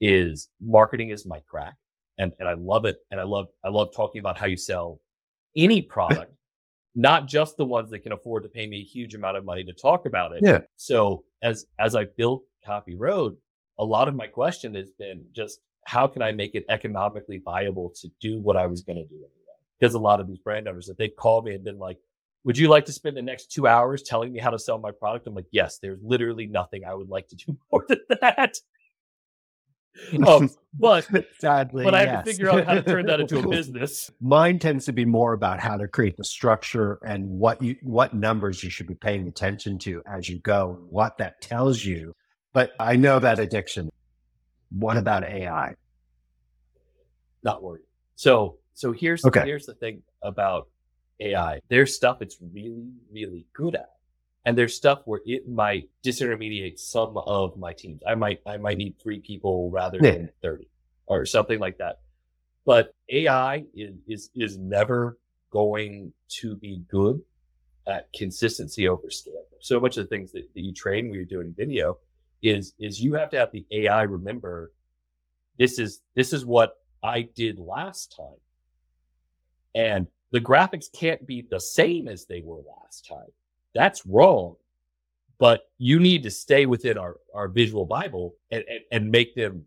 is 0.00 0.48
marketing 0.60 1.10
is 1.10 1.26
my 1.26 1.40
crack. 1.46 1.74
And, 2.18 2.32
and 2.38 2.48
I 2.48 2.54
love 2.54 2.84
it. 2.84 2.98
And 3.10 3.20
I 3.20 3.24
love, 3.24 3.48
I 3.64 3.68
love 3.68 3.94
talking 3.94 4.18
about 4.18 4.38
how 4.38 4.46
you 4.46 4.56
sell 4.56 5.00
any 5.56 5.82
product, 5.96 6.32
not 6.94 7.26
just 7.26 7.56
the 7.56 7.64
ones 7.64 7.90
that 7.90 8.00
can 8.00 8.12
afford 8.12 8.42
to 8.42 8.48
pay 8.48 8.66
me 8.66 8.80
a 8.80 8.84
huge 8.84 9.14
amount 9.14 9.36
of 9.36 9.44
money 9.44 9.64
to 9.64 9.72
talk 9.72 10.06
about 10.06 10.32
it. 10.32 10.40
Yeah. 10.42 10.60
So 10.76 11.24
as, 11.42 11.66
as 11.78 11.94
I 11.94 12.04
built 12.16 12.42
Copy 12.64 12.96
Road, 12.96 13.36
a 13.78 13.84
lot 13.84 14.08
of 14.08 14.14
my 14.14 14.26
question 14.26 14.74
has 14.74 14.90
been 14.90 15.24
just 15.32 15.60
how 15.86 16.06
can 16.06 16.22
I 16.22 16.32
make 16.32 16.54
it 16.54 16.64
economically 16.68 17.40
viable 17.44 17.92
to 18.00 18.08
do 18.20 18.40
what 18.40 18.56
I 18.56 18.66
was 18.66 18.82
going 18.82 18.98
to 18.98 19.04
do 19.04 19.16
anyway? 19.16 19.30
Because 19.78 19.94
a 19.94 19.98
lot 19.98 20.20
of 20.20 20.28
these 20.28 20.38
brand 20.38 20.68
owners, 20.68 20.88
if 20.88 20.96
they 20.96 21.08
call 21.08 21.42
me 21.42 21.54
and 21.54 21.64
been 21.64 21.78
like, 21.78 21.98
would 22.44 22.56
you 22.56 22.68
like 22.68 22.86
to 22.86 22.92
spend 22.92 23.16
the 23.16 23.22
next 23.22 23.50
two 23.50 23.66
hours 23.66 24.02
telling 24.02 24.32
me 24.32 24.38
how 24.38 24.50
to 24.50 24.58
sell 24.58 24.78
my 24.78 24.90
product? 24.90 25.26
I'm 25.26 25.34
like, 25.34 25.46
yes, 25.50 25.78
there's 25.78 25.98
literally 26.02 26.46
nothing 26.46 26.84
I 26.84 26.94
would 26.94 27.08
like 27.08 27.28
to 27.28 27.36
do 27.36 27.56
more 27.72 27.84
than 27.88 28.00
that. 28.20 28.56
Um, 30.26 30.50
but 30.78 31.08
Sadly, 31.38 31.84
but 31.84 31.94
I 31.94 32.00
have 32.00 32.08
yes. 32.08 32.24
to 32.24 32.30
figure 32.30 32.50
out 32.50 32.64
how 32.64 32.74
to 32.74 32.82
turn 32.82 33.06
that 33.06 33.20
into 33.20 33.38
a 33.38 33.48
business. 33.50 34.10
Mine 34.20 34.58
tends 34.58 34.84
to 34.86 34.92
be 34.92 35.04
more 35.04 35.32
about 35.32 35.60
how 35.60 35.76
to 35.76 35.88
create 35.88 36.16
the 36.16 36.24
structure 36.24 36.98
and 37.04 37.28
what 37.28 37.60
you 37.62 37.76
what 37.82 38.14
numbers 38.14 38.62
you 38.62 38.70
should 38.70 38.86
be 38.86 38.94
paying 38.94 39.26
attention 39.28 39.78
to 39.80 40.02
as 40.06 40.28
you 40.28 40.38
go, 40.40 40.78
what 40.90 41.18
that 41.18 41.40
tells 41.40 41.84
you. 41.84 42.14
But 42.52 42.72
I 42.80 42.96
know 42.96 43.18
that 43.18 43.38
addiction. 43.38 43.90
What 44.70 44.96
about 44.96 45.24
AI? 45.24 45.74
Not 47.42 47.62
worried. 47.62 47.84
So 48.16 48.58
so 48.74 48.92
here's 48.92 49.24
Okay. 49.24 49.44
here's 49.44 49.66
the 49.66 49.74
thing 49.74 50.02
about 50.22 50.68
AI. 51.20 51.60
There's 51.68 51.94
stuff 51.94 52.22
it's 52.22 52.36
really 52.52 52.90
really 53.12 53.46
good 53.54 53.74
at, 53.74 53.90
and 54.44 54.56
there's 54.56 54.74
stuff 54.74 55.02
where 55.04 55.20
it 55.26 55.48
might 55.48 55.88
disintermediate 56.04 56.78
some 56.78 57.16
of 57.18 57.56
my 57.58 57.72
teams. 57.72 58.02
I 58.06 58.14
might 58.14 58.40
I 58.46 58.56
might 58.56 58.78
need 58.78 58.96
three 59.02 59.20
people 59.20 59.70
rather 59.70 59.98
Yeah. 60.02 60.12
than 60.12 60.30
thirty 60.42 60.68
or 61.06 61.26
something 61.26 61.58
like 61.58 61.78
that. 61.78 62.00
But 62.64 62.94
AI 63.10 63.64
is 63.74 63.94
is 64.06 64.30
is 64.34 64.58
never 64.58 65.18
going 65.50 66.12
to 66.28 66.56
be 66.56 66.82
good 66.88 67.20
at 67.86 68.12
consistency 68.12 68.88
over 68.88 69.10
scale. 69.10 69.44
So 69.60 69.80
much 69.80 69.96
of 69.96 70.04
the 70.04 70.08
things 70.08 70.32
that, 70.32 70.48
that 70.54 70.60
you 70.60 70.72
train 70.72 71.06
when 71.06 71.14
you're 71.14 71.24
doing 71.24 71.54
video 71.56 71.98
is 72.42 72.74
is 72.78 73.00
you 73.02 73.14
have 73.14 73.30
to 73.30 73.38
have 73.38 73.52
the 73.52 73.66
AI 73.70 74.02
remember 74.02 74.72
this 75.58 75.78
is 75.78 76.00
this 76.14 76.32
is 76.32 76.46
what 76.46 76.74
I 77.02 77.22
did 77.22 77.58
last 77.58 78.14
time. 78.16 78.38
And 79.74 80.06
the 80.32 80.40
graphics 80.40 80.86
can't 80.92 81.26
be 81.26 81.46
the 81.48 81.60
same 81.60 82.08
as 82.08 82.26
they 82.26 82.42
were 82.42 82.62
last 82.82 83.06
time. 83.06 83.32
That's 83.74 84.04
wrong. 84.06 84.56
But 85.38 85.62
you 85.78 85.98
need 86.00 86.22
to 86.24 86.30
stay 86.30 86.66
within 86.66 86.98
our, 86.98 87.16
our 87.34 87.48
visual 87.48 87.86
Bible 87.86 88.34
and, 88.50 88.62
and, 88.68 88.80
and 88.92 89.10
make 89.10 89.34
them 89.34 89.64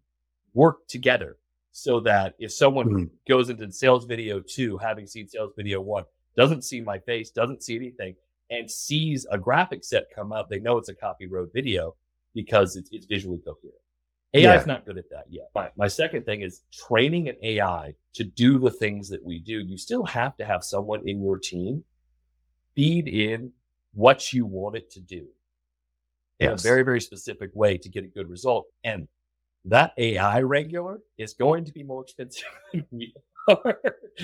work 0.53 0.87
together 0.87 1.37
so 1.71 1.99
that 2.01 2.35
if 2.37 2.51
someone 2.51 2.87
Mhm. 2.87 3.09
goes 3.27 3.49
into 3.49 3.71
sales 3.71 4.05
video 4.05 4.39
two, 4.39 4.77
having 4.77 5.07
seen 5.07 5.27
sales 5.27 5.53
video 5.57 5.81
one, 5.81 6.03
doesn't 6.35 6.63
see 6.63 6.79
my 6.81 6.99
face, 6.99 7.31
doesn't 7.31 7.63
see 7.63 7.75
anything, 7.75 8.15
and 8.51 8.69
sees 8.69 9.25
a 9.31 9.37
graphic 9.37 9.83
set 9.83 10.05
come 10.15 10.31
up, 10.31 10.47
they 10.49 10.59
know 10.59 10.77
it's 10.77 10.89
a 10.89 10.93
copy 10.95 11.25
road 11.25 11.49
video 11.53 11.95
because 12.35 12.75
it's, 12.75 12.89
it's 12.91 13.07
visually 13.07 13.39
coherent. 13.39 13.79
AI 14.35 14.55
is 14.55 14.61
Yeah. 14.61 14.73
not 14.73 14.85
good 14.85 14.99
at 14.99 15.09
that 15.09 15.25
yet. 15.29 15.49
My, 15.55 15.71
my 15.75 15.87
second 15.87 16.25
thing 16.25 16.41
is 16.41 16.61
training 16.71 17.29
an 17.29 17.37
AI 17.41 17.95
to 18.13 18.23
do 18.23 18.59
the 18.59 18.69
things 18.69 19.09
that 19.09 19.23
we 19.23 19.39
do. 19.39 19.59
You 19.59 19.77
still 19.77 20.03
have 20.05 20.37
to 20.37 20.45
have 20.45 20.63
someone 20.63 21.07
in 21.07 21.19
your 21.21 21.39
team 21.39 21.83
feed 22.75 23.07
in 23.07 23.51
what 23.93 24.33
you 24.33 24.45
want 24.45 24.75
it 24.75 24.89
to 24.91 24.99
do 24.99 25.27
in 26.39 26.49
Yes. 26.49 26.61
a 26.61 26.63
very, 26.63 26.83
very 26.83 26.99
specific 27.01 27.51
way 27.53 27.77
to 27.77 27.89
get 27.89 28.03
a 28.03 28.07
good 28.07 28.29
result. 28.29 28.65
And 28.83 29.07
that 29.65 29.93
AI 29.97 30.41
wrangler 30.41 30.99
is 31.17 31.33
going 31.33 31.63
to 31.65 31.71
be 31.71 31.83
more 31.83 32.01
expensive 32.03 32.43
than 32.73 32.85
we 32.91 33.13
are. 33.47 33.79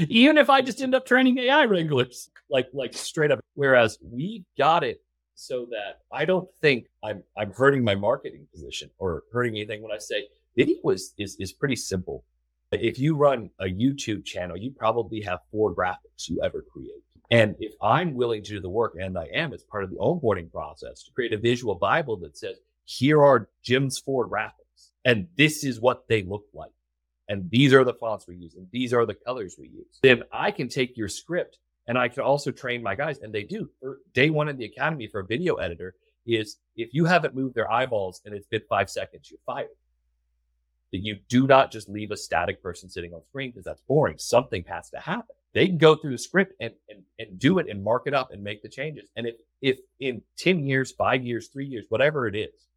Even 0.08 0.38
if 0.38 0.50
I 0.50 0.62
just 0.62 0.82
end 0.82 0.96
up 0.96 1.06
training 1.06 1.38
AI 1.38 1.64
wranglers, 1.66 2.30
like 2.50 2.68
like 2.74 2.94
straight 2.94 3.32
up. 3.32 3.40
Whereas 3.54 3.98
we 4.02 4.44
got 4.58 4.84
it 4.84 5.02
so 5.36 5.66
that 5.72 6.00
I 6.12 6.26
don't 6.26 6.50
think 6.62 6.88
I'm 7.04 7.24
I'm 7.38 7.54
hurting 7.54 7.84
my 7.84 7.96
marketing 7.96 8.48
position 8.52 8.90
or 8.98 9.24
hurting 9.32 9.56
anything 9.56 9.82
when 9.82 9.92
I 9.92 9.98
say 9.98 10.28
video 10.58 10.78
was 10.84 11.14
is 11.18 11.38
is 11.40 11.54
pretty 11.54 11.76
simple. 11.78 12.26
If 12.72 13.00
you 13.00 13.16
run 13.16 13.50
a 13.60 13.66
YouTube 13.66 14.26
channel, 14.26 14.56
you 14.58 14.72
probably 14.72 15.22
have 15.22 15.40
four 15.52 15.74
graphics 15.74 16.28
you 16.28 16.40
ever 16.44 16.64
create. 16.72 17.02
And 17.32 17.56
if 17.60 17.74
I'm 17.82 18.16
willing 18.16 18.44
to 18.44 18.50
do 18.50 18.60
the 18.60 18.70
work, 18.70 18.96
and 19.00 19.18
I 19.18 19.26
am 19.34 19.54
it's 19.54 19.64
part 19.64 19.84
of 19.84 19.92
the 19.92 19.98
onboarding 19.98 20.52
process, 20.52 21.04
to 21.04 21.12
create 21.12 21.34
a 21.34 21.38
visual 21.38 21.76
Bible 21.76 22.18
that 22.18 22.38
says, 22.38 22.58
here 22.86 23.24
are 23.24 23.50
Jim's 23.64 24.00
Ford 24.00 24.30
graphics, 24.30 24.90
and 25.06 25.28
this 25.38 25.64
is 25.64 25.80
what 25.80 26.08
they 26.08 26.24
look 26.24 26.46
like. 26.54 26.72
And 27.28 27.48
these 27.52 27.74
are 27.74 27.84
the 27.84 27.94
fonts 27.94 28.26
we 28.28 28.36
use, 28.36 28.56
and 28.56 28.68
these 28.72 28.94
are 28.94 29.06
the 29.06 29.14
colors 29.14 29.58
we 29.60 29.68
use. 29.68 30.00
Then 30.02 30.24
I 30.32 30.50
can 30.50 30.68
take 30.68 30.98
your 30.98 31.08
script 31.08 31.60
and 31.88 31.98
I 31.98 32.08
can 32.08 32.22
also 32.22 32.52
train 32.52 32.84
my 32.84 32.94
guys, 32.94 33.18
and 33.20 33.34
they 33.34 33.44
do. 33.44 33.70
Day 34.14 34.30
one 34.30 34.48
in 34.48 34.58
the 34.58 34.66
academy 34.66 35.08
for 35.08 35.22
a 35.22 35.26
video 35.26 35.56
editor 35.56 35.96
is 36.26 36.58
if 36.76 36.94
you 36.94 37.06
haven't 37.06 37.36
moved 37.36 37.56
their 37.56 37.72
eyeballs 37.72 38.22
and 38.26 38.36
it's 38.36 38.46
been 38.46 38.62
five 38.70 38.92
seconds, 38.92 39.30
you're 39.32 39.40
fired. 39.46 39.70
That 40.92 41.00
you 41.00 41.18
do 41.30 41.48
not 41.48 41.72
just 41.72 41.90
leave 41.90 42.12
a 42.12 42.18
static 42.18 42.62
person 42.62 42.90
sitting 42.90 43.14
on 43.14 43.24
screen 43.24 43.50
because 43.50 43.66
that's 43.66 43.82
boring. 43.82 44.20
Something 44.20 44.64
has 44.68 44.92
to 44.92 45.00
happen. 45.00 45.36
They 45.54 45.68
can 45.68 45.78
go 45.78 45.96
through 45.96 46.12
the 46.12 46.18
script 46.20 46.54
and, 46.60 46.74
and, 46.90 47.04
and 47.18 47.40
do 47.40 47.58
it 47.60 47.68
and 47.70 47.84
mark 47.84 48.04
it 48.06 48.14
up 48.14 48.32
and 48.32 48.44
make 48.44 48.62
the 48.62 48.70
changes. 48.70 49.10
And 49.16 49.26
if, 49.28 49.36
if 49.62 49.80
in 50.00 50.22
10 50.38 50.66
years, 50.66 50.92
five 50.92 51.24
years, 51.26 51.48
three 51.48 51.66
years, 51.66 51.86
whatever 51.90 52.28
it 52.28 52.36
is, 52.36 52.68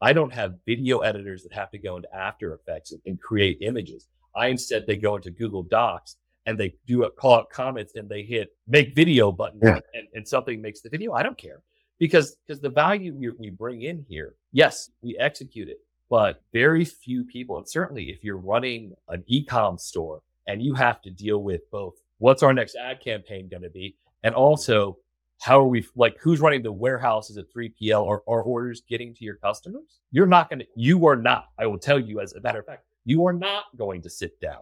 I 0.00 0.12
don't 0.12 0.32
have 0.32 0.54
video 0.66 0.98
editors 1.00 1.42
that 1.42 1.52
have 1.52 1.70
to 1.72 1.78
go 1.78 1.96
into 1.96 2.14
After 2.14 2.54
Effects 2.54 2.92
and, 2.92 3.00
and 3.06 3.20
create 3.20 3.58
images. 3.60 4.08
I 4.34 4.48
instead, 4.48 4.86
they 4.86 4.96
go 4.96 5.16
into 5.16 5.30
Google 5.30 5.62
Docs 5.62 6.16
and 6.46 6.58
they 6.58 6.74
do 6.86 7.04
a 7.04 7.10
call 7.10 7.34
out 7.34 7.50
comments 7.50 7.92
and 7.94 8.08
they 8.08 8.22
hit 8.22 8.50
make 8.66 8.94
video 8.94 9.30
button 9.30 9.60
Yeah. 9.62 9.78
and, 9.94 10.08
and 10.14 10.26
something 10.26 10.60
makes 10.60 10.80
the 10.80 10.88
video. 10.88 11.12
I 11.12 11.22
don't 11.22 11.38
care 11.38 11.62
because, 11.98 12.36
because 12.46 12.60
the 12.60 12.68
value 12.70 13.14
we, 13.14 13.30
we 13.38 13.50
bring 13.50 13.82
in 13.82 14.04
here, 14.08 14.34
yes, 14.52 14.90
we 15.02 15.16
execute 15.18 15.68
it, 15.68 15.78
but 16.10 16.42
very 16.52 16.84
few 16.84 17.24
people, 17.24 17.58
and 17.58 17.68
certainly 17.68 18.04
if 18.10 18.24
you're 18.24 18.38
running 18.38 18.94
an 19.08 19.22
e-com 19.26 19.78
store 19.78 20.22
and 20.46 20.62
you 20.62 20.74
have 20.74 21.00
to 21.02 21.10
deal 21.10 21.42
with 21.42 21.70
both 21.70 21.94
what's 22.18 22.42
our 22.42 22.52
next 22.52 22.76
ad 22.76 23.00
campaign 23.00 23.48
going 23.48 23.62
to 23.62 23.70
be 23.70 23.96
and 24.22 24.34
also 24.34 24.98
how 25.42 25.58
are 25.58 25.66
we 25.66 25.84
like 25.96 26.16
who's 26.20 26.40
running 26.40 26.62
the 26.62 26.70
warehouses 26.70 27.36
at 27.36 27.52
3PL 27.52 28.04
or, 28.04 28.22
or 28.26 28.42
orders 28.42 28.80
getting 28.88 29.12
to 29.12 29.24
your 29.24 29.34
customers? 29.34 29.98
You're 30.12 30.26
not 30.26 30.48
going 30.48 30.60
to, 30.60 30.66
you 30.76 31.04
are 31.08 31.16
not, 31.16 31.48
I 31.58 31.66
will 31.66 31.78
tell 31.78 31.98
you 31.98 32.20
as 32.20 32.32
a 32.34 32.40
matter 32.40 32.60
of 32.60 32.66
fact, 32.66 32.84
you 33.04 33.26
are 33.26 33.32
not 33.32 33.64
going 33.76 34.02
to 34.02 34.10
sit 34.10 34.40
down 34.40 34.60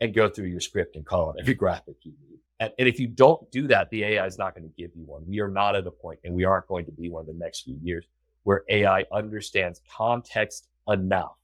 and 0.00 0.14
go 0.14 0.30
through 0.30 0.46
your 0.46 0.60
script 0.60 0.96
and 0.96 1.04
call 1.04 1.32
it 1.32 1.40
every 1.40 1.52
graphic 1.52 1.96
you 2.02 2.12
need. 2.26 2.38
And, 2.58 2.72
and 2.78 2.88
if 2.88 2.98
you 2.98 3.06
don't 3.06 3.50
do 3.50 3.66
that, 3.68 3.90
the 3.90 4.02
AI 4.02 4.24
is 4.24 4.38
not 4.38 4.54
going 4.54 4.66
to 4.66 4.74
give 4.82 4.92
you 4.96 5.04
one. 5.04 5.24
We 5.26 5.40
are 5.40 5.48
not 5.48 5.76
at 5.76 5.86
a 5.86 5.90
point 5.90 6.20
and 6.24 6.34
we 6.34 6.44
aren't 6.44 6.68
going 6.68 6.86
to 6.86 6.92
be 6.92 7.10
one 7.10 7.28
in 7.28 7.38
the 7.38 7.44
next 7.44 7.64
few 7.64 7.76
years 7.82 8.06
where 8.44 8.64
AI 8.70 9.04
understands 9.12 9.82
context 9.94 10.68
enough 10.88 11.36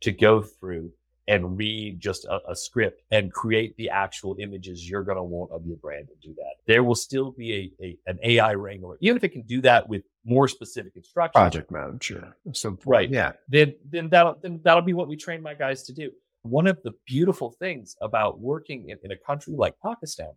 to 0.00 0.10
go 0.10 0.42
through 0.42 0.90
and 1.28 1.58
read 1.58 2.00
just 2.00 2.24
a, 2.26 2.40
a 2.48 2.54
script 2.54 3.02
and 3.10 3.32
create 3.32 3.76
the 3.76 3.90
actual 3.90 4.36
images 4.38 4.88
you're 4.88 5.02
going 5.02 5.16
to 5.16 5.22
want 5.22 5.50
of 5.50 5.66
your 5.66 5.76
brand 5.76 6.08
and 6.08 6.20
do 6.20 6.34
that. 6.36 6.54
There 6.66 6.84
will 6.84 6.94
still 6.94 7.32
be 7.32 7.72
a, 7.80 7.84
a 7.84 7.98
an 8.06 8.18
AI 8.22 8.54
wrangler, 8.54 8.96
even 9.00 9.16
if 9.16 9.24
it 9.24 9.30
can 9.30 9.42
do 9.42 9.60
that 9.62 9.88
with 9.88 10.02
more 10.24 10.48
specific 10.48 10.92
instructions. 10.96 11.40
Project 11.40 11.70
manager. 11.70 12.36
So 12.52 12.78
Right. 12.84 13.10
Yeah. 13.10 13.32
Then 13.48 13.74
then 13.84 14.08
that'll 14.08 14.36
then 14.40 14.60
that'll 14.62 14.82
be 14.82 14.94
what 14.94 15.08
we 15.08 15.16
train 15.16 15.42
my 15.42 15.54
guys 15.54 15.82
to 15.84 15.92
do. 15.92 16.10
One 16.42 16.66
of 16.66 16.78
the 16.84 16.92
beautiful 17.06 17.56
things 17.58 17.96
about 18.00 18.38
working 18.38 18.90
in, 18.90 18.98
in 19.02 19.10
a 19.10 19.16
country 19.16 19.54
like 19.56 19.74
Pakistan 19.84 20.32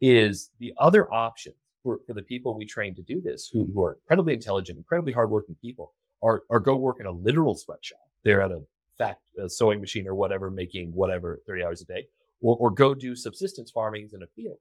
is 0.00 0.50
the 0.60 0.72
other 0.78 1.12
option 1.12 1.52
for, 1.82 2.00
for 2.06 2.12
the 2.12 2.22
people 2.22 2.56
we 2.56 2.66
train 2.66 2.94
to 2.94 3.02
do 3.02 3.20
this, 3.20 3.48
who, 3.52 3.68
who 3.72 3.82
are 3.82 3.98
incredibly 4.02 4.34
intelligent, 4.34 4.78
incredibly 4.78 5.12
hardworking 5.12 5.56
people, 5.60 5.94
are, 6.22 6.42
are 6.50 6.60
go 6.60 6.76
work 6.76 6.98
in 7.00 7.06
a 7.06 7.10
literal 7.10 7.54
sweatshop. 7.54 7.98
They're 8.24 8.42
at 8.42 8.50
a 8.50 8.60
fact 9.02 9.20
a 9.38 9.44
uh, 9.44 9.48
sewing 9.48 9.80
machine 9.80 10.06
or 10.06 10.14
whatever, 10.14 10.50
making 10.50 10.92
whatever 10.92 11.40
30 11.46 11.64
hours 11.64 11.82
a 11.82 11.84
day, 11.84 12.06
or, 12.40 12.56
or 12.58 12.70
go 12.70 12.94
do 12.94 13.14
subsistence 13.16 13.70
farming 13.70 14.08
in 14.12 14.22
a 14.22 14.26
field. 14.36 14.58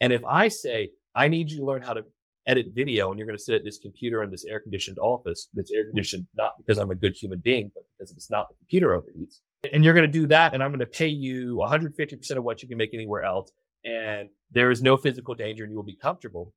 And 0.00 0.12
if 0.12 0.24
I 0.24 0.48
say, 0.48 0.90
I 1.14 1.28
need 1.28 1.50
you 1.50 1.58
to 1.58 1.64
learn 1.64 1.82
how 1.82 1.92
to 1.92 2.04
edit 2.46 2.68
video 2.74 3.10
and 3.10 3.18
you're 3.18 3.26
going 3.26 3.36
to 3.36 3.42
sit 3.42 3.54
at 3.54 3.64
this 3.64 3.78
computer 3.78 4.22
in 4.22 4.30
this 4.30 4.44
air 4.44 4.60
conditioned 4.60 4.98
office 4.98 5.48
that's 5.54 5.70
air 5.70 5.84
conditioned, 5.84 6.26
not 6.34 6.52
because 6.58 6.78
I'm 6.78 6.90
a 6.90 6.94
good 6.94 7.14
human 7.14 7.38
being, 7.40 7.70
but 7.74 7.84
because 7.98 8.10
it's 8.12 8.30
not 8.30 8.48
the 8.48 8.54
computer 8.56 8.98
overheats. 8.98 9.40
And 9.72 9.84
you're 9.84 9.94
going 9.94 10.10
to 10.10 10.12
do 10.12 10.26
that. 10.28 10.54
And 10.54 10.62
I'm 10.62 10.70
going 10.70 10.80
to 10.80 10.86
pay 10.86 11.08
you 11.08 11.56
150% 11.56 12.30
of 12.36 12.44
what 12.44 12.62
you 12.62 12.68
can 12.68 12.78
make 12.78 12.94
anywhere 12.94 13.22
else. 13.22 13.52
And 13.84 14.28
there 14.50 14.70
is 14.70 14.82
no 14.82 14.96
physical 14.96 15.34
danger 15.34 15.64
and 15.64 15.72
you 15.72 15.76
will 15.76 15.84
be 15.84 15.96
comfortable. 15.96 16.54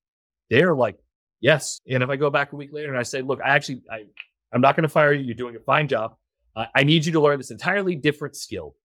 They're 0.49 0.75
like, 0.75 0.97
yes. 1.41 1.81
And 1.89 2.01
if 2.01 2.09
I 2.09 2.15
go 2.15 2.29
back 2.29 2.53
a 2.53 2.55
week 2.55 2.69
later 2.71 2.89
and 2.89 2.97
I 2.97 3.03
say, 3.03 3.21
look, 3.21 3.39
I 3.45 3.49
actually, 3.49 3.81
I, 3.91 4.03
I'm 4.53 4.61
not 4.61 4.75
going 4.75 4.83
to 4.83 4.89
fire 4.89 5.13
you. 5.13 5.25
You're 5.25 5.35
doing 5.35 5.55
a 5.55 5.59
fine 5.59 5.87
job. 5.87 6.15
Uh, 6.55 6.65
I 6.75 6.83
need 6.83 7.05
you 7.05 7.11
to 7.13 7.21
learn 7.21 7.37
this 7.37 7.51
entirely 7.51 7.95
different 7.95 8.35
skill 8.35 8.75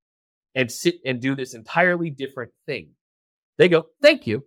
and 0.54 0.70
sit 0.70 0.96
and 1.04 1.20
do 1.20 1.34
this 1.34 1.54
entirely 1.54 2.10
different 2.10 2.52
thing. 2.66 2.90
They 3.58 3.68
go, 3.68 3.86
thank 4.00 4.26
you. 4.26 4.44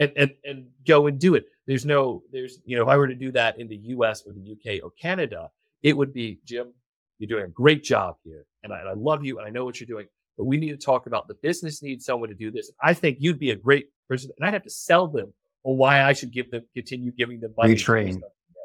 And, 0.00 0.12
and, 0.16 0.30
and 0.44 0.66
go 0.86 1.06
and 1.06 1.18
do 1.18 1.34
it. 1.34 1.44
There's 1.66 1.84
no, 1.84 2.22
there's, 2.32 2.58
you 2.64 2.76
know, 2.76 2.82
if 2.82 2.88
I 2.88 2.96
were 2.96 3.06
to 3.06 3.14
do 3.14 3.30
that 3.32 3.60
in 3.60 3.68
the 3.68 3.76
US 3.76 4.24
or 4.26 4.32
the 4.32 4.52
UK 4.52 4.82
or 4.82 4.90
Canada, 5.00 5.50
it 5.82 5.96
would 5.96 6.12
be, 6.12 6.40
Jim, 6.44 6.72
you're 7.18 7.28
doing 7.28 7.44
a 7.44 7.52
great 7.52 7.84
job 7.84 8.16
here. 8.24 8.46
And 8.64 8.72
I, 8.72 8.80
and 8.80 8.88
I 8.88 8.94
love 8.94 9.24
you 9.24 9.38
and 9.38 9.46
I 9.46 9.50
know 9.50 9.64
what 9.64 9.78
you're 9.78 9.86
doing, 9.86 10.06
but 10.36 10.44
we 10.44 10.56
need 10.56 10.70
to 10.70 10.76
talk 10.76 11.06
about 11.06 11.28
the 11.28 11.34
business 11.34 11.82
needs 11.82 12.04
someone 12.04 12.30
to 12.30 12.34
do 12.34 12.50
this. 12.50 12.72
I 12.82 12.94
think 12.94 13.18
you'd 13.20 13.38
be 13.38 13.50
a 13.50 13.56
great 13.56 13.86
person. 14.08 14.30
And 14.36 14.46
I'd 14.46 14.54
have 14.54 14.64
to 14.64 14.70
sell 14.70 15.06
them 15.06 15.32
or 15.62 15.76
why 15.76 16.02
I 16.02 16.14
should 16.14 16.32
give 16.32 16.50
them, 16.50 16.62
continue 16.74 17.12
giving 17.12 17.38
them 17.38 17.54
money. 17.56 17.74
Retrain. 17.74 18.20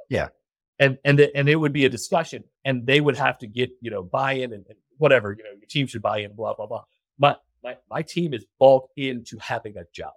Yeah 0.10 0.30
and 0.80 0.98
and 1.04 1.20
the, 1.20 1.36
and 1.36 1.50
it 1.50 1.56
would 1.56 1.74
be 1.74 1.86
a 1.86 1.90
discussion, 1.90 2.44
and 2.66 2.86
they 2.86 3.02
would 3.02 3.18
have 3.18 3.38
to 3.40 3.48
get 3.48 3.72
you 3.82 3.92
know 3.92 4.04
buy-in 4.04 4.54
and, 4.54 4.66
and 4.68 4.78
whatever 4.98 5.36
you 5.38 5.44
know 5.44 5.52
your 5.52 5.68
team 5.68 5.88
should 5.88 6.02
buy 6.02 6.20
in, 6.20 6.34
blah 6.36 6.54
blah 6.54 6.68
blah. 6.68 6.84
But 7.18 7.42
my 7.64 7.78
my 7.90 8.02
team 8.02 8.34
is 8.34 8.46
bought 8.60 8.90
into 8.96 9.38
having 9.40 9.78
a 9.78 9.84
job 9.94 10.14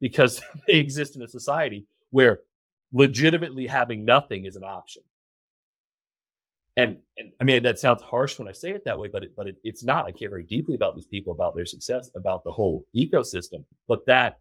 because 0.00 0.40
they 0.66 0.74
exist 0.74 1.16
in 1.16 1.22
a 1.22 1.28
society 1.28 1.86
where 2.10 2.40
legitimately 2.92 3.66
having 3.66 4.04
nothing 4.04 4.44
is 4.46 4.56
an 4.56 4.64
option. 4.64 5.02
And, 6.76 6.98
and 7.16 7.32
I 7.40 7.44
mean, 7.44 7.64
that 7.64 7.80
sounds 7.80 8.02
harsh 8.02 8.38
when 8.38 8.46
I 8.46 8.52
say 8.52 8.70
it 8.70 8.84
that 8.84 8.96
way, 8.96 9.08
but 9.08 9.24
it, 9.24 9.32
but 9.36 9.48
it, 9.48 9.56
it's 9.64 9.82
not. 9.82 10.06
I 10.06 10.12
care 10.12 10.30
very 10.30 10.44
deeply 10.44 10.76
about 10.76 10.94
these 10.94 11.08
people, 11.08 11.32
about 11.32 11.56
their 11.56 11.66
success, 11.66 12.08
about 12.14 12.44
the 12.44 12.52
whole 12.52 12.86
ecosystem. 12.94 13.64
But 13.88 14.06
that 14.06 14.38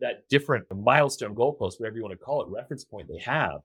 that 0.00 0.26
different 0.28 0.64
milestone 0.74 1.34
goalpost, 1.34 1.78
whatever 1.78 1.96
you 1.96 2.02
want 2.02 2.12
to 2.12 2.24
call 2.24 2.42
it, 2.42 2.48
reference 2.48 2.84
point 2.84 3.08
they 3.08 3.18
have 3.18 3.60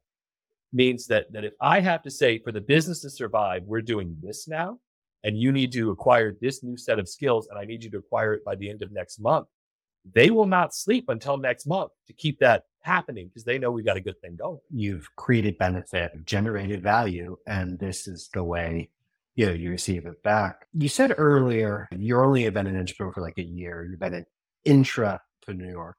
means 0.73 1.07
that 1.07 1.31
that 1.33 1.43
if 1.43 1.53
I 1.61 1.79
have 1.79 2.03
to 2.03 2.11
say 2.11 2.39
for 2.39 2.51
the 2.51 2.61
business 2.61 3.01
to 3.01 3.09
survive, 3.09 3.63
we're 3.65 3.81
doing 3.81 4.17
this 4.21 4.47
now, 4.47 4.79
and 5.23 5.37
you 5.37 5.51
need 5.51 5.71
to 5.73 5.91
acquire 5.91 6.35
this 6.39 6.63
new 6.63 6.77
set 6.77 6.99
of 6.99 7.09
skills, 7.09 7.47
and 7.49 7.57
I 7.57 7.65
need 7.65 7.83
you 7.83 7.91
to 7.91 7.97
acquire 7.97 8.33
it 8.33 8.45
by 8.45 8.55
the 8.55 8.69
end 8.69 8.81
of 8.81 8.91
next 8.91 9.19
month, 9.19 9.47
they 10.13 10.29
will 10.29 10.45
not 10.45 10.75
sleep 10.75 11.05
until 11.09 11.37
next 11.37 11.65
month 11.65 11.91
to 12.07 12.13
keep 12.13 12.39
that 12.39 12.63
happening 12.81 13.27
because 13.27 13.43
they 13.43 13.57
know 13.57 13.71
we've 13.71 13.85
got 13.85 13.97
a 13.97 14.01
good 14.01 14.19
thing 14.21 14.35
going. 14.35 14.59
You've 14.69 15.07
created 15.15 15.57
benefit, 15.57 16.11
generated 16.25 16.83
value, 16.83 17.37
and 17.47 17.79
this 17.79 18.07
is 18.07 18.29
the 18.33 18.43
way 18.43 18.89
you 19.35 19.47
know 19.47 19.53
you 19.53 19.69
receive 19.69 20.05
it 20.05 20.21
back. 20.23 20.67
You 20.73 20.89
said 20.89 21.13
earlier 21.17 21.87
you're 21.91 22.23
only 22.23 22.49
been 22.49 22.67
an 22.67 22.77
entrepreneur 22.77 23.13
for 23.13 23.21
like 23.21 23.37
a 23.37 23.43
year. 23.43 23.87
You've 23.89 23.99
been 23.99 24.13
an 24.13 24.25
intrapreneur. 24.65 25.93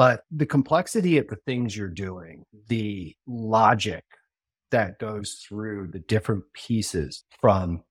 But 0.00 0.24
the 0.30 0.46
complexity 0.46 1.18
of 1.18 1.28
the 1.28 1.36
things 1.36 1.76
you're 1.76 1.86
doing, 1.86 2.46
the 2.68 3.14
logic 3.26 4.02
that 4.70 4.98
goes 4.98 5.44
through 5.46 5.88
the 5.88 5.98
different 5.98 6.44
pieces 6.54 7.24
from 7.38 7.82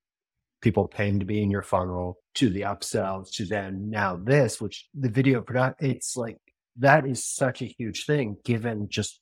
people 0.59 0.87
paying 0.87 1.19
to 1.19 1.25
be 1.25 1.43
in 1.43 1.51
your 1.51 1.61
funnel 1.61 2.17
to 2.33 2.49
the 2.49 2.61
upsells 2.61 3.31
to 3.33 3.45
then 3.45 3.91
now 3.91 4.15
this, 4.15 4.59
which 4.59 4.87
the 4.95 5.07
video 5.07 5.39
production, 5.41 5.91
it's 5.91 6.17
like 6.17 6.39
that 6.77 7.05
is 7.05 7.23
such 7.23 7.61
a 7.61 7.65
huge 7.77 8.07
thing 8.07 8.37
given 8.43 8.87
just 8.89 9.21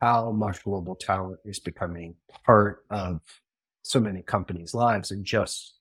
how 0.00 0.30
much 0.30 0.62
global 0.62 0.94
talent 0.94 1.40
is 1.44 1.58
becoming 1.58 2.14
part 2.46 2.84
of 2.88 3.20
so 3.82 3.98
many 3.98 4.22
companies' 4.22 4.74
lives 4.74 5.10
and 5.10 5.24
just 5.24 5.77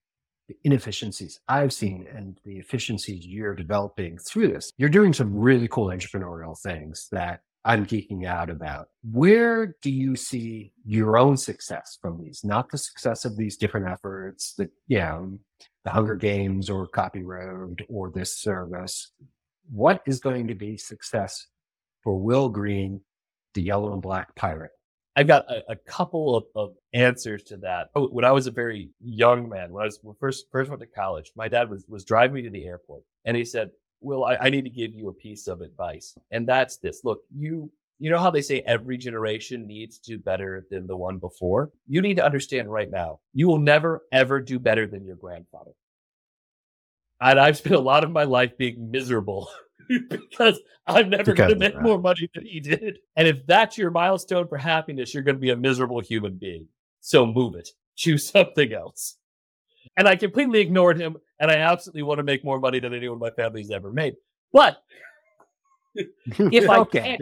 the 0.47 0.55
inefficiencies 0.63 1.39
I've 1.47 1.73
seen 1.73 2.07
and 2.13 2.39
the 2.45 2.57
efficiencies 2.57 3.25
you're 3.25 3.55
developing 3.55 4.17
through 4.17 4.49
this. 4.49 4.71
You're 4.77 4.89
doing 4.89 5.13
some 5.13 5.35
really 5.35 5.67
cool 5.67 5.87
entrepreneurial 5.87 6.57
things 6.59 7.07
that 7.11 7.41
I'm 7.65 7.85
geeking 7.85 8.25
out 8.25 8.49
about. 8.49 8.87
Where 9.11 9.75
do 9.81 9.91
you 9.91 10.15
see 10.15 10.71
your 10.85 11.17
own 11.17 11.35
success 11.35 11.97
from 12.01 12.23
these? 12.23 12.41
Not 12.45 12.69
the 12.69 12.77
success 12.77 13.25
of 13.25 13.35
these 13.35 13.57
different 13.57 13.89
efforts 13.89 14.53
that, 14.53 14.69
yeah, 14.87 15.21
the 15.83 15.89
Hunger 15.89 16.15
Games 16.15 16.69
or 16.69 16.87
Copy 16.87 17.23
Road 17.23 17.85
or 17.89 18.09
this 18.09 18.37
service. 18.37 19.11
What 19.69 20.01
is 20.05 20.21
going 20.21 20.47
to 20.47 20.55
be 20.55 20.77
success 20.77 21.47
for 22.03 22.17
Will 22.17 22.47
Green, 22.47 23.01
the 23.53 23.61
yellow 23.61 23.91
and 23.91 24.01
black 24.01 24.33
pirate? 24.35 24.71
I've 25.17 25.25
got 25.25 25.49
a, 25.51 25.71
a 25.71 25.75
couple 25.75 26.35
of, 26.35 26.43
of, 26.55 26.75
answers 26.93 27.41
to 27.45 27.57
that. 27.57 27.89
Oh, 27.95 28.07
when 28.07 28.23
I 28.23 28.31
was 28.31 28.45
a 28.45 28.51
very 28.51 28.91
young 29.01 29.49
man, 29.49 29.71
when 29.71 29.81
I 29.81 29.85
was 29.85 29.99
when 30.03 30.15
first 30.19 30.45
first 30.51 30.69
went 30.69 30.79
to 30.81 30.87
college, 30.87 31.31
my 31.35 31.47
dad 31.47 31.71
was 31.71 31.85
was 31.87 32.05
driving 32.05 32.35
me 32.35 32.41
to 32.43 32.51
the 32.51 32.65
airport, 32.65 33.01
and 33.25 33.35
he 33.35 33.43
said, 33.43 33.71
"Well, 33.99 34.23
I, 34.23 34.35
I 34.35 34.49
need 34.51 34.63
to 34.65 34.69
give 34.69 34.93
you 34.93 35.09
a 35.09 35.13
piece 35.13 35.47
of 35.47 35.61
advice, 35.61 36.15
and 36.29 36.47
that's 36.47 36.77
this: 36.77 37.01
Look, 37.03 37.21
you 37.35 37.71
you 37.97 38.11
know 38.11 38.19
how 38.19 38.29
they 38.29 38.43
say 38.43 38.61
every 38.61 38.95
generation 38.97 39.65
needs 39.65 39.97
to 39.99 40.11
do 40.11 40.19
better 40.19 40.67
than 40.69 40.85
the 40.85 40.95
one 40.95 41.17
before. 41.17 41.71
You 41.87 42.01
need 42.01 42.17
to 42.17 42.25
understand 42.25 42.71
right 42.71 42.89
now, 42.89 43.19
you 43.33 43.47
will 43.47 43.59
never 43.59 44.03
ever 44.11 44.39
do 44.39 44.59
better 44.59 44.85
than 44.85 45.03
your 45.03 45.15
grandfather. 45.15 45.71
And 47.19 47.39
I've 47.39 47.57
spent 47.57 47.75
a 47.75 47.79
lot 47.79 48.03
of 48.03 48.11
my 48.11 48.25
life 48.25 48.55
being 48.55 48.91
miserable 48.91 49.49
because 50.09 50.59
I'm 50.85 51.09
never 51.09 51.33
going 51.33 51.49
to 51.49 51.55
make 51.55 51.79
more 51.81 51.99
money 51.99 52.29
than 52.33 52.45
he 52.45 52.59
did. 52.59 52.99
And 53.15 53.27
if 53.27 53.45
that's 53.45 53.77
your 53.77 53.91
milestone 53.91 54.47
for 54.47 54.57
happiness, 54.57 55.13
you're 55.13 55.23
going 55.23 55.35
to 55.35 55.41
be 55.41 55.49
a 55.49 55.57
miserable 55.57 55.99
human 55.99 56.35
being. 56.37 56.67
So 57.01 57.25
move 57.25 57.55
it. 57.55 57.69
Choose 57.95 58.27
something 58.31 58.73
else. 58.73 59.17
And 59.95 60.07
I 60.07 60.15
completely 60.15 60.59
ignored 60.59 60.99
him. 60.99 61.17
And 61.39 61.51
I 61.51 61.55
absolutely 61.55 62.03
want 62.03 62.17
to 62.19 62.23
make 62.23 62.43
more 62.43 62.59
money 62.59 62.79
than 62.79 62.93
anyone 62.93 63.19
my 63.19 63.29
family's 63.29 63.71
ever 63.71 63.91
made. 63.91 64.15
But 64.51 64.81
if 65.95 66.69
I 66.69 66.83
can't, 66.83 67.21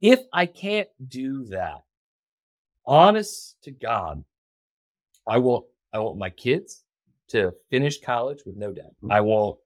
if 0.00 0.20
I 0.32 0.46
can't 0.46 0.88
do 1.08 1.44
that, 1.46 1.82
honest 2.86 3.56
to 3.62 3.70
God, 3.70 4.24
I 5.26 5.38
will, 5.38 5.66
I 5.92 5.98
want 5.98 6.18
my 6.18 6.30
kids 6.30 6.84
to 7.28 7.52
finish 7.70 8.00
college 8.00 8.42
with 8.44 8.56
no 8.56 8.72
debt. 8.72 8.92
I 9.10 9.20
want 9.22 9.58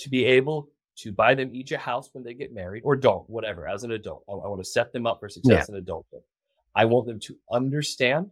to 0.00 0.10
be 0.10 0.24
able 0.24 0.68
to 0.96 1.12
buy 1.12 1.34
them 1.34 1.50
each 1.52 1.72
a 1.72 1.78
house 1.78 2.10
when 2.12 2.22
they 2.22 2.34
get 2.34 2.52
married 2.52 2.82
or 2.84 2.96
don't, 2.96 3.28
whatever, 3.30 3.66
as 3.66 3.84
an 3.84 3.92
adult. 3.92 4.24
I, 4.28 4.32
I 4.32 4.48
want 4.48 4.60
to 4.60 4.68
set 4.68 4.92
them 4.92 5.06
up 5.06 5.20
for 5.20 5.28
success 5.28 5.66
yeah. 5.68 5.74
in 5.74 5.78
adulthood. 5.78 6.22
I 6.74 6.84
want 6.84 7.06
them 7.06 7.18
to 7.20 7.36
understand 7.50 8.30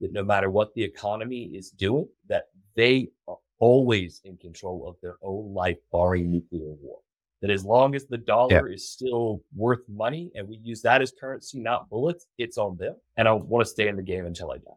that 0.00 0.12
no 0.12 0.24
matter 0.24 0.50
what 0.50 0.74
the 0.74 0.82
economy 0.82 1.44
is 1.54 1.70
doing, 1.70 2.08
that 2.28 2.48
they 2.74 3.08
are 3.26 3.38
always 3.58 4.20
in 4.24 4.36
control 4.36 4.88
of 4.88 4.96
their 5.02 5.16
own 5.22 5.52
life, 5.52 5.76
barring 5.90 6.30
nuclear 6.30 6.72
war. 6.80 6.98
That 7.40 7.50
as 7.50 7.64
long 7.64 7.94
as 7.94 8.06
the 8.06 8.18
dollar 8.18 8.68
yeah. 8.68 8.74
is 8.74 8.88
still 8.88 9.42
worth 9.54 9.88
money 9.88 10.32
and 10.34 10.48
we 10.48 10.56
use 10.56 10.82
that 10.82 11.02
as 11.02 11.12
currency, 11.12 11.60
not 11.60 11.88
bullets, 11.88 12.26
it's 12.36 12.58
on 12.58 12.76
them. 12.76 12.96
And 13.16 13.28
I 13.28 13.32
want 13.32 13.64
to 13.64 13.70
stay 13.70 13.86
in 13.86 13.96
the 13.96 14.02
game 14.02 14.26
until 14.26 14.50
I 14.50 14.56
die. 14.56 14.72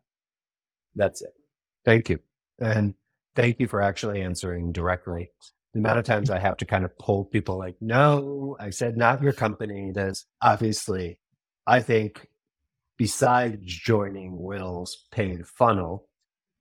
That's 0.95 1.23
it. 1.23 1.33
Thank 1.85 2.09
you. 2.09 2.19
And 2.59 2.93
thank 3.35 3.59
you 3.59 3.67
for 3.67 3.81
actually 3.81 4.21
answering 4.21 4.71
directly 4.71 5.31
the 5.73 5.79
amount 5.79 5.99
of 5.99 6.05
times 6.05 6.29
I 6.29 6.39
have 6.39 6.57
to 6.57 6.65
kind 6.65 6.83
of 6.83 6.97
pull 6.97 7.25
people 7.25 7.57
like, 7.57 7.75
no, 7.79 8.57
I 8.59 8.71
said 8.71 8.97
not 8.97 9.21
your 9.21 9.33
company. 9.33 9.91
There's 9.93 10.25
obviously, 10.41 11.17
I 11.65 11.79
think, 11.79 12.27
besides 12.97 13.59
joining 13.63 14.41
Will's 14.41 15.05
paid 15.11 15.47
funnel 15.47 16.07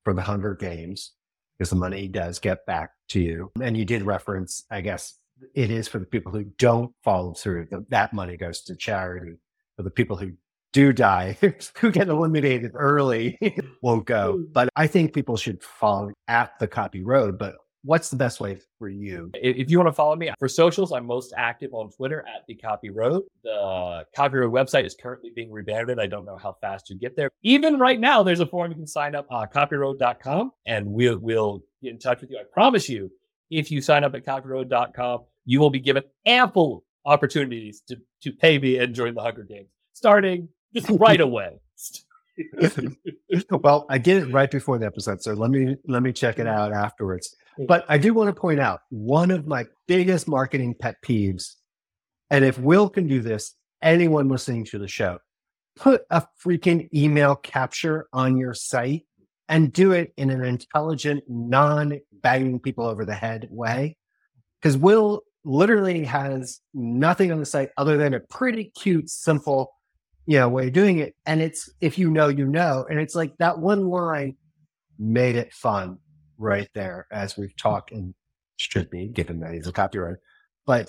for 0.04 0.14
the 0.14 0.22
Hunger 0.22 0.54
Games, 0.54 1.12
because 1.58 1.70
the 1.70 1.76
money 1.76 2.08
does 2.08 2.38
get 2.38 2.64
back 2.66 2.90
to 3.08 3.20
you. 3.20 3.52
And 3.60 3.76
you 3.76 3.84
did 3.84 4.02
reference, 4.02 4.64
I 4.70 4.80
guess, 4.80 5.18
it 5.54 5.70
is 5.70 5.88
for 5.88 5.98
the 5.98 6.06
people 6.06 6.32
who 6.32 6.44
don't 6.58 6.92
follow 7.02 7.34
through. 7.34 7.68
That 7.88 8.12
money 8.12 8.36
goes 8.36 8.62
to 8.62 8.76
charity. 8.76 9.36
For 9.76 9.82
the 9.82 9.90
people 9.90 10.16
who 10.16 10.32
do 10.72 10.92
die, 10.92 11.36
who 11.80 11.90
get 11.90 12.08
eliminated 12.08 12.72
early, 12.74 13.38
won't 13.82 14.06
go. 14.06 14.38
Mm. 14.38 14.52
But 14.52 14.68
I 14.76 14.86
think 14.86 15.14
people 15.14 15.36
should 15.36 15.62
follow 15.62 16.12
at 16.28 16.58
the 16.58 16.68
copy 16.68 17.02
road. 17.02 17.38
But 17.38 17.56
what's 17.82 18.10
the 18.10 18.16
best 18.16 18.40
way 18.40 18.58
for 18.78 18.88
you? 18.88 19.30
If 19.34 19.70
you 19.70 19.78
want 19.78 19.88
to 19.88 19.92
follow 19.92 20.16
me 20.16 20.30
for 20.38 20.48
socials, 20.48 20.92
I'm 20.92 21.06
most 21.06 21.32
active 21.36 21.72
on 21.72 21.90
Twitter 21.90 22.20
at 22.20 22.46
the 22.46 22.54
Copy 22.54 22.90
Road. 22.90 23.22
The 23.42 24.04
Copy 24.14 24.36
Road 24.36 24.52
website 24.52 24.84
is 24.84 24.94
currently 24.94 25.30
being 25.34 25.50
rebranded. 25.50 25.98
I 25.98 26.06
don't 26.06 26.24
know 26.24 26.36
how 26.36 26.56
fast 26.60 26.90
you 26.90 26.96
get 26.96 27.16
there. 27.16 27.30
Even 27.42 27.78
right 27.78 27.98
now, 27.98 28.22
there's 28.22 28.40
a 28.40 28.46
form 28.46 28.70
you 28.70 28.76
can 28.76 28.86
sign 28.86 29.14
up 29.14 29.26
uh, 29.30 29.46
copyroad.com 29.46 30.52
and 30.66 30.86
we'll, 30.86 31.18
we'll 31.18 31.62
get 31.82 31.92
in 31.92 31.98
touch 31.98 32.20
with 32.20 32.30
you. 32.30 32.38
I 32.38 32.44
promise 32.52 32.88
you, 32.88 33.10
if 33.50 33.70
you 33.70 33.80
sign 33.80 34.04
up 34.04 34.14
at 34.14 34.24
copyroad.com, 34.24 35.24
you 35.44 35.60
will 35.60 35.70
be 35.70 35.80
given 35.80 36.04
ample 36.26 36.84
opportunities 37.04 37.82
to, 37.88 37.96
to 38.22 38.32
pay 38.32 38.58
me 38.58 38.78
and 38.78 38.94
join 38.94 39.14
the 39.14 39.22
Hunger 39.22 39.42
Games 39.44 39.68
starting 39.92 40.48
just 40.74 40.88
right 41.00 41.20
away. 41.20 41.60
well, 43.50 43.86
I 43.88 43.98
did 43.98 44.22
it 44.22 44.32
right 44.32 44.50
before 44.50 44.78
the 44.78 44.86
episode, 44.86 45.22
so 45.22 45.32
let 45.34 45.50
me 45.50 45.76
let 45.86 46.02
me 46.02 46.12
check 46.12 46.38
it 46.38 46.46
mm. 46.46 46.54
out 46.54 46.72
afterwards. 46.72 47.34
Mm. 47.58 47.66
But 47.66 47.84
I 47.88 47.98
do 47.98 48.14
want 48.14 48.34
to 48.34 48.40
point 48.40 48.60
out 48.60 48.80
one 48.90 49.30
of 49.30 49.46
my 49.46 49.66
biggest 49.86 50.28
marketing 50.28 50.74
pet 50.78 50.96
peeves, 51.04 51.54
and 52.30 52.44
if 52.44 52.58
Will 52.58 52.88
can 52.88 53.06
do 53.06 53.20
this, 53.20 53.54
anyone 53.82 54.28
listening 54.28 54.64
to 54.66 54.78
the 54.78 54.88
show, 54.88 55.18
put 55.76 56.02
a 56.10 56.26
freaking 56.44 56.88
email 56.94 57.36
capture 57.36 58.06
on 58.12 58.36
your 58.36 58.54
site 58.54 59.06
and 59.48 59.72
do 59.72 59.92
it 59.92 60.12
in 60.16 60.30
an 60.30 60.44
intelligent, 60.44 61.24
non 61.28 61.98
banging 62.12 62.60
people 62.60 62.86
over 62.86 63.04
the 63.04 63.14
head 63.14 63.48
way. 63.50 63.96
Because 64.60 64.76
Will 64.76 65.22
literally 65.44 66.04
has 66.04 66.60
nothing 66.74 67.32
on 67.32 67.40
the 67.40 67.46
site 67.46 67.70
other 67.76 67.96
than 67.96 68.14
a 68.14 68.20
pretty 68.20 68.70
cute, 68.76 69.08
simple, 69.10 69.72
you 70.30 70.38
know, 70.38 70.48
way 70.48 70.68
of 70.68 70.72
doing 70.72 70.98
it. 70.98 71.16
And 71.26 71.42
it's 71.42 71.68
if 71.80 71.98
you 71.98 72.08
know, 72.08 72.28
you 72.28 72.46
know. 72.46 72.86
And 72.88 73.00
it's 73.00 73.16
like 73.16 73.36
that 73.38 73.58
one 73.58 73.88
line 73.88 74.36
made 74.96 75.34
it 75.34 75.52
fun 75.52 75.98
right 76.38 76.68
there, 76.72 77.08
as 77.10 77.36
we've 77.36 77.56
talked 77.56 77.90
and 77.90 78.14
should 78.56 78.88
be, 78.90 79.08
given 79.08 79.40
that 79.40 79.54
he's 79.54 79.66
a 79.66 79.72
copyright 79.72 80.18
But 80.66 80.88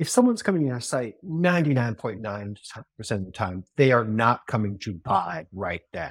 if 0.00 0.08
someone's 0.08 0.42
coming 0.42 0.62
to 0.62 0.68
your 0.68 0.80
site 0.80 1.14
99.9% 1.24 3.10
of 3.12 3.26
the 3.26 3.30
time, 3.32 3.62
they 3.76 3.92
are 3.92 4.04
not 4.04 4.44
coming 4.48 4.76
to 4.80 4.94
buy 4.94 5.46
right 5.52 5.82
then. 5.92 6.10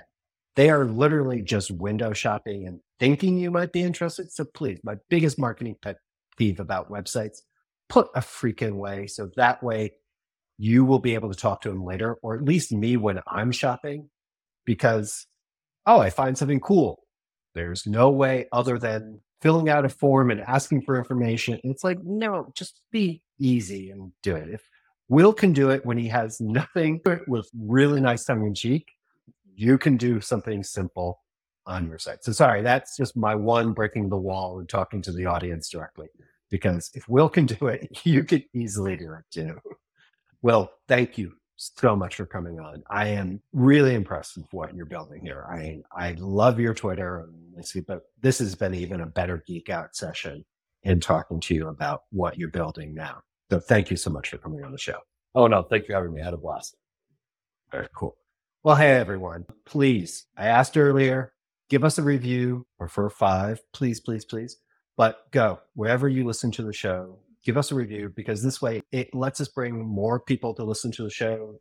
They 0.56 0.70
are 0.70 0.86
literally 0.86 1.42
just 1.42 1.72
window 1.72 2.14
shopping 2.14 2.66
and 2.66 2.80
thinking 2.98 3.38
you 3.38 3.52
might 3.52 3.74
be 3.74 3.82
interested. 3.82 4.32
So 4.32 4.46
please, 4.46 4.80
my 4.86 4.96
biggest 5.10 5.38
marketing 5.38 5.76
pet 5.82 5.98
peeve 6.38 6.62
about 6.62 6.90
websites, 6.90 7.40
put 7.90 8.08
a 8.16 8.22
freaking 8.22 8.76
way. 8.76 9.06
So 9.08 9.32
that 9.36 9.62
way 9.62 9.96
you 10.60 10.84
will 10.84 11.00
be 11.00 11.14
able 11.14 11.30
to 11.30 11.40
talk 11.40 11.62
to 11.62 11.70
him 11.70 11.86
later, 11.86 12.18
or 12.22 12.36
at 12.36 12.44
least 12.44 12.74
me 12.74 12.98
when 12.98 13.22
I'm 13.26 13.52
shopping, 13.52 14.10
because, 14.66 15.26
oh, 15.86 16.00
I 16.00 16.10
find 16.10 16.38
something 16.38 16.60
cool. 16.60 17.04
There's 17.56 17.88
no 17.88 18.10
way 18.10 18.48
other 18.52 18.78
than 18.78 19.22
filling 19.42 19.70
out 19.70 19.86
a 19.86 19.90
form 19.90 20.30
and 20.30 20.42
asking 20.42 20.82
for 20.82 20.98
information. 20.98 21.62
It's 21.64 21.84
like, 21.84 22.04
no, 22.04 22.52
just 22.56 22.82
be 22.92 23.22
easy 23.40 23.90
and 23.90 24.12
do 24.22 24.36
it. 24.36 24.50
If 24.50 24.62
Will 25.08 25.32
can 25.32 25.54
do 25.54 25.70
it 25.70 25.86
when 25.86 25.98
he 25.98 26.10
has 26.10 26.42
nothing 26.42 27.02
with 27.26 27.50
really 27.58 28.02
nice 28.02 28.26
tongue 28.26 28.46
in 28.46 28.54
cheek, 28.54 28.86
you 29.56 29.78
can 29.78 29.96
do 29.96 30.20
something 30.20 30.62
simple 30.62 31.22
on 31.66 31.88
your 31.88 32.00
site. 32.00 32.26
So 32.26 32.34
sorry, 32.34 32.64
that's 32.64 32.98
just 32.98 33.16
my 33.16 33.34
one 33.34 33.72
breaking 33.72 34.10
the 34.10 34.18
wall 34.18 34.60
and 34.60 34.68
talking 34.68 35.02
to 35.04 35.14
the 35.14 35.26
audience 35.26 35.70
directly. 35.70 36.08
Because 36.50 36.92
if 36.96 37.08
Will 37.08 37.30
can 37.30 37.46
do 37.46 37.68
it, 37.68 37.88
you 38.04 38.26
could 38.26 38.44
easily 38.54 38.98
do 38.98 39.14
it 39.14 39.24
too. 39.32 39.58
Well, 40.42 40.72
thank 40.88 41.18
you 41.18 41.34
so 41.58 41.96
much 41.96 42.16
for 42.16 42.26
coming 42.26 42.60
on. 42.60 42.84
I 42.90 43.08
am 43.08 43.42
really 43.52 43.94
impressed 43.94 44.38
with 44.38 44.48
what 44.52 44.74
you're 44.74 44.86
building 44.86 45.22
here. 45.22 45.46
I 45.50 45.82
I 45.92 46.16
love 46.18 46.60
your 46.60 46.74
Twitter, 46.74 47.30
but 47.86 48.04
this 48.22 48.40
has 48.40 48.56
been 48.56 48.74
even 48.74 49.02
a 49.02 49.06
better 49.06 49.44
geek 49.46 49.70
out 49.70 49.96
session 49.96 50.46
in 50.84 51.02
talking 51.02 51.42
to 51.42 51.54
you 51.54 51.68
about 51.68 52.04
what 52.12 52.38
you're 52.38 52.50
building 52.50 52.94
now. 52.94 53.20
So 53.52 53.60
thank 53.60 53.92
you 53.92 53.98
so 53.98 54.10
much 54.10 54.30
for 54.30 54.38
coming 54.38 54.64
on 54.64 54.72
the 54.72 54.78
show. 54.78 55.00
Oh 55.36 55.48
no, 55.48 55.64
thank 55.64 55.84
you 55.84 55.88
for 55.88 55.96
having 55.96 56.14
me. 56.14 56.22
I 56.22 56.26
had 56.26 56.34
a 56.34 56.38
blast. 56.38 56.76
Very 57.72 57.88
cool. 57.94 58.16
Well, 58.64 58.76
hey, 58.76 58.92
everyone, 58.92 59.46
please, 59.66 60.26
I 60.38 60.48
asked 60.48 60.78
earlier, 60.78 61.34
give 61.70 61.84
us 61.84 61.98
a 61.98 62.04
review, 62.04 62.66
prefer 62.78 63.10
five, 63.10 63.62
please, 63.74 64.00
please, 64.00 64.26
please. 64.26 64.58
But 64.98 65.32
go 65.32 65.60
wherever 65.76 66.10
you 66.10 66.26
listen 66.26 66.52
to 66.52 66.64
the 66.64 66.74
show, 66.74 67.20
give 67.44 67.58
us 67.58 67.72
a 67.72 67.76
review 67.76 68.12
because 68.16 68.44
this 68.44 68.62
way 68.62 68.82
it 68.92 69.14
lets 69.14 69.40
us 69.42 69.48
bring 69.48 69.80
more 69.86 70.20
people 70.20 70.54
to 70.56 70.64
listen 70.64 70.92
to 70.94 71.04
the 71.04 71.10
show. 71.10 71.60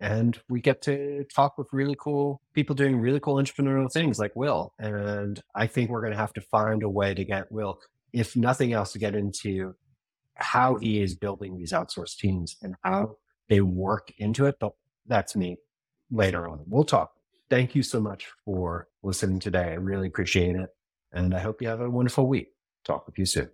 And 0.00 0.40
we 0.48 0.60
get 0.60 0.80
to 0.82 1.24
talk 1.24 1.58
with 1.58 1.68
really 1.72 1.96
cool 1.98 2.40
people 2.54 2.74
doing 2.74 2.98
really 2.98 3.20
cool 3.20 3.34
entrepreneurial 3.34 3.92
things 3.92 4.18
like 4.18 4.34
Will. 4.34 4.72
And 4.78 5.40
I 5.54 5.66
think 5.66 5.90
we're 5.90 6.00
going 6.00 6.12
to 6.12 6.18
have 6.18 6.32
to 6.34 6.40
find 6.40 6.82
a 6.82 6.88
way 6.88 7.12
to 7.14 7.24
get 7.24 7.52
Will, 7.52 7.78
if 8.12 8.34
nothing 8.34 8.72
else, 8.72 8.92
to 8.92 8.98
get 8.98 9.14
into 9.14 9.74
how 10.34 10.76
he 10.76 11.02
is 11.02 11.14
building 11.14 11.56
these 11.56 11.72
outsourced 11.72 12.16
teams 12.16 12.56
and 12.62 12.74
how 12.82 13.16
they 13.48 13.60
work 13.60 14.10
into 14.16 14.46
it. 14.46 14.56
But 14.58 14.72
that's 15.06 15.36
me 15.36 15.58
later 16.10 16.48
on. 16.48 16.60
We'll 16.66 16.84
talk. 16.84 17.12
Thank 17.50 17.74
you 17.74 17.82
so 17.82 18.00
much 18.00 18.28
for 18.44 18.88
listening 19.02 19.38
today. 19.40 19.70
I 19.70 19.74
really 19.74 20.06
appreciate 20.06 20.56
it. 20.56 20.70
And 21.12 21.34
I 21.34 21.40
hope 21.40 21.60
you 21.60 21.68
have 21.68 21.80
a 21.80 21.90
wonderful 21.90 22.26
week. 22.26 22.52
Talk 22.84 23.06
with 23.06 23.18
you 23.18 23.26
soon. 23.26 23.50